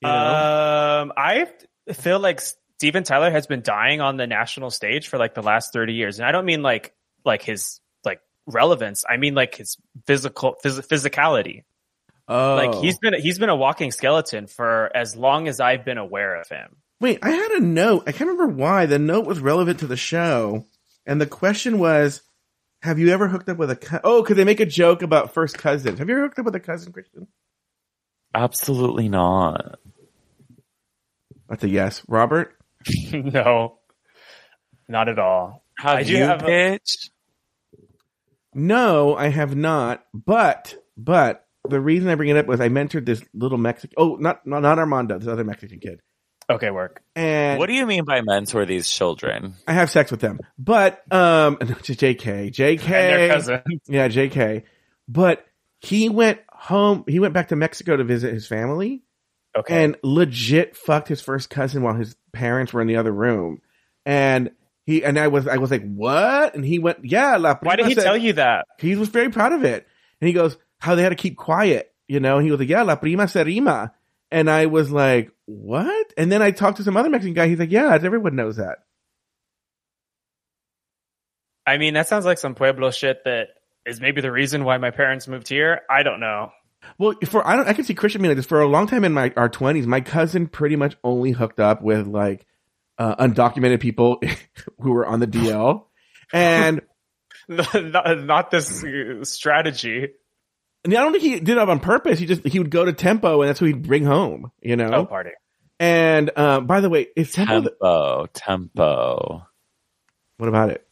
You 0.00 0.08
know? 0.08 0.14
Um, 1.02 1.12
I 1.16 1.48
feel 1.92 2.20
like 2.20 2.40
Steven 2.78 3.02
Tyler 3.02 3.32
has 3.32 3.48
been 3.48 3.62
dying 3.62 4.00
on 4.00 4.16
the 4.16 4.28
national 4.28 4.70
stage 4.70 5.08
for 5.08 5.18
like 5.18 5.34
the 5.34 5.42
last 5.42 5.72
30 5.72 5.94
years. 5.94 6.20
And 6.20 6.28
I 6.28 6.30
don't 6.30 6.44
mean 6.44 6.62
like, 6.62 6.94
like 7.24 7.42
his, 7.42 7.80
like 7.80 7.81
relevance. 8.52 9.04
I 9.08 9.16
mean 9.16 9.34
like 9.34 9.56
his 9.56 9.76
physical, 10.06 10.56
phys- 10.64 10.86
physicality. 10.86 11.64
oh. 12.28 12.54
Like 12.54 12.74
he's 12.82 12.96
oh. 12.96 12.98
been, 13.02 13.20
he's 13.20 13.38
been 13.38 13.48
a 13.48 13.56
walking 13.56 13.90
skeleton 13.90 14.46
for 14.46 14.90
as 14.94 15.16
long 15.16 15.48
as 15.48 15.60
I've 15.60 15.84
been 15.84 15.98
aware 15.98 16.40
of 16.40 16.48
him. 16.48 16.76
Wait, 17.00 17.18
I 17.20 17.30
had 17.30 17.50
a 17.52 17.60
note. 17.60 18.04
I 18.06 18.12
can't 18.12 18.30
remember 18.30 18.54
why. 18.54 18.86
The 18.86 18.98
note 18.98 19.26
was 19.26 19.40
relevant 19.40 19.80
to 19.80 19.88
the 19.88 19.96
show. 19.96 20.64
And 21.04 21.20
the 21.20 21.26
question 21.26 21.80
was, 21.80 22.22
have 22.82 22.98
you 23.00 23.08
ever 23.10 23.26
hooked 23.26 23.48
up 23.48 23.56
with 23.56 23.70
a, 23.70 23.76
co- 23.76 24.00
oh, 24.04 24.22
could 24.22 24.36
they 24.36 24.44
make 24.44 24.60
a 24.60 24.66
joke 24.66 25.02
about 25.02 25.34
first 25.34 25.58
cousins? 25.58 25.98
Have 25.98 26.08
you 26.08 26.14
ever 26.14 26.24
hooked 26.24 26.38
up 26.38 26.44
with 26.44 26.54
a 26.54 26.60
cousin, 26.60 26.92
Christian? 26.92 27.26
Absolutely 28.34 29.08
not. 29.08 29.80
That's 31.48 31.64
a 31.64 31.68
yes. 31.68 32.02
Robert? 32.08 32.56
no, 33.12 33.78
not 34.88 35.08
at 35.08 35.18
all. 35.18 35.64
Have 35.78 35.98
I 35.98 36.02
do 36.04 36.12
you, 36.12 36.22
have 36.22 36.42
a- 36.42 36.46
bitch? 36.46 37.10
No, 38.54 39.16
I 39.16 39.28
have 39.28 39.54
not. 39.56 40.04
But, 40.14 40.74
but 40.96 41.46
the 41.68 41.80
reason 41.80 42.08
I 42.08 42.14
bring 42.14 42.28
it 42.28 42.36
up 42.36 42.46
was 42.46 42.60
I 42.60 42.68
mentored 42.68 43.06
this 43.06 43.22
little 43.34 43.58
Mexican, 43.58 43.94
oh, 43.96 44.16
not, 44.16 44.46
not, 44.46 44.60
not 44.62 44.78
Armando, 44.78 45.18
this 45.18 45.28
other 45.28 45.44
Mexican 45.44 45.78
kid. 45.80 46.00
Okay, 46.50 46.70
work. 46.70 47.02
And 47.14 47.58
What 47.58 47.66
do 47.66 47.72
you 47.72 47.86
mean 47.86 48.04
by 48.04 48.20
mentor 48.20 48.66
these 48.66 48.88
children? 48.88 49.54
I 49.66 49.72
have 49.74 49.90
sex 49.90 50.10
with 50.10 50.20
them. 50.20 50.40
But 50.58 51.00
um 51.12 51.56
JK. 51.58 52.50
JK. 52.52 52.80
And 52.82 52.88
their 52.88 53.28
cousin. 53.32 53.62
Yeah, 53.86 54.08
JK. 54.08 54.64
But 55.08 55.46
he 55.80 56.08
went 56.08 56.40
home 56.50 57.04
he 57.06 57.20
went 57.20 57.32
back 57.32 57.48
to 57.48 57.56
Mexico 57.56 57.96
to 57.96 58.04
visit 58.04 58.34
his 58.34 58.46
family 58.48 59.02
Okay. 59.56 59.84
and 59.84 59.96
legit 60.02 60.76
fucked 60.76 61.08
his 61.08 61.20
first 61.20 61.48
cousin 61.48 61.82
while 61.82 61.94
his 61.94 62.16
parents 62.32 62.72
were 62.72 62.80
in 62.80 62.88
the 62.88 62.96
other 62.96 63.12
room. 63.12 63.60
And 64.04 64.50
he 64.84 65.04
and 65.04 65.18
I 65.18 65.28
was 65.28 65.46
I 65.46 65.56
was 65.58 65.70
like, 65.70 65.82
What? 65.82 66.54
And 66.54 66.64
he 66.64 66.78
went, 66.78 67.04
Yeah, 67.04 67.36
la 67.36 67.54
Prima 67.54 67.70
Why 67.70 67.76
did 67.76 67.86
he 67.86 67.94
said- 67.94 68.04
tell 68.04 68.16
you 68.16 68.34
that? 68.34 68.66
He 68.78 68.94
was 68.96 69.08
very 69.08 69.30
proud 69.30 69.52
of 69.52 69.64
it. 69.64 69.86
And 70.20 70.26
he 70.28 70.32
goes, 70.34 70.56
How 70.78 70.94
they 70.94 71.02
had 71.02 71.10
to 71.10 71.14
keep 71.16 71.36
quiet, 71.36 71.92
you 72.08 72.20
know? 72.20 72.36
And 72.36 72.44
he 72.44 72.50
was 72.50 72.60
like, 72.60 72.68
Yeah, 72.68 72.82
la 72.82 72.96
prima 72.96 73.28
se 73.28 73.44
rima. 73.44 73.92
And 74.30 74.48
I 74.50 74.66
was 74.66 74.90
like, 74.90 75.30
What? 75.46 76.12
And 76.16 76.32
then 76.32 76.42
I 76.42 76.50
talked 76.50 76.78
to 76.78 76.84
some 76.84 76.96
other 76.96 77.10
Mexican 77.10 77.34
guy, 77.34 77.48
he's 77.48 77.58
like, 77.58 77.70
Yeah, 77.70 77.92
everyone 77.94 78.34
knows 78.36 78.56
that. 78.56 78.78
I 81.66 81.78
mean, 81.78 81.94
that 81.94 82.08
sounds 82.08 82.24
like 82.24 82.38
some 82.38 82.54
Pueblo 82.54 82.90
shit 82.90 83.24
that 83.24 83.48
is 83.86 84.00
maybe 84.00 84.20
the 84.20 84.32
reason 84.32 84.64
why 84.64 84.78
my 84.78 84.90
parents 84.90 85.28
moved 85.28 85.48
here. 85.48 85.82
I 85.88 86.02
don't 86.02 86.20
know. 86.20 86.50
Well, 86.98 87.14
for 87.26 87.46
I 87.46 87.54
don't 87.54 87.68
I 87.68 87.72
can 87.74 87.84
see 87.84 87.94
Christian 87.94 88.22
being 88.22 88.30
like 88.30 88.36
this 88.36 88.46
for 88.46 88.60
a 88.60 88.66
long 88.66 88.88
time 88.88 89.04
in 89.04 89.12
my 89.12 89.32
our 89.36 89.48
twenties. 89.48 89.86
My 89.86 90.00
cousin 90.00 90.48
pretty 90.48 90.74
much 90.74 90.96
only 91.04 91.30
hooked 91.30 91.60
up 91.60 91.80
with 91.82 92.08
like 92.08 92.44
uh, 93.02 93.16
undocumented 93.26 93.80
people 93.80 94.22
who 94.80 94.92
were 94.92 95.06
on 95.06 95.18
the 95.20 95.26
DL, 95.26 95.86
and, 96.32 96.80
not, 97.48 98.20
not 98.20 98.50
this 98.50 98.84
uh, 98.84 99.24
strategy. 99.24 100.08
and 100.84 100.94
I 100.94 101.00
don't 101.00 101.12
think 101.12 101.24
he 101.24 101.40
did 101.40 101.56
it 101.56 101.58
on 101.58 101.80
purpose. 101.80 102.18
He 102.18 102.26
just 102.26 102.46
he 102.46 102.58
would 102.58 102.70
go 102.70 102.84
to 102.84 102.92
Tempo, 102.92 103.42
and 103.42 103.48
that's 103.48 103.58
who 103.58 103.66
he'd 103.66 103.82
bring 103.82 104.04
home. 104.04 104.52
You 104.62 104.76
know. 104.76 104.90
Oh, 104.92 105.04
party. 105.06 105.30
And 105.80 106.30
uh, 106.36 106.60
by 106.60 106.80
the 106.80 106.88
way, 106.88 107.08
is 107.16 107.32
Tempo? 107.32 107.60
the- 107.60 107.70
Tempo, 107.70 108.26
tempo. 108.32 109.46
what 110.36 110.48
about 110.48 110.70
it? 110.70 110.86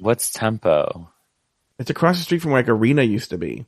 What's 0.00 0.30
tempo? 0.30 1.10
It's 1.78 1.90
across 1.90 2.18
the 2.18 2.24
street 2.24 2.42
from 2.42 2.50
where 2.52 2.60
like 2.62 2.68
Arena 2.68 3.02
used 3.02 3.30
to 3.30 3.38
be, 3.38 3.64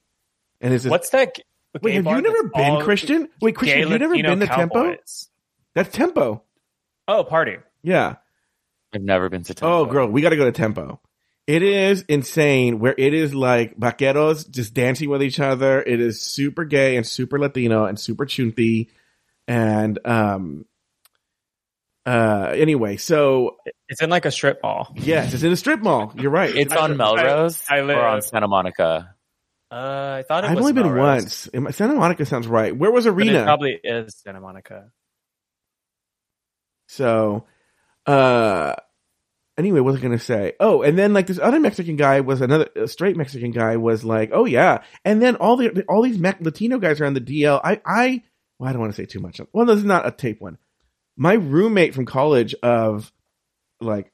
and 0.61 0.75
it's 0.75 0.85
this, 0.85 0.91
What's 0.91 1.11
that? 1.11 1.37
g- 1.37 1.45
Wait, 1.81 1.95
have 1.95 2.07
you 2.07 2.21
never 2.21 2.49
been 2.49 2.81
Christian? 2.81 3.29
Wait, 3.41 3.55
Christian, 3.55 3.79
gay 3.79 3.83
have 3.83 3.93
you 3.93 3.99
never 3.99 4.37
been 4.37 4.41
to 4.41 4.47
Tempo? 4.47 4.97
That's 5.75 5.91
Tempo. 5.93 6.43
Oh, 7.11 7.25
party. 7.25 7.57
Yeah. 7.83 8.17
I've 8.95 9.03
never 9.03 9.29
been 9.29 9.43
to 9.45 9.55
tempo. 9.55 9.79
Oh, 9.79 9.85
girl, 9.87 10.07
we 10.09 10.21
got 10.23 10.31
to 10.31 10.37
go 10.37 10.45
to 10.45 10.53
Tempo. 10.53 11.01
It 11.47 11.63
is 11.63 12.03
insane 12.09 12.79
where 12.79 12.95
it 12.97 13.15
is 13.15 13.35
like 13.35 13.77
vaqueros 13.79 14.49
just 14.49 14.75
dancing 14.75 15.09
with 15.11 15.23
each 15.23 15.41
other. 15.41 15.81
It 15.83 16.01
is 16.01 16.21
super 16.21 16.65
gay 16.65 16.97
and 16.97 17.07
super 17.07 17.39
Latino 17.39 17.87
and 17.87 17.99
super 17.99 18.27
chunty. 18.27 18.91
And, 19.49 19.99
um, 20.05 20.65
uh, 22.07 22.53
anyway, 22.55 22.97
so 22.97 23.57
It's 23.89 24.01
in 24.03 24.11
like 24.11 24.25
a 24.25 24.31
strip 24.31 24.61
mall. 24.63 24.93
yes, 24.97 25.35
it's 25.35 25.43
in 25.43 25.53
a 25.53 25.57
strip 25.57 25.81
mall. 25.81 26.13
You're 26.17 26.31
right. 26.31 26.55
It's 26.55 26.73
I- 26.73 26.85
on 26.85 26.97
Melrose 26.97 27.63
I- 27.69 27.79
I 27.79 27.81
or 27.81 28.05
on 28.07 28.23
Santa 28.23 28.49
Monica. 28.49 29.15
Uh, 29.73 30.17
I 30.19 30.23
thought 30.27 30.45
it 30.45 30.51
I've 30.51 30.57
was 30.57 30.63
only 30.63 30.73
been 30.73 30.93
Melrose, 30.93 31.49
once. 31.55 31.77
Santa 31.77 31.95
Monica 31.95 32.27
sounds 32.27 32.47
right. 32.49 32.77
Where 32.77 32.91
was 32.91 33.05
but 33.05 33.13
Arena? 33.15 33.41
It 33.41 33.45
probably 33.45 33.79
is 33.83 34.17
Santa 34.19 34.41
Monica. 34.41 34.91
So, 36.91 37.45
uh, 38.05 38.75
anyway, 39.57 39.79
what 39.79 39.93
was 39.93 40.01
I 40.01 40.03
going 40.03 40.19
to 40.19 40.25
say? 40.25 40.55
Oh, 40.59 40.83
and 40.83 40.99
then 40.99 41.13
like 41.13 41.29
this 41.29 41.39
other 41.39 41.61
Mexican 41.61 41.95
guy 41.95 42.21
was 42.21 42.41
another 42.41 42.69
straight 42.89 43.17
Mexican 43.17 43.53
guy 43.53 43.77
was 43.77 44.03
like, 44.03 44.31
oh 44.33 44.45
yeah. 44.45 44.83
And 45.05 45.23
then 45.23 45.37
all 45.37 45.57
the, 45.57 45.85
all 45.89 46.03
these 46.03 46.19
Me- 46.19 46.33
Latino 46.41 46.79
guys 46.79 47.01
are 47.01 47.07
on 47.07 47.15
the 47.15 47.21
DL. 47.21 47.61
I, 47.63 47.81
I, 47.87 48.23
well, 48.59 48.69
I 48.69 48.73
don't 48.73 48.81
want 48.81 48.93
to 48.93 49.01
say 49.01 49.07
too 49.07 49.21
much. 49.21 49.41
Well, 49.53 49.67
this 49.67 49.79
is 49.79 49.85
not 49.85 50.05
a 50.05 50.11
tape 50.11 50.41
one. 50.41 50.59
My 51.17 51.35
roommate 51.35 51.95
from 51.95 52.07
college 52.07 52.57
of 52.61 53.13
like, 53.81 54.13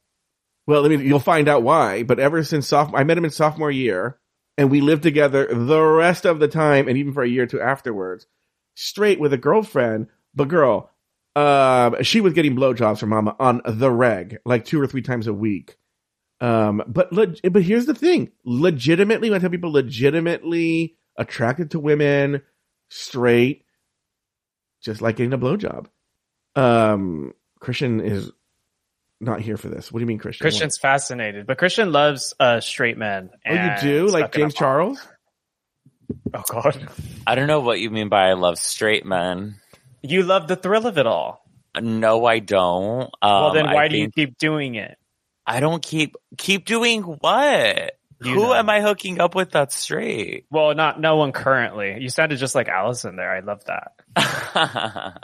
well, 0.66 0.84
I 0.84 0.88
mean, 0.88 1.00
you'll 1.00 1.18
find 1.18 1.48
out 1.48 1.62
why, 1.62 2.02
but 2.02 2.18
ever 2.18 2.44
since 2.44 2.68
sophomore, 2.68 3.00
I 3.00 3.04
met 3.04 3.16
him 3.16 3.24
in 3.24 3.30
sophomore 3.30 3.70
year 3.70 4.18
and 4.58 4.70
we 4.70 4.82
lived 4.82 5.02
together 5.02 5.46
the 5.46 5.80
rest 5.80 6.26
of 6.26 6.40
the 6.40 6.48
time 6.48 6.88
and 6.88 6.98
even 6.98 7.14
for 7.14 7.22
a 7.22 7.28
year 7.28 7.44
or 7.44 7.46
two 7.46 7.60
afterwards, 7.60 8.26
straight 8.74 9.18
with 9.18 9.32
a 9.32 9.38
girlfriend, 9.38 10.08
but 10.34 10.48
girl, 10.48 10.90
um, 11.36 12.02
she 12.02 12.22
was 12.22 12.32
getting 12.32 12.56
blowjobs 12.56 12.98
from 12.98 13.10
mama 13.10 13.36
on 13.38 13.60
the 13.66 13.90
reg, 13.90 14.38
like 14.46 14.64
two 14.64 14.80
or 14.80 14.86
three 14.86 15.02
times 15.02 15.26
a 15.26 15.34
week. 15.34 15.76
Um, 16.40 16.82
but 16.86 17.12
leg- 17.12 17.40
but 17.52 17.62
here's 17.62 17.84
the 17.84 17.94
thing: 17.94 18.30
legitimately, 18.44 19.30
when 19.30 19.38
I 19.38 19.40
tell 19.40 19.50
people 19.50 19.72
legitimately 19.72 20.96
attracted 21.16 21.72
to 21.72 21.78
women, 21.78 22.40
straight, 22.88 23.64
just 24.82 25.02
like 25.02 25.16
getting 25.16 25.34
a 25.34 25.38
blowjob. 25.38 25.86
Um, 26.54 27.34
Christian 27.60 28.00
is 28.00 28.30
not 29.20 29.40
here 29.40 29.58
for 29.58 29.68
this. 29.68 29.92
What 29.92 29.98
do 29.98 30.04
you 30.04 30.06
mean, 30.06 30.18
Christian? 30.18 30.42
Christian's 30.42 30.78
fascinated, 30.78 31.46
but 31.46 31.58
Christian 31.58 31.92
loves 31.92 32.32
uh, 32.40 32.60
straight 32.60 32.96
men. 32.96 33.28
Oh, 33.46 33.52
you 33.52 33.70
do 33.82 34.06
like 34.08 34.32
James 34.32 34.54
Charles? 34.54 35.06
Oh 36.32 36.42
God, 36.48 36.88
I 37.26 37.34
don't 37.34 37.46
know 37.46 37.60
what 37.60 37.80
you 37.80 37.90
mean 37.90 38.08
by 38.08 38.28
I 38.30 38.34
love 38.34 38.58
straight 38.58 39.04
men. 39.04 39.56
You 40.10 40.22
love 40.22 40.48
the 40.48 40.56
thrill 40.56 40.86
of 40.86 40.98
it 40.98 41.06
all. 41.06 41.42
No, 41.80 42.24
I 42.24 42.38
don't. 42.38 43.02
Um, 43.02 43.10
well, 43.22 43.52
then 43.52 43.66
I 43.66 43.74
why 43.74 43.88
do 43.88 43.98
you 43.98 44.10
keep 44.10 44.38
doing 44.38 44.76
it? 44.76 44.96
I 45.46 45.60
don't 45.60 45.82
keep 45.82 46.16
keep 46.38 46.64
doing 46.64 47.02
what? 47.02 47.92
You 48.22 48.34
Who 48.34 48.42
know. 48.44 48.54
am 48.54 48.70
I 48.70 48.80
hooking 48.80 49.20
up 49.20 49.34
with 49.34 49.50
that's 49.50 49.76
straight? 49.76 50.46
Well, 50.50 50.74
not 50.74 50.98
no 51.00 51.16
one 51.16 51.32
currently. 51.32 51.98
You 52.00 52.08
sounded 52.08 52.38
just 52.38 52.54
like 52.54 52.68
Allison 52.68 53.16
there. 53.16 53.30
I 53.30 53.40
love 53.40 53.62
that. 53.66 53.92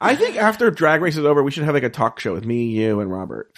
I 0.00 0.14
think 0.16 0.36
after 0.36 0.70
Drag 0.70 1.02
Race 1.02 1.16
is 1.16 1.24
over, 1.24 1.42
we 1.42 1.50
should 1.50 1.64
have 1.64 1.74
like 1.74 1.82
a 1.82 1.90
talk 1.90 2.20
show 2.20 2.32
with 2.32 2.46
me, 2.46 2.66
you, 2.66 3.00
and 3.00 3.10
Robert. 3.10 3.52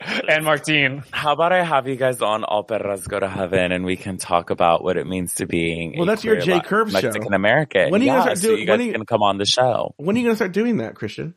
And 0.28 0.44
Martine. 0.44 1.02
How 1.10 1.32
about 1.32 1.52
I 1.52 1.62
have 1.64 1.88
you 1.88 1.96
guys 1.96 2.20
on 2.20 2.44
All 2.44 2.64
Perras 2.64 3.08
Go 3.08 3.18
to 3.18 3.28
Heaven 3.28 3.72
and 3.72 3.84
we 3.84 3.96
can 3.96 4.18
talk 4.18 4.50
about 4.50 4.84
what 4.84 4.96
it 4.96 5.06
means 5.06 5.34
to 5.36 5.46
being 5.46 5.94
Well, 5.96 6.06
that's 6.06 6.22
your 6.24 6.40
J. 6.40 6.60
Curve 6.60 6.90
show. 6.90 7.00
Mexican 7.00 7.32
American. 7.32 7.90
When 7.90 8.02
are 8.02 8.04
you 8.04 8.10
yeah, 8.10 8.18
gonna 8.18 8.36
start 8.36 8.38
so 8.38 8.48
doing- 8.48 8.62
you 8.66 8.70
when 8.70 8.80
are 8.80 8.84
you- 8.84 8.92
can 8.92 9.06
come 9.06 9.22
on 9.22 9.38
the 9.38 9.46
show. 9.46 9.94
When 9.96 10.14
are 10.16 10.18
you 10.18 10.24
going 10.26 10.32
to 10.32 10.36
start 10.36 10.52
doing 10.52 10.78
that, 10.78 10.94
Christian? 10.96 11.34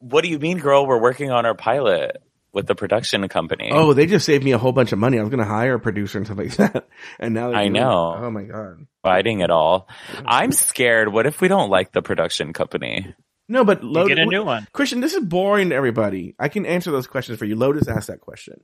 What 0.00 0.22
do 0.22 0.28
you 0.28 0.38
mean, 0.38 0.58
girl? 0.58 0.86
We're 0.86 1.00
working 1.00 1.30
on 1.30 1.46
our 1.46 1.54
pilot 1.54 2.18
with 2.52 2.66
the 2.66 2.74
production 2.74 3.26
company. 3.28 3.70
Oh, 3.72 3.94
they 3.94 4.04
just 4.06 4.26
saved 4.26 4.44
me 4.44 4.52
a 4.52 4.58
whole 4.58 4.72
bunch 4.72 4.92
of 4.92 4.98
money. 4.98 5.18
I 5.18 5.22
was 5.22 5.30
going 5.30 5.38
to 5.42 5.46
hire 5.48 5.74
a 5.74 5.80
producer 5.80 6.18
and 6.18 6.26
stuff 6.26 6.38
like 6.38 6.54
that, 6.56 6.86
and 7.18 7.32
now 7.34 7.52
I 7.52 7.68
know. 7.68 8.14
Oh 8.18 8.30
my 8.30 8.42
god. 8.44 8.86
fighting 9.02 9.40
it 9.40 9.50
all. 9.50 9.88
I'm 10.26 10.52
scared. 10.52 11.08
What 11.12 11.26
if 11.26 11.40
we 11.40 11.48
don't 11.48 11.70
like 11.70 11.92
the 11.92 12.02
production 12.02 12.52
company? 12.52 13.14
No, 13.48 13.64
but 13.64 13.82
You 13.82 13.90
Lotus, 13.90 14.08
get 14.16 14.18
a 14.18 14.26
new 14.26 14.42
one. 14.44 14.66
Christian, 14.72 15.00
this 15.00 15.12
is 15.14 15.22
boring 15.24 15.68
to 15.70 15.74
everybody. 15.74 16.34
I 16.38 16.48
can 16.48 16.64
answer 16.66 16.90
those 16.90 17.06
questions 17.06 17.38
for 17.38 17.44
you. 17.44 17.56
Lotus 17.56 17.88
asked 17.88 18.06
that 18.08 18.20
question. 18.20 18.60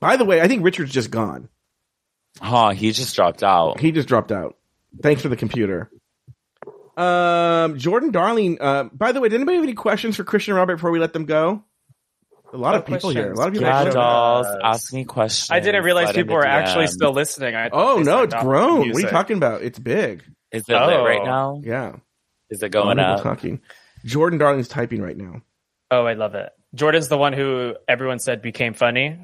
By 0.00 0.16
the 0.16 0.24
way, 0.24 0.40
I 0.40 0.48
think 0.48 0.64
Richard's 0.64 0.92
just 0.92 1.10
gone. 1.10 1.48
Huh, 2.40 2.70
he 2.70 2.92
just 2.92 3.14
dropped 3.16 3.42
out. 3.42 3.80
He 3.80 3.90
just 3.92 4.08
dropped 4.08 4.30
out. 4.32 4.56
Thanks 5.02 5.22
for 5.22 5.28
the 5.28 5.36
computer. 5.36 5.90
Um, 6.96 7.78
Jordan 7.78 8.10
Darling. 8.12 8.58
Uh, 8.60 8.84
by 8.92 9.12
the 9.12 9.20
way, 9.20 9.28
did 9.28 9.36
anybody 9.36 9.56
have 9.56 9.64
any 9.64 9.74
questions 9.74 10.16
for 10.16 10.24
Christian 10.24 10.52
and 10.52 10.58
Robert 10.58 10.76
before 10.76 10.90
we 10.90 10.98
let 11.00 11.12
them 11.12 11.24
go? 11.24 11.64
A 12.52 12.56
lot 12.56 12.72
No 12.72 12.78
of 12.78 12.86
people 12.86 13.10
here. 13.10 13.32
A 13.32 13.36
lot 13.36 13.48
of 13.48 13.52
people. 13.54 13.66
Yeah, 13.66 13.78
actually- 13.78 13.92
dolls, 13.94 14.46
ask 14.62 14.92
me 14.92 15.04
questions. 15.04 15.50
I 15.50 15.58
didn't 15.58 15.82
realize 15.82 16.06
Slide 16.06 16.14
people 16.14 16.34
the 16.34 16.38
were 16.38 16.46
actually 16.46 16.86
still 16.86 17.12
listening. 17.12 17.56
I 17.56 17.68
Oh 17.72 17.98
no, 17.98 18.22
it's 18.22 18.34
grown. 18.34 18.90
What 18.90 18.96
are 18.96 19.00
you 19.00 19.08
talking 19.08 19.36
about? 19.36 19.62
It's 19.62 19.78
big. 19.78 20.22
Is 20.52 20.62
it 20.68 20.72
lit 20.72 20.78
right 21.00 21.20
Oh. 21.22 21.24
now? 21.24 21.60
Yeah. 21.64 21.96
Is 22.50 22.62
it 22.62 22.70
going 22.70 22.98
of 22.98 23.18
up? 23.18 23.22
Talking. 23.22 23.60
Jordan 24.04 24.38
Darling's 24.38 24.68
typing 24.68 25.00
right 25.00 25.16
now. 25.16 25.42
Oh, 25.90 26.04
I 26.06 26.14
love 26.14 26.34
it. 26.34 26.50
Jordan's 26.74 27.08
the 27.08 27.18
one 27.18 27.32
who 27.32 27.74
everyone 27.88 28.18
said 28.18 28.42
became 28.42 28.74
funny. 28.74 29.18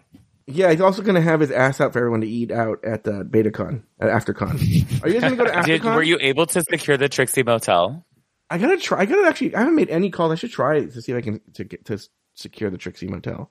Yeah, 0.47 0.71
he's 0.71 0.81
also 0.81 1.03
going 1.03 1.15
to 1.15 1.21
have 1.21 1.41
his 1.41 1.51
ass 1.51 1.81
out 1.81 1.93
for 1.93 1.99
everyone 1.99 2.23
to 2.23 2.29
eat 2.29 2.51
out 2.51 2.85
at 2.85 3.05
the 3.05 3.25
BetaCon, 3.25 3.83
at 4.01 4.09
AfterCon. 4.09 5.03
Are 5.05 5.09
you 5.09 5.21
guys 5.21 5.33
going 5.33 5.37
to 5.37 5.45
go 5.45 5.45
to 5.45 5.63
Did, 5.67 5.85
were 5.85 6.03
you 6.03 6.19
able 6.21 6.47
to 6.47 6.63
secure 6.63 6.97
the 6.97 7.09
Trixie 7.09 7.43
Motel? 7.43 8.05
I 8.51 8.59
gotta 8.59 8.79
try. 8.79 9.01
I 9.03 9.07
gotta 9.07 9.29
actually. 9.29 9.55
I 9.55 9.61
haven't 9.61 9.77
made 9.77 9.91
any 9.91 10.11
calls. 10.11 10.33
I 10.33 10.35
should 10.35 10.51
try 10.51 10.81
to 10.81 11.03
see 11.03 11.13
if 11.13 11.19
I 11.19 11.21
can 11.21 11.41
to 11.55 11.63
get 11.63 11.85
to 11.87 12.05
secure 12.35 12.69
the 12.69 12.79
Trixie 12.79 13.07
Motel. 13.07 13.49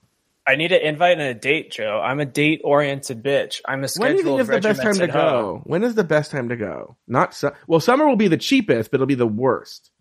I 0.50 0.56
need 0.56 0.72
an 0.72 0.82
invite 0.82 1.14
and 1.20 1.22
a 1.22 1.34
date, 1.34 1.72
Joe. 1.72 2.02
I'm 2.04 2.20
a 2.20 2.26
date 2.26 2.62
oriented 2.64 3.24
bitch. 3.24 3.62
I'm 3.68 3.84
a 3.84 3.88
When 3.98 4.12
do 4.14 4.18
you 4.18 4.24
think 4.24 4.40
is 4.42 4.48
the 4.48 4.60
best 4.60 4.82
time 4.82 4.94
to 4.96 5.08
regimented 5.08 5.10
hoe. 5.12 5.54
go? 5.58 5.62
When 5.66 5.84
is 5.84 5.96
the 5.96 6.04
best 6.04 6.32
time 6.32 6.50
to 6.50 6.56
go? 6.56 6.98
Not 7.08 7.34
su- 7.36 7.52
well. 7.68 7.80
Summer 7.80 8.08
will 8.08 8.16
be 8.16 8.28
the 8.28 8.38
cheapest, 8.38 8.92
but 8.92 8.96
it'll 8.98 9.08
be 9.08 9.16
the 9.16 9.28
worst. 9.28 9.92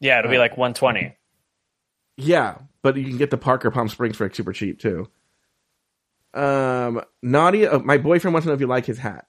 Yeah, 0.00 0.18
it'll 0.20 0.30
be 0.30 0.38
like 0.38 0.56
120. 0.56 1.16
Yeah, 2.16 2.58
but 2.82 2.96
you 2.96 3.04
can 3.04 3.18
get 3.18 3.30
the 3.30 3.36
Parker 3.38 3.70
Palm 3.70 3.88
Springs 3.88 4.16
for 4.16 4.24
like 4.24 4.34
super 4.34 4.52
cheap 4.52 4.78
too. 4.80 5.08
Um, 6.32 7.02
Nadia, 7.22 7.72
uh, 7.74 7.78
my 7.78 7.98
boyfriend 7.98 8.34
wants 8.34 8.44
to 8.44 8.48
know 8.50 8.54
if 8.54 8.60
you 8.60 8.66
like 8.66 8.86
his 8.86 8.98
hat. 8.98 9.26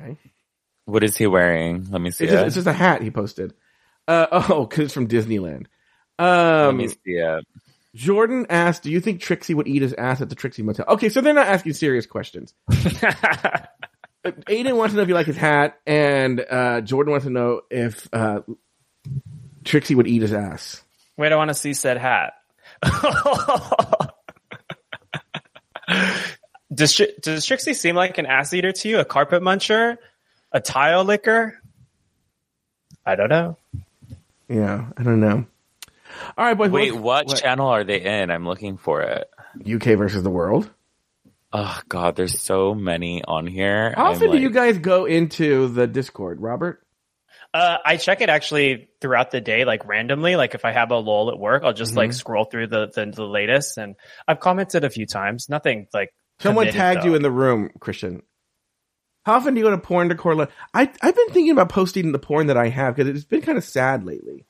Okay, 0.00 0.16
What 0.84 1.02
is 1.04 1.16
he 1.16 1.26
wearing? 1.26 1.86
Let 1.90 2.00
me 2.00 2.10
see 2.10 2.24
it's 2.24 2.32
it. 2.32 2.36
just, 2.36 2.46
it's 2.46 2.54
just 2.56 2.66
a 2.66 2.72
hat 2.72 3.02
he 3.02 3.10
posted. 3.10 3.54
Uh, 4.06 4.26
oh, 4.50 4.66
because 4.66 4.86
it's 4.86 4.94
from 4.94 5.08
Disneyland. 5.08 5.66
Let 6.18 6.68
Um, 6.68 6.76
me 6.78 6.88
see 6.88 6.96
it. 7.06 7.46
Jordan 7.94 8.46
asked, 8.50 8.82
"Do 8.82 8.90
you 8.90 9.00
think 9.00 9.20
Trixie 9.20 9.54
would 9.54 9.68
eat 9.68 9.82
his 9.82 9.92
ass 9.94 10.20
at 10.20 10.28
the 10.28 10.34
Trixie 10.34 10.62
Motel?" 10.62 10.86
Okay, 10.88 11.08
so 11.08 11.20
they're 11.20 11.34
not 11.34 11.46
asking 11.46 11.72
serious 11.74 12.06
questions. 12.06 12.54
Aiden 14.24 14.76
wants 14.76 14.92
to 14.92 14.96
know 14.96 15.02
if 15.02 15.08
you 15.08 15.14
like 15.14 15.26
his 15.26 15.36
hat, 15.36 15.78
and 15.86 16.44
uh, 16.48 16.80
Jordan 16.82 17.12
wants 17.12 17.24
to 17.26 17.30
know 17.30 17.62
if 17.70 18.08
uh, 18.12 18.40
Trixie 19.64 19.94
would 19.94 20.06
eat 20.06 20.22
his 20.22 20.32
ass. 20.32 20.82
Wait, 21.16 21.32
I 21.32 21.36
want 21.36 21.48
to 21.48 21.54
see 21.54 21.72
said 21.74 21.96
hat. 21.98 22.34
does, 26.74 27.00
does 27.20 27.46
Trixie 27.46 27.74
seem 27.74 27.96
like 27.96 28.18
an 28.18 28.26
ass 28.26 28.52
eater 28.52 28.72
to 28.72 28.88
you? 28.88 28.98
A 28.98 29.04
carpet 29.04 29.42
muncher? 29.42 29.96
A 30.52 30.60
tile 30.60 31.04
licker? 31.04 31.60
I 33.04 33.16
don't 33.16 33.28
know. 33.28 33.56
Yeah, 34.48 34.86
I 34.96 35.02
don't 35.02 35.20
know. 35.20 35.46
All 36.36 36.44
right, 36.44 36.54
boys. 36.56 36.70
Wait, 36.70 36.94
what- 36.94 37.26
what, 37.26 37.38
channel 37.38 37.68
are 37.68 37.84
they 37.84 38.00
in? 38.00 38.30
I'm 38.30 38.46
looking 38.46 38.76
for 38.76 39.02
it. 39.02 39.28
UK 39.66 39.96
versus 39.96 40.22
the 40.22 40.30
world. 40.30 40.70
Oh 41.52 41.80
God, 41.88 42.16
there's 42.16 42.40
so 42.42 42.74
many 42.74 43.24
on 43.24 43.46
here. 43.46 43.94
How 43.96 44.06
I'm 44.06 44.12
often 44.16 44.30
do 44.32 44.38
you 44.38 44.50
guys 44.50 44.78
go 44.78 45.06
into 45.06 45.68
the 45.68 45.86
Discord, 45.86 46.40
Robert? 46.42 46.84
Uh, 47.54 47.78
I 47.82 47.96
check 47.96 48.20
it 48.20 48.28
actually 48.28 48.90
throughout 49.00 49.30
the 49.30 49.40
day, 49.40 49.64
like 49.64 49.86
randomly. 49.88 50.36
Like 50.36 50.54
if 50.54 50.66
I 50.66 50.72
have 50.72 50.90
a 50.90 50.96
lull 50.96 51.30
at 51.30 51.38
work, 51.38 51.62
I'll 51.64 51.72
just 51.72 51.96
like 51.96 52.12
scroll 52.12 52.44
through 52.44 52.66
the, 52.66 52.88
the 52.94 53.06
the 53.06 53.24
latest, 53.24 53.78
and 53.78 53.96
I've 54.26 54.40
commented 54.40 54.84
a 54.84 54.90
few 54.90 55.06
times. 55.06 55.48
Nothing 55.48 55.86
like 55.94 56.10
Someone 56.40 56.66
committed, 56.66 56.78
tagged 56.78 57.04
you 57.06 57.14
in 57.14 57.22
the 57.22 57.30
room, 57.30 57.70
Christian. 57.80 58.22
How 59.24 59.34
often 59.36 59.54
do 59.54 59.60
you 59.60 59.64
go 59.64 59.70
to 59.70 59.78
porn 59.78 60.08
decor? 60.08 60.34
Li- 60.34 60.46
I 60.74 60.82
I've 61.00 61.16
been 61.16 61.28
thinking 61.30 61.50
about 61.52 61.70
posting 61.70 62.12
the 62.12 62.18
porn 62.18 62.48
that 62.48 62.58
I 62.58 62.68
have 62.68 62.94
because 62.96 63.08
it's 63.16 63.24
been 63.24 63.40
kind 63.40 63.56
of 63.56 63.64
sad 63.64 64.04
lately. 64.04 64.44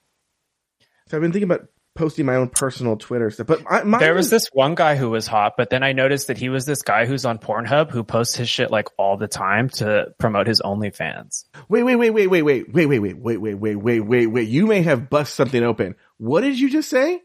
So 1.10 1.16
I've 1.16 1.22
been 1.22 1.32
thinking 1.32 1.50
about 1.50 1.68
posting 1.94 2.26
my 2.26 2.36
own 2.36 2.48
personal 2.48 2.96
Twitter 2.96 3.28
stuff. 3.30 3.48
But 3.48 3.62
I, 3.68 3.82
There 3.98 4.14
was 4.14 4.26
is- 4.26 4.30
this 4.30 4.48
one 4.52 4.74
guy 4.76 4.94
who 4.94 5.10
was 5.10 5.26
hot, 5.26 5.54
but 5.56 5.68
then 5.70 5.82
I 5.82 5.92
noticed 5.92 6.28
that 6.28 6.38
he 6.38 6.48
was 6.48 6.64
this 6.64 6.82
guy 6.82 7.06
who's 7.06 7.24
on 7.24 7.38
Pornhub 7.38 7.90
who 7.90 8.04
posts 8.04 8.36
his 8.36 8.48
shit 8.48 8.70
like 8.70 8.86
all 8.98 9.16
the 9.16 9.26
time 9.26 9.68
to 9.70 10.14
promote 10.18 10.46
his 10.46 10.60
OnlyFans. 10.60 11.44
Wait, 11.68 11.82
wait, 11.82 11.96
wait, 11.96 12.10
wait, 12.10 12.28
wait, 12.28 12.42
wait, 12.42 12.62
wait, 12.70 12.88
wait, 12.88 12.98
wait, 13.00 13.00
wait, 13.18 13.40
wait, 13.40 13.54
wait, 13.56 13.74
wait, 13.76 14.00
wait, 14.00 14.26
wait. 14.28 14.48
You 14.48 14.66
may 14.66 14.82
have 14.82 15.10
bust 15.10 15.34
something 15.34 15.62
open. 15.64 15.96
What 16.18 16.42
did 16.42 16.58
you 16.60 16.70
just 16.70 16.88
say? 16.88 17.20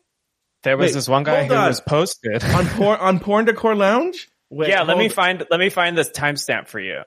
There 0.63 0.77
was 0.77 0.91
Wait, 0.91 0.93
this 0.95 1.09
one 1.09 1.23
guy 1.23 1.43
who 1.45 1.53
on. 1.53 1.67
was 1.67 1.81
posted. 1.81 2.41
On 2.43 2.65
porn 2.65 2.99
on 2.99 3.19
porn 3.19 3.45
decor 3.45 3.75
lounge? 3.75 4.29
Wait, 4.49 4.69
yeah, 4.69 4.83
let 4.83 4.97
me 4.97 5.09
find 5.09 5.43
let 5.51 5.59
me 5.59 5.69
find 5.69 5.97
this 5.97 6.09
timestamp 6.09 6.67
for 6.67 6.79
you. 6.79 7.01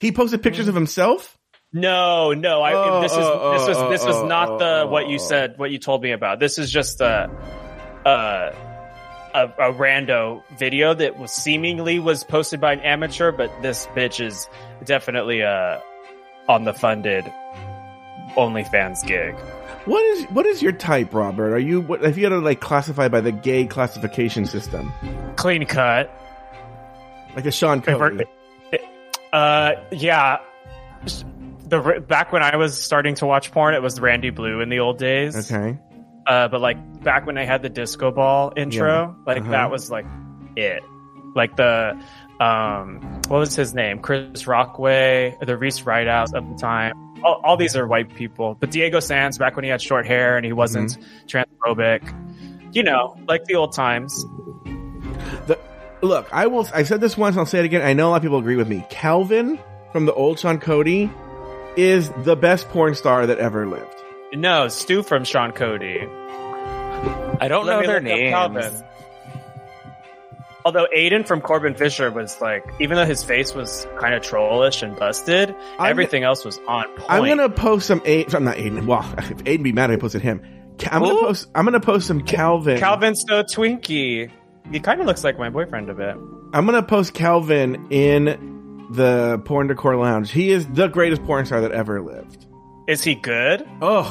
He 0.00 0.12
posted 0.12 0.42
pictures 0.42 0.68
of 0.68 0.74
himself? 0.74 1.36
No, 1.74 2.32
no, 2.32 2.62
I 2.62 2.72
Oh, 2.72 3.02
this 3.02 3.10
is 3.10 3.18
oh, 3.18 3.52
this 3.52 3.68
was 3.68 3.76
oh, 3.76 3.90
this 3.90 4.04
was 4.04 4.16
oh, 4.16 4.26
not 4.28 4.60
the 4.60 4.82
oh, 4.82 4.86
what 4.86 5.08
you 5.08 5.16
oh. 5.16 5.18
said 5.18 5.58
what 5.58 5.72
you 5.72 5.78
told 5.78 6.02
me 6.02 6.12
about. 6.12 6.38
This 6.38 6.56
is 6.56 6.70
just 6.70 7.00
a 7.00 7.28
a 8.06 8.54
a, 9.34 9.44
a 9.58 9.72
rando 9.72 10.44
video 10.56 10.94
that 10.94 11.18
was 11.18 11.32
seemingly 11.32 11.98
was 11.98 12.22
posted 12.22 12.60
by 12.60 12.74
an 12.74 12.80
amateur, 12.80 13.32
but 13.32 13.50
this 13.60 13.86
bitch 13.88 14.24
is 14.24 14.48
definitely 14.84 15.42
uh 15.42 15.80
on 16.48 16.62
the 16.62 16.72
funded 16.72 17.24
OnlyFans 18.36 19.04
gig. 19.04 19.34
What 19.84 20.02
is 20.04 20.24
what 20.26 20.46
is 20.46 20.62
your 20.62 20.72
type, 20.72 21.12
Robert? 21.12 21.52
Are 21.54 21.58
you 21.58 21.80
what 21.80 22.04
if 22.04 22.16
you 22.16 22.22
had 22.22 22.30
to 22.30 22.38
like 22.38 22.60
classify 22.60 23.08
by 23.08 23.20
the 23.20 23.32
gay 23.32 23.66
classification 23.66 24.46
system? 24.46 24.92
Clean 25.34 25.66
cut. 25.66 26.08
Like 27.34 27.46
a 27.46 27.50
Sean 27.50 27.82
Cody. 27.82 28.26
Uh, 29.32 29.72
yeah. 29.90 30.38
The 31.82 32.00
back 32.06 32.32
when 32.32 32.42
I 32.42 32.56
was 32.56 32.80
starting 32.80 33.16
to 33.16 33.26
watch 33.26 33.50
porn, 33.50 33.74
it 33.74 33.82
was 33.82 33.98
Randy 34.00 34.30
Blue 34.30 34.60
in 34.60 34.68
the 34.68 34.78
old 34.80 34.98
days. 34.98 35.50
Okay. 35.50 35.78
Uh, 36.26 36.48
but 36.48 36.60
like 36.60 37.02
back 37.02 37.26
when 37.26 37.36
I 37.36 37.44
had 37.44 37.62
the 37.62 37.68
disco 37.68 38.10
ball 38.10 38.52
intro, 38.56 39.16
like 39.26 39.38
Uh-huh. 39.42 39.50
that 39.50 39.70
was 39.70 39.90
like 39.90 40.06
it. 40.56 40.82
Like 41.34 41.56
the 41.56 42.00
um, 42.40 43.00
what 43.28 43.38
was 43.38 43.56
his 43.56 43.74
name? 43.74 43.98
Chris 43.98 44.46
Rockway, 44.46 45.36
the 45.44 45.56
Reese 45.56 45.80
Rideouts 45.80 46.32
of 46.34 46.48
the 46.48 46.56
time. 46.60 46.94
All, 47.24 47.40
all 47.42 47.56
these 47.56 47.74
are 47.76 47.86
white 47.86 48.14
people. 48.14 48.56
But 48.58 48.70
Diego 48.70 49.00
Sans, 49.00 49.36
back 49.38 49.56
when 49.56 49.64
he 49.64 49.70
had 49.70 49.82
short 49.82 50.06
hair 50.06 50.36
and 50.36 50.44
he 50.46 50.52
wasn't 50.52 50.96
transphobic, 51.26 52.02
you 52.72 52.82
know, 52.84 53.16
like 53.26 53.44
the 53.46 53.56
old 53.56 53.72
times. 53.72 54.14
The, 55.46 55.58
look, 56.02 56.28
I 56.32 56.46
will. 56.46 56.68
I 56.72 56.84
said 56.84 57.00
this 57.00 57.16
once. 57.16 57.36
I'll 57.36 57.46
say 57.46 57.58
it 57.60 57.64
again. 57.64 57.82
I 57.82 57.92
know 57.94 58.08
a 58.08 58.10
lot 58.10 58.16
of 58.16 58.22
people 58.22 58.38
agree 58.38 58.56
with 58.56 58.68
me. 58.68 58.84
Calvin 58.90 59.58
from 59.92 60.06
the 60.06 60.14
old 60.14 60.38
Sean 60.38 60.58
Cody 60.60 61.10
is 61.76 62.10
the 62.24 62.36
best 62.36 62.68
porn 62.68 62.94
star 62.94 63.26
that 63.26 63.38
ever 63.38 63.66
lived. 63.66 63.94
No, 64.32 64.68
Stu 64.68 65.02
from 65.02 65.24
Sean 65.24 65.52
Cody. 65.52 66.00
I 67.40 67.46
don't 67.48 67.66
Let 67.66 67.80
know 67.80 67.86
their 67.86 68.00
names. 68.00 68.82
Although 70.64 70.86
Aiden 70.96 71.26
from 71.26 71.42
Corbin 71.42 71.74
Fisher 71.74 72.10
was 72.10 72.40
like, 72.40 72.64
even 72.80 72.96
though 72.96 73.04
his 73.04 73.22
face 73.22 73.54
was 73.54 73.86
kind 73.98 74.14
of 74.14 74.22
trollish 74.22 74.82
and 74.82 74.96
busted, 74.96 75.50
I'm- 75.78 75.90
everything 75.90 76.22
else 76.24 76.42
was 76.44 76.58
on 76.66 76.86
point. 76.96 77.06
I'm 77.10 77.26
gonna 77.26 77.50
post 77.50 77.86
some 77.86 78.00
Aiden. 78.00 78.34
I'm 78.34 78.44
not 78.44 78.56
Aiden. 78.56 78.86
Well, 78.86 79.00
if 79.18 79.44
Aiden 79.44 79.62
be 79.62 79.72
mad, 79.72 79.90
I 79.90 79.96
posted 79.96 80.22
him. 80.22 80.40
I'm 80.90 81.02
gonna 81.02 81.20
post. 81.20 81.48
I'm 81.54 81.64
gonna 81.66 81.80
post 81.80 82.06
some 82.06 82.22
Calvin. 82.22 82.78
Calvin 82.78 83.14
So 83.14 83.42
Twinkie. 83.42 84.30
He 84.72 84.80
kind 84.80 85.00
of 85.00 85.06
looks 85.06 85.22
like 85.22 85.38
my 85.38 85.50
boyfriend 85.50 85.90
a 85.90 85.94
bit. 85.94 86.16
I'm 86.54 86.64
gonna 86.64 86.82
post 86.82 87.12
Calvin 87.12 87.86
in 87.90 88.53
the 88.94 89.40
porn 89.44 89.66
decor 89.68 89.96
lounge. 89.96 90.30
He 90.30 90.50
is 90.50 90.66
the 90.66 90.88
greatest 90.88 91.24
porn 91.24 91.46
star 91.46 91.60
that 91.62 91.72
ever 91.72 92.00
lived. 92.00 92.46
Is 92.86 93.02
he 93.02 93.14
good? 93.14 93.66
Oh, 93.82 94.04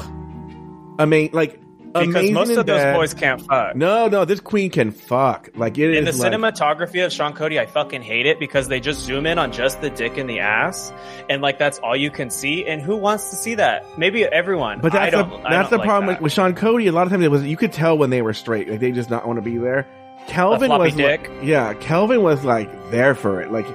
I 1.00 1.06
mean, 1.06 1.30
like 1.34 1.60
Because 1.94 2.32
most 2.32 2.50
of 2.52 2.66
those 2.66 2.82
bed. 2.82 2.96
boys 2.96 3.14
can't 3.14 3.40
fuck. 3.42 3.76
No, 3.76 4.08
no, 4.08 4.26
this 4.26 4.40
queen 4.40 4.70
can 4.72 4.92
fuck. 4.92 5.50
Like 5.56 5.78
it 5.78 5.96
In 5.96 6.06
the 6.06 6.12
like, 6.12 6.32
cinematography 6.34 7.06
of 7.06 7.12
Sean 7.14 7.34
Cody, 7.34 7.60
I 7.60 7.66
fucking 7.68 8.02
hate 8.02 8.26
it 8.26 8.40
because 8.40 8.68
they 8.68 8.80
just 8.80 9.02
zoom 9.02 9.26
in 9.28 9.38
on 9.38 9.52
just 9.52 9.82
the 9.82 9.90
dick 9.92 10.18
and 10.18 10.28
the 10.30 10.40
ass, 10.40 10.92
and 11.30 11.42
like 11.42 11.60
that's 11.60 11.78
all 11.80 11.96
you 11.96 12.10
can 12.10 12.30
see. 12.32 12.66
And 12.66 12.82
who 12.82 12.96
wants 12.96 13.30
to 13.30 13.36
see 13.36 13.56
that? 13.56 13.86
Maybe 14.00 14.24
everyone. 14.26 14.82
But 14.82 14.92
that's 14.94 15.12
the 15.16 15.24
that's 15.50 15.70
the 15.70 15.78
like 15.78 15.88
problem 15.88 16.08
that. 16.08 16.14
with, 16.20 16.24
with 16.24 16.32
Sean 16.34 16.56
Cody. 16.56 16.88
A 16.88 16.92
lot 16.92 17.06
of 17.06 17.12
times 17.12 17.24
it 17.24 17.30
was 17.32 17.44
you 17.44 17.58
could 17.58 17.72
tell 17.74 17.98
when 17.98 18.10
they 18.10 18.22
were 18.24 18.34
straight, 18.34 18.68
like 18.70 18.80
they 18.80 18.92
just 18.92 19.10
not 19.12 19.28
want 19.28 19.38
to 19.38 19.44
be 19.44 19.58
there. 19.58 19.88
Kelvin 20.28 20.72
was 20.72 20.96
like- 20.96 21.30
yeah, 21.42 21.74
Kelvin 21.74 22.24
was 22.24 22.44
like 22.46 22.70
there 22.92 23.14
for 23.14 23.42
it. 23.42 23.52
Like, 23.52 23.66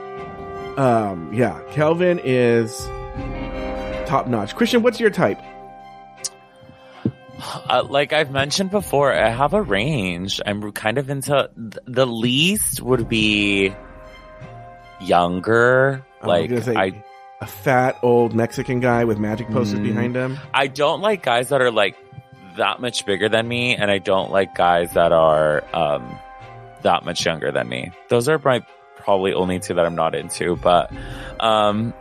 um, 0.78 1.32
yeah, 1.34 1.60
Kelvin 1.72 2.20
is 2.24 2.86
top 4.08 4.26
notch. 4.28 4.54
Christian, 4.56 4.82
what's 4.82 4.98
your 5.00 5.10
type? 5.10 5.38
Uh, 7.68 7.84
like 7.88 8.12
I've 8.12 8.30
mentioned 8.32 8.70
before, 8.70 9.12
I 9.12 9.28
have 9.28 9.54
a 9.54 9.62
range. 9.62 10.40
I'm 10.44 10.72
kind 10.72 10.98
of 10.98 11.08
into 11.08 11.48
th- 11.56 11.76
the 11.86 12.06
least 12.06 12.82
would 12.82 13.08
be 13.08 13.74
younger. 15.00 16.04
I 16.20 16.26
was 16.26 16.66
Like 16.66 16.76
I, 16.76 17.04
a 17.40 17.46
fat 17.46 17.96
old 18.02 18.34
Mexican 18.34 18.80
guy 18.80 19.04
with 19.04 19.18
magic 19.18 19.48
posters 19.50 19.78
Mm. 19.78 19.84
behind 19.84 20.16
him. 20.16 20.38
I 20.52 20.66
don't 20.66 21.00
like 21.00 21.22
guys 21.22 21.50
that 21.50 21.60
are 21.60 21.70
like 21.70 21.96
that 22.56 22.80
much 22.80 23.06
bigger 23.06 23.28
than 23.28 23.46
me, 23.46 23.76
and 23.76 23.88
I 23.90 23.98
don't 23.98 24.32
like 24.32 24.54
guys 24.56 24.92
that 24.94 25.12
are 25.12 25.62
um 25.74 26.18
that 26.82 27.04
much 27.04 27.24
younger 27.24 27.52
than 27.52 27.68
me. 27.68 27.92
Those 28.08 28.28
are 28.28 28.40
my 28.44 28.64
probably 29.08 29.32
only 29.32 29.58
two 29.58 29.72
that 29.72 29.86
I'm 29.86 29.94
not 29.94 30.14
into, 30.14 30.54
but 30.56 30.92
um 31.40 31.94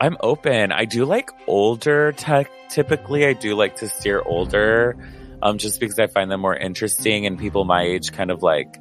I'm 0.00 0.16
open. 0.20 0.70
I 0.70 0.84
do 0.84 1.04
like 1.04 1.30
older 1.48 2.12
tech. 2.12 2.48
Typically, 2.68 3.26
I 3.26 3.32
do 3.32 3.56
like 3.56 3.74
to 3.76 3.88
steer 3.88 4.22
older, 4.24 4.96
um, 5.42 5.58
just 5.58 5.80
because 5.80 5.98
I 5.98 6.06
find 6.06 6.30
them 6.30 6.40
more 6.40 6.54
interesting, 6.56 7.26
and 7.26 7.36
people 7.38 7.64
my 7.64 7.82
age 7.82 8.12
kind 8.12 8.30
of 8.30 8.40
like 8.42 8.76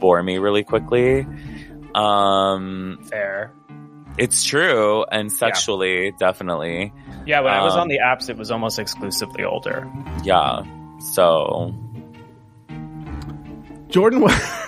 bore 0.00 0.22
me 0.22 0.36
really 0.38 0.64
quickly. 0.64 1.26
Um, 1.94 2.98
fair. 3.10 3.52
it's 4.18 4.44
true, 4.44 5.04
and 5.10 5.30
sexually, 5.32 6.12
definitely, 6.18 6.92
Yeah, 7.26 7.40
when 7.40 7.52
I 7.54 7.62
was 7.62 7.74
Um, 7.74 7.80
on 7.82 7.88
the 7.88 8.00
apps, 8.04 8.28
it 8.28 8.36
was 8.36 8.50
almost 8.50 8.78
exclusively 8.78 9.44
older. 9.44 9.86
yeah. 10.24 10.62
So 11.14 11.74
Jordan 13.88 14.20
wa- 14.20 14.28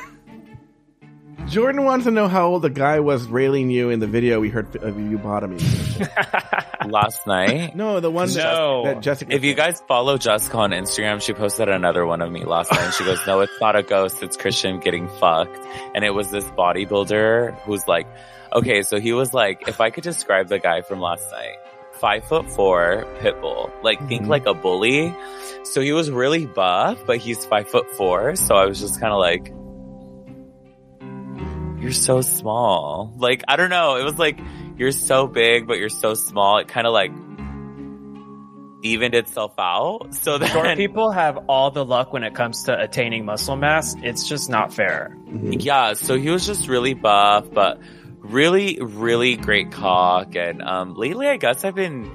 Jordan 1.48 1.84
wants 1.84 2.04
to 2.06 2.10
know 2.10 2.26
how 2.28 2.48
old 2.48 2.62
the 2.62 2.70
guy 2.70 2.98
was 3.00 3.26
railing 3.28 3.70
you 3.70 3.90
in 3.90 4.00
the 4.00 4.06
video 4.06 4.40
we 4.40 4.48
heard 4.50 4.74
of 4.76 4.98
you 4.98 5.16
bottoming. 5.18 5.58
last 6.86 7.26
night. 7.26 7.74
No, 7.76 8.00
the 8.00 8.10
one 8.10 8.28
No. 8.34 8.82
that, 8.84 8.94
that 8.96 9.00
Jessica. 9.02 9.32
If 9.34 9.44
you 9.44 9.54
guys 9.54 9.80
follow 9.88 10.18
Jessica 10.18 10.56
on 10.58 10.70
Instagram, 10.70 11.20
she 11.22 11.32
posted 11.32 11.68
another 11.68 12.04
one 12.04 12.20
of 12.20 12.30
me 12.30 12.44
last 12.44 12.70
night. 12.72 12.80
And 12.82 12.94
she 12.94 13.04
goes, 13.04 13.18
"No, 13.26 13.40
it's 13.40 13.60
not 13.60 13.76
a 13.76 13.82
ghost. 13.82 14.22
It's 14.22 14.36
Christian 14.36 14.80
getting 14.80 15.08
fucked." 15.08 15.58
And 15.94 16.04
it 16.04 16.10
was 16.14 16.30
this 16.30 16.44
bodybuilder 16.50 17.54
who's 17.62 17.86
like, 17.88 18.06
"Okay, 18.52 18.82
so 18.82 18.98
he 19.00 19.12
was 19.12 19.32
like, 19.32 19.68
if 19.68 19.80
I 19.80 19.90
could 19.90 20.04
describe 20.04 20.48
the 20.48 20.58
guy 20.58 20.82
from 20.82 21.00
last 21.00 21.30
night, 21.32 21.56
five 21.92 22.24
foot 22.24 22.50
four, 22.50 23.06
pit 23.20 23.40
bull, 23.40 23.70
like 23.82 23.98
think 24.08 24.24
Mhm. 24.24 24.28
like 24.28 24.46
a 24.46 24.54
bully." 24.54 25.14
So 25.64 25.80
he 25.80 25.92
was 25.92 26.10
really 26.10 26.46
buff, 26.46 26.98
but 27.06 27.18
he's 27.18 27.44
five 27.46 27.68
foot 27.68 27.88
four. 27.96 28.34
So 28.36 28.54
I 28.56 28.66
was 28.66 28.80
just 28.80 29.00
kind 29.00 29.12
of 29.12 29.18
like, 29.18 29.52
"You're 31.86 31.92
so 31.94 32.20
small." 32.20 33.14
Like 33.16 33.44
I 33.48 33.56
don't 33.56 33.70
know. 33.70 33.96
It 33.96 34.04
was 34.04 34.18
like 34.18 34.38
you're 34.76 34.92
so 34.92 35.26
big, 35.26 35.66
but 35.66 35.78
you're 35.78 35.88
so 35.88 36.14
small. 36.14 36.58
It 36.58 36.68
kind 36.68 36.86
of 36.86 36.92
like 36.92 37.10
evened 38.82 39.14
itself 39.14 39.54
out. 39.58 40.14
So 40.14 40.38
Short 40.38 40.76
people 40.76 41.10
have 41.10 41.38
all 41.48 41.70
the 41.70 41.84
luck 41.84 42.12
when 42.12 42.22
it 42.22 42.34
comes 42.34 42.64
to 42.64 42.78
attaining 42.78 43.24
muscle 43.24 43.56
mass. 43.56 43.96
It's 44.02 44.28
just 44.28 44.48
not 44.50 44.72
fair. 44.72 45.16
Mhm. 45.28 45.56
yeah, 45.64 45.94
so 45.94 46.16
he 46.16 46.30
was 46.30 46.46
just 46.46 46.68
really 46.68 46.94
buff, 46.94 47.46
but 47.52 47.80
really, 48.20 48.78
really 48.80 49.36
great 49.36 49.72
cock. 49.72 50.36
And, 50.36 50.62
um, 50.62 50.94
lately 50.94 51.26
I 51.28 51.36
guess 51.36 51.64
I've 51.64 51.74
been, 51.74 52.10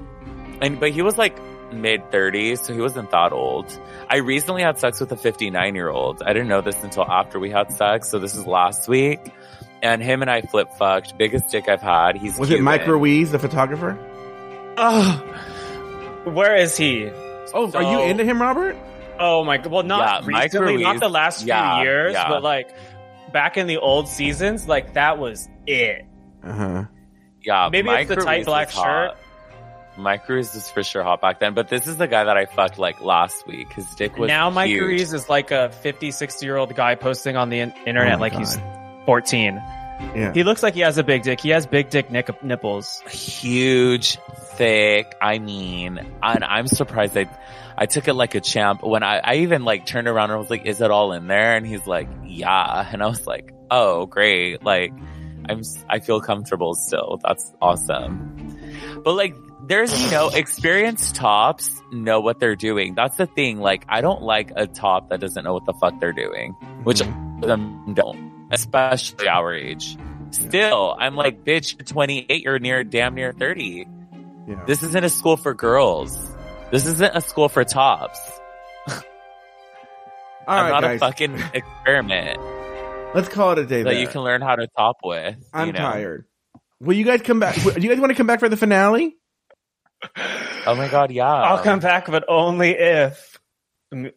and, 0.60 0.78
but 0.80 0.90
he 0.92 1.02
was 1.02 1.18
like 1.18 1.38
mid 1.72 2.10
thirties, 2.10 2.60
so 2.60 2.72
he 2.74 2.80
wasn't 2.80 3.10
that 3.10 3.32
old. 3.32 3.66
I 4.08 4.18
recently 4.18 4.62
had 4.62 4.78
sex 4.78 5.00
with 5.00 5.10
a 5.12 5.16
59 5.16 5.74
year 5.74 5.88
old. 5.90 6.22
I 6.22 6.32
didn't 6.32 6.48
know 6.48 6.60
this 6.60 6.82
until 6.82 7.04
after 7.04 7.38
we 7.40 7.50
had 7.50 7.72
sex. 7.72 8.08
So 8.10 8.18
this 8.18 8.34
is 8.34 8.46
last 8.46 8.88
week. 8.88 9.20
And 9.82 10.00
him 10.00 10.22
and 10.22 10.30
I 10.30 10.42
flip 10.42 10.72
fucked. 10.74 11.18
Biggest 11.18 11.48
dick 11.48 11.68
I've 11.68 11.82
had. 11.82 12.16
He's 12.16 12.38
was 12.38 12.50
it 12.50 12.60
Mike 12.60 12.86
Ruiz, 12.86 13.32
the 13.32 13.38
photographer? 13.38 13.98
Oh, 14.76 15.16
where 16.24 16.56
is 16.56 16.76
he? 16.76 17.10
Oh, 17.54 17.70
are 17.74 17.82
you 17.82 18.00
into 18.10 18.24
him, 18.24 18.40
Robert? 18.40 18.76
Oh 19.18 19.44
my 19.44 19.58
god! 19.58 19.66
Well, 19.72 19.82
not 19.82 20.22
Yeah, 20.22 20.30
Mike 20.30 20.44
recently, 20.52 20.82
not 20.82 21.00
the 21.00 21.08
last 21.08 21.40
few 21.40 21.48
Yeah, 21.48 21.82
years, 21.82 22.12
yeah. 22.14 22.28
but 22.28 22.42
like 22.42 22.74
back 23.32 23.56
in 23.56 23.66
the 23.66 23.78
old 23.78 24.08
seasons, 24.08 24.66
like 24.66 24.94
that 24.94 25.18
was 25.18 25.48
it. 25.66 26.06
Uh 26.42 26.52
huh. 26.52 26.84
Yeah, 27.42 27.68
Maybe 27.70 27.86
Mike 27.88 28.08
it's 28.08 28.16
the 28.16 28.24
tight 28.24 28.46
black 28.46 28.70
shirt. 28.70 29.16
Mike 29.98 30.26
Ruiz 30.28 30.54
is 30.54 30.70
for 30.70 30.82
sure 30.82 31.02
hot 31.02 31.20
back 31.20 31.38
then, 31.40 31.52
but 31.54 31.68
this 31.68 31.86
is 31.86 31.96
the 31.98 32.06
guy 32.08 32.24
that 32.24 32.36
I 32.36 32.46
fucked 32.46 32.78
like 32.78 33.02
last 33.02 33.46
week. 33.46 33.70
His 33.72 33.86
dick 33.96 34.16
was 34.16 34.28
now 34.28 34.48
Mike 34.48 34.68
huge. 34.68 34.80
Ruiz 34.82 35.12
is 35.12 35.28
like 35.28 35.50
a 35.50 35.68
50, 35.70 36.10
60 36.12 36.46
year 36.46 36.56
old 36.56 36.74
guy 36.74 36.94
posting 36.94 37.36
on 37.36 37.50
the 37.50 37.60
internet 37.60 38.14
Oh 38.14 38.16
my 38.16 38.20
like 38.20 38.32
he's 38.32 38.56
God. 38.56 38.78
14. 39.06 39.54
Yeah. 40.16 40.32
He 40.32 40.42
looks 40.42 40.62
like 40.62 40.74
he 40.74 40.80
has 40.80 40.98
a 40.98 41.04
big 41.04 41.22
dick. 41.22 41.40
He 41.40 41.50
has 41.50 41.66
big 41.66 41.88
dick 41.90 42.10
nick- 42.10 42.42
nipples. 42.42 43.00
huge, 43.08 44.18
thick. 44.56 45.14
I 45.20 45.38
mean, 45.38 45.98
and 46.22 46.44
I'm 46.44 46.66
surprised 46.66 47.16
I, 47.16 47.28
I 47.78 47.86
took 47.86 48.08
it 48.08 48.14
like 48.14 48.34
a 48.34 48.40
champ. 48.40 48.82
When 48.82 49.02
I, 49.04 49.18
I 49.22 49.34
even 49.36 49.64
like 49.64 49.86
turned 49.86 50.08
around 50.08 50.30
and 50.30 50.40
was 50.40 50.50
like, 50.50 50.66
"Is 50.66 50.80
it 50.80 50.90
all 50.90 51.12
in 51.12 51.28
there?" 51.28 51.54
And 51.56 51.64
he's 51.66 51.86
like, 51.86 52.08
"Yeah," 52.24 52.88
and 52.92 53.00
I 53.02 53.06
was 53.06 53.26
like, 53.28 53.52
"Oh, 53.70 54.06
great!" 54.06 54.64
Like, 54.64 54.92
I'm, 55.48 55.60
s- 55.60 55.84
I 55.88 56.00
feel 56.00 56.20
comfortable 56.20 56.74
still. 56.74 57.20
That's 57.22 57.52
awesome. 57.62 58.58
But 59.04 59.12
like, 59.14 59.36
there's 59.68 59.96
you 60.04 60.10
know, 60.10 60.28
experienced 60.30 61.14
tops 61.14 61.80
know 61.92 62.20
what 62.20 62.40
they're 62.40 62.56
doing. 62.56 62.94
That's 62.96 63.16
the 63.16 63.26
thing. 63.26 63.60
Like, 63.60 63.84
I 63.88 64.00
don't 64.00 64.22
like 64.22 64.50
a 64.56 64.66
top 64.66 65.10
that 65.10 65.20
doesn't 65.20 65.44
know 65.44 65.52
what 65.54 65.64
the 65.64 65.74
fuck 65.74 66.00
they're 66.00 66.12
doing, 66.12 66.52
which 66.82 66.98
Mhm. 67.00 67.40
them 67.46 67.94
don't, 67.94 68.31
especially 68.52 69.28
our 69.28 69.52
age. 69.54 69.96
Still, 70.30 70.96
I'm 70.98 71.16
like, 71.16 71.44
bitch, 71.44 71.76
you're 71.78 71.84
28, 71.84 72.42
you're 72.42 72.58
near, 72.58 72.84
damn 72.84 73.14
near 73.14 73.32
30. 73.32 73.86
yeah. 74.48 74.64
This 74.66 74.82
isn't 74.82 75.04
a 75.04 75.08
school 75.10 75.36
for 75.36 75.52
girls. 75.54 76.16
This 76.70 76.86
isn't 76.86 77.14
a 77.16 77.20
school 77.20 77.48
for 77.48 77.64
tops. 77.64 78.18
All 78.88 79.02
I'm 80.48 80.64
right, 80.64 80.70
not 80.70 80.82
guys. 80.82 80.96
a 80.96 80.98
fucking 81.00 81.38
experiment 81.54 82.38
Let's 83.14 83.28
call 83.28 83.52
it 83.52 83.58
a 83.58 83.66
day. 83.66 83.82
that 83.82 83.90
there. 83.90 84.00
you 84.00 84.08
can 84.08 84.22
learn 84.22 84.40
how 84.40 84.56
to 84.56 84.66
top 84.76 84.96
with. 85.04 85.36
I'm 85.52 85.66
you 85.66 85.72
know? 85.74 85.78
tired. 85.80 86.24
Will 86.80 86.94
you 86.94 87.04
guys 87.04 87.20
come 87.20 87.40
back? 87.40 87.54
Do 87.62 87.80
you 87.80 87.88
guys 87.90 88.00
want 88.00 88.10
to 88.10 88.16
come 88.16 88.26
back 88.26 88.40
for 88.40 88.48
the 88.48 88.56
finale? 88.56 89.16
Oh 90.66 90.74
my 90.74 90.88
god, 90.88 91.10
yeah. 91.12 91.30
I'll 91.30 91.62
come 91.62 91.78
back, 91.80 92.06
but 92.06 92.24
only 92.28 92.70
if. 92.70 93.38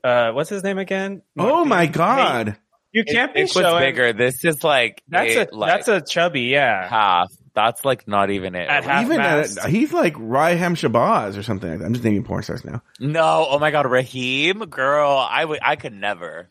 Uh, 0.03 0.31
what's 0.31 0.49
his 0.49 0.63
name 0.63 0.77
again? 0.77 1.21
Oh 1.37 1.65
my 1.65 1.81
Hey, 1.85 1.91
god! 1.91 2.57
You 2.95 3.03
can't 3.03 3.33
be 3.33 3.41
it 3.41 3.53
was 3.53 3.65
showing. 3.65 3.83
bigger. 3.83 4.13
This 4.13 4.45
is 4.45 4.63
like 4.63 5.03
That's 5.09 5.35
a, 5.35 5.47
a 5.51 5.53
like 5.53 5.69
that's 5.69 5.87
a 5.89 5.99
chubby, 5.99 6.43
yeah. 6.43 6.87
half. 6.87 7.29
That's 7.53 7.83
like 7.83 8.07
not 8.07 8.29
even 8.29 8.55
it. 8.55 8.69
At 8.69 8.85
half 8.85 9.03
Even 9.03 9.19
at, 9.19 9.65
he's 9.69 9.91
like 9.91 10.13
Rhyheim 10.13 10.75
Shabazz 10.77 11.37
or 11.37 11.43
something 11.43 11.69
like 11.69 11.79
that. 11.79 11.85
I'm 11.85 11.91
just 11.93 12.05
naming 12.05 12.23
porn 12.23 12.43
stars 12.43 12.63
now. 12.63 12.81
No, 13.01 13.47
oh 13.49 13.59
my 13.59 13.71
god, 13.71 13.85
Rhyheim, 13.85 14.69
girl, 14.69 15.17
I 15.29 15.43
would, 15.43 15.59
I 15.61 15.75
could 15.75 15.91
never. 15.91 16.49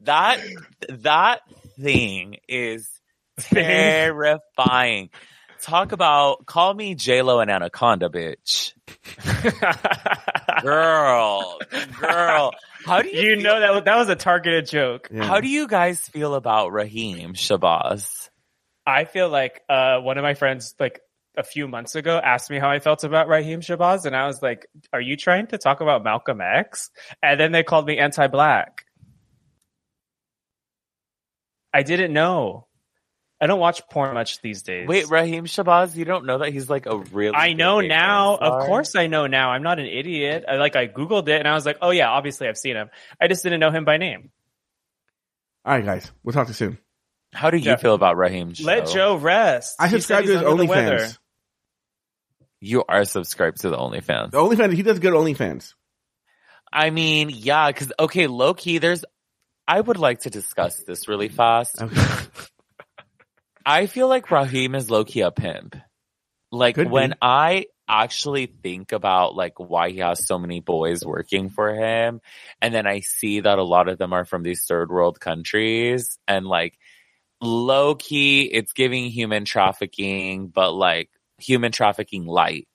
That 0.00 0.40
that 0.88 1.42
thing 1.80 2.38
is 2.48 2.88
terrifying. 3.38 5.10
Talk 5.62 5.92
about 5.92 6.44
call 6.44 6.74
me 6.74 6.96
J 6.96 7.22
Lo 7.22 7.38
and 7.38 7.52
Anaconda, 7.52 8.08
bitch. 8.08 8.72
Girl, 10.62 11.58
girl, 12.00 12.52
how 12.84 13.02
do 13.02 13.08
you, 13.08 13.30
you 13.30 13.36
know 13.36 13.60
that 13.60 13.72
was- 13.74 13.84
that 13.84 13.96
was 13.96 14.08
a 14.08 14.16
targeted 14.16 14.66
joke. 14.66 15.08
Yeah. 15.10 15.24
How 15.24 15.40
do 15.40 15.48
you 15.48 15.66
guys 15.68 16.00
feel 16.00 16.34
about 16.34 16.72
Rhyheim 16.72 17.32
Shabazz? 17.34 18.28
I 18.86 19.04
feel 19.04 19.28
like 19.28 19.62
uh, 19.68 19.98
one 20.00 20.18
of 20.18 20.22
my 20.22 20.34
friends, 20.34 20.74
like 20.78 21.00
a 21.36 21.42
few 21.42 21.66
months 21.66 21.94
ago, 21.94 22.20
asked 22.22 22.50
me 22.50 22.58
how 22.58 22.70
I 22.70 22.78
felt 22.78 23.02
about 23.02 23.28
Rhyheim 23.28 23.58
Shabazz, 23.60 24.04
and 24.04 24.14
I 24.14 24.26
was 24.26 24.42
like, 24.42 24.66
"Are 24.92 25.00
you 25.00 25.16
trying 25.16 25.46
to 25.48 25.58
talk 25.58 25.80
about 25.80 26.04
Malcolm 26.04 26.40
X?" 26.40 26.90
And 27.22 27.40
then 27.40 27.52
they 27.52 27.62
called 27.62 27.86
me 27.86 27.98
anti-black. 27.98 28.84
I 31.72 31.82
didn't 31.82 32.12
know. 32.12 32.66
I 33.44 33.46
don't 33.46 33.60
watch 33.60 33.86
porn 33.90 34.14
much 34.14 34.40
these 34.40 34.62
days. 34.62 34.88
Wait, 34.88 35.04
Rhyheim 35.04 35.42
Shabazz, 35.42 35.94
you 35.96 36.06
don't 36.06 36.24
know 36.24 36.38
that 36.38 36.50
he's 36.50 36.70
like 36.70 36.86
a 36.86 36.96
really 36.96 37.36
I 37.36 37.52
know 37.52 37.80
big 37.80 37.90
now. 37.90 38.38
porn 38.38 38.50
Of 38.50 38.66
course, 38.66 38.96
I 38.96 39.06
know 39.06 39.26
now. 39.26 39.50
I'm 39.50 39.62
not 39.62 39.78
an 39.78 39.84
idiot. 39.84 40.46
I 40.48 40.56
like 40.56 40.76
I 40.76 40.88
googled 40.88 41.28
it 41.28 41.40
and 41.40 41.46
I 41.46 41.52
was 41.52 41.66
like, 41.66 41.76
oh 41.82 41.90
yeah, 41.90 42.08
obviously 42.08 42.48
I've 42.48 42.56
seen 42.56 42.74
him. 42.74 42.88
I 43.20 43.28
just 43.28 43.42
didn't 43.42 43.60
know 43.60 43.70
him 43.70 43.84
by 43.84 43.98
name. 43.98 44.30
All 45.62 45.74
right, 45.74 45.84
guys. 45.84 46.10
We'll 46.22 46.32
talk 46.32 46.46
to 46.46 46.52
you 46.52 46.54
soon. 46.54 46.78
How 47.34 47.50
do 47.50 47.58
you 47.58 47.72
Yeah. 47.72 47.76
feel 47.76 47.92
about 47.92 48.16
Rhyheim? 48.16 48.64
Let? 48.64 48.88
Joe 48.88 49.16
rest. 49.16 49.76
I 49.78 49.88
subscribe 49.88 50.24
to 50.24 50.32
his 50.32 50.42
under 50.42 50.64
the. 50.64 50.72
OnlyFans. 50.72 51.18
You 52.60 52.82
are 52.88 53.04
subscribed 53.04 53.60
to 53.60 53.68
the 53.68 53.76
OnlyFans. 53.76 54.30
The 54.30 54.38
OnlyFans. 54.38 54.72
He 54.72 54.82
does 54.82 55.00
good 55.00 55.12
OnlyFans. 55.12 55.74
I 56.72 56.88
mean, 56.88 57.28
yeah, 57.28 57.66
because 57.66 57.92
okay, 58.00 58.26
low 58.26 58.54
key, 58.54 58.78
there's. 58.78 59.04
I 59.68 59.82
would 59.82 59.98
like 59.98 60.20
to 60.20 60.30
discuss 60.30 60.82
this 60.84 61.08
really 61.08 61.28
fast. 61.28 61.82
Okay. 61.82 62.00
I 63.64 63.86
feel 63.86 64.08
like 64.08 64.26
Rhyheim 64.26 64.76
is 64.76 64.90
low 64.90 65.04
key 65.04 65.20
a 65.20 65.30
pimp. 65.30 65.76
Like 66.52 66.76
Could 66.76 66.90
when 66.90 67.10
be. 67.10 67.16
I 67.20 67.66
actually 67.88 68.46
think 68.46 68.92
about 68.92 69.34
like 69.34 69.58
why 69.58 69.90
he 69.90 69.98
has 69.98 70.26
so 70.26 70.38
many 70.38 70.60
boys 70.60 71.04
working 71.04 71.50
for 71.50 71.74
him, 71.74 72.20
and 72.60 72.74
then 72.74 72.86
I 72.86 73.00
see 73.00 73.40
that 73.40 73.58
a 73.58 73.64
lot 73.64 73.88
of 73.88 73.98
them 73.98 74.12
are 74.12 74.24
from 74.24 74.42
these 74.42 74.64
third 74.64 74.90
world 74.90 75.18
countries, 75.18 76.18
and 76.28 76.46
like 76.46 76.78
low 77.40 77.94
key, 77.94 78.42
it's 78.42 78.72
giving 78.72 79.10
human 79.10 79.44
trafficking, 79.44 80.48
but 80.48 80.72
like 80.72 81.10
human 81.38 81.72
trafficking 81.72 82.26
light. 82.26 82.68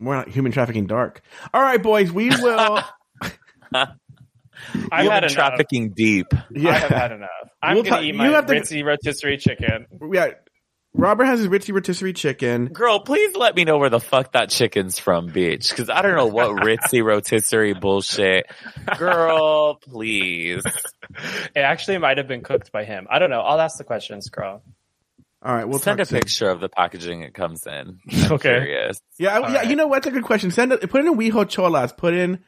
We're 0.00 0.16
not 0.16 0.28
human 0.28 0.52
trafficking 0.52 0.86
dark. 0.86 1.20
All 1.52 1.60
right, 1.60 1.82
boys. 1.82 2.10
We 2.10 2.30
will. 2.30 2.82
I've 4.92 5.02
human 5.02 5.10
had 5.12 5.24
enough. 5.24 5.32
trafficking 5.32 5.90
deep. 5.90 6.26
yeah. 6.50 6.70
I 6.70 6.74
have 6.78 6.90
had 6.90 7.12
enough. 7.12 7.28
I'm 7.62 7.74
We'll 7.74 7.84
gonna 7.84 7.96
talk- 7.96 8.04
eat 8.04 8.14
my 8.14 8.28
have 8.28 8.46
to- 8.46 8.54
ritzy 8.54 8.84
rotisserie 8.84 9.36
chicken. 9.38 9.86
yeah. 10.12 10.28
Robert 10.92 11.26
has 11.26 11.38
his 11.38 11.46
Ritzy 11.46 11.72
rotisserie 11.72 12.12
chicken. 12.12 12.66
Girl, 12.66 12.98
please 12.98 13.36
let 13.36 13.54
me 13.54 13.62
know 13.62 13.78
where 13.78 13.90
the 13.90 14.00
fuck 14.00 14.32
that 14.32 14.50
chicken's 14.50 14.98
from, 14.98 15.30
bitch. 15.30 15.72
Cause 15.76 15.88
I 15.88 16.02
don't 16.02 16.16
know 16.16 16.26
what 16.26 16.50
ritzy 16.64 17.04
rotisserie 17.04 17.74
bullshit. 17.74 18.46
Girl, 18.98 19.76
please. 19.76 20.64
It 21.54 21.60
actually 21.60 21.98
might 21.98 22.18
have 22.18 22.26
been 22.26 22.42
cooked 22.42 22.72
by 22.72 22.82
him. 22.84 23.06
I 23.08 23.20
don't 23.20 23.30
know. 23.30 23.38
I'll 23.40 23.60
ask 23.60 23.78
the 23.78 23.84
questions, 23.84 24.30
girl. 24.30 24.64
All 25.42 25.54
right, 25.54 25.64
we'll 25.66 25.78
Send 25.78 26.00
a 26.00 26.04
soon. 26.04 26.18
picture 26.20 26.50
of 26.50 26.60
the 26.60 26.68
packaging 26.68 27.22
it 27.22 27.34
comes 27.34 27.66
in. 27.68 27.98
I'm 28.12 28.32
Okay. 28.32 28.60
Curious. 28.60 29.00
Yeah, 29.16 29.38
I- 29.38 29.48
yeah. 29.52 29.56
right. 29.58 29.70
You 29.70 29.76
know 29.76 29.86
what's 29.86 30.06
a 30.08 30.10
good 30.10 30.24
question. 30.24 30.50
Send 30.50 30.72
it. 30.72 30.90
Put 30.90 31.00
in 31.02 31.08
a 31.08 31.14
Weho 31.14 31.48
Cholas. 31.48 31.92
Put 31.96 32.14
in 32.14 32.40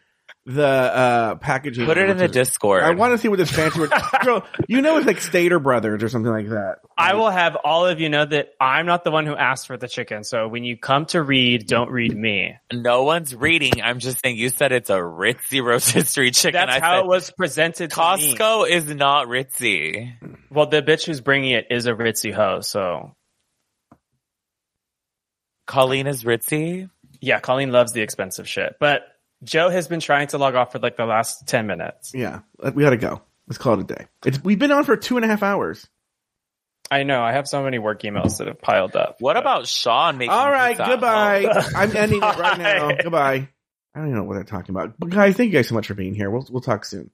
the 0.44 0.66
uh 0.66 1.34
packaging. 1.36 1.86
Put 1.86 1.98
it 1.98 2.10
in 2.10 2.16
the 2.16 2.26
Discord. 2.26 2.82
I 2.82 2.90
want 2.90 3.12
to 3.12 3.18
see 3.18 3.28
what 3.28 3.38
this 3.38 3.50
fancy 3.50 3.78
word. 3.78 3.92
Girl, 4.24 4.44
you 4.66 4.82
know 4.82 4.96
it's 4.96 5.06
like 5.06 5.20
Stater 5.20 5.60
Brothers 5.60 6.02
or 6.02 6.08
something 6.08 6.32
like 6.32 6.48
that. 6.48 6.78
I 6.98 7.14
will 7.14 7.30
have 7.30 7.56
all 7.64 7.86
of 7.86 8.00
you 8.00 8.08
know 8.08 8.24
that 8.24 8.48
I'm 8.60 8.86
not 8.86 9.04
the 9.04 9.12
one 9.12 9.24
who 9.26 9.36
asked 9.36 9.68
for 9.68 9.76
the 9.76 9.86
chicken. 9.86 10.24
So 10.24 10.48
when 10.48 10.64
you 10.64 10.76
come 10.76 11.06
to 11.06 11.22
read, 11.22 11.66
don't 11.68 11.90
read 11.90 12.16
me. 12.16 12.56
no 12.72 13.04
one's 13.04 13.34
reading. 13.34 13.82
I'm 13.82 14.00
just 14.00 14.20
saying 14.24 14.36
you 14.36 14.48
said 14.48 14.72
it's 14.72 14.90
a 14.90 14.98
ritzy 14.98 15.62
rotisserie 15.64 16.32
chicken. 16.32 16.60
That's 16.66 16.76
I 16.76 16.80
how 16.80 16.96
said, 16.96 17.04
it 17.04 17.06
was 17.06 17.30
presented 17.30 17.90
to 17.92 17.96
me. 18.16 18.34
Costco 18.34 18.68
is 18.68 18.86
not 18.92 19.28
ritzy. 19.28 20.12
Well, 20.50 20.66
the 20.66 20.82
bitch 20.82 21.06
who's 21.06 21.20
bringing 21.20 21.52
it 21.52 21.68
is 21.70 21.86
a 21.86 21.92
ritzy 21.92 22.32
hoe. 22.32 22.60
So 22.62 23.14
Colleen 25.66 26.06
is 26.06 26.24
ritzy. 26.24 26.90
yeah, 27.20 27.38
Colleen 27.40 27.70
loves 27.70 27.92
the 27.92 28.02
expensive 28.02 28.48
shit. 28.48 28.74
But 28.80 29.02
Joe 29.44 29.68
has 29.70 29.88
been 29.88 30.00
trying 30.00 30.28
to 30.28 30.38
log 30.38 30.54
off 30.54 30.72
for 30.72 30.78
like 30.78 30.96
the 30.96 31.06
last 31.06 31.46
10 31.48 31.66
minutes. 31.66 32.12
Yeah, 32.14 32.40
we 32.74 32.82
gotta 32.82 32.96
go. 32.96 33.22
Let's 33.48 33.58
call 33.58 33.74
it 33.74 33.80
a 33.90 33.94
day. 33.94 34.06
It's 34.24 34.42
we've 34.44 34.58
been 34.58 34.70
on 34.72 34.84
for 34.84 34.96
two 34.96 35.16
and 35.16 35.24
a 35.24 35.28
half 35.28 35.42
hours. 35.42 35.86
I 36.90 37.02
know. 37.04 37.22
I 37.22 37.32
have 37.32 37.48
so 37.48 37.62
many 37.62 37.78
work 37.78 38.02
emails 38.02 38.38
that 38.38 38.46
have 38.48 38.60
piled 38.60 38.94
up. 38.96 39.16
What 39.18 39.34
But- 39.34 39.40
about 39.42 39.66
Sean 39.66 40.18
making 40.18 40.32
All 40.32 40.50
right, 40.50 40.76
goodbye. 40.76 41.46
I'm 41.74 41.96
ending 41.96 42.18
it 42.22 42.36
right 42.38 42.58
now. 42.58 42.90
Goodbye. 43.02 43.48
I 43.94 43.98
don't 43.98 44.08
even 44.08 44.18
know 44.18 44.24
what 44.24 44.34
they're 44.34 44.44
talking 44.44 44.74
about. 44.74 44.94
But 44.98 45.10
guys, 45.10 45.36
thank 45.36 45.52
you 45.52 45.58
guys 45.58 45.68
so 45.68 45.74
much 45.74 45.86
for 45.86 45.94
being 45.94 46.14
here. 46.14 46.30
We'll 46.30 46.46
we'll 46.50 46.60
talk 46.62 46.84
soon. 46.84 47.10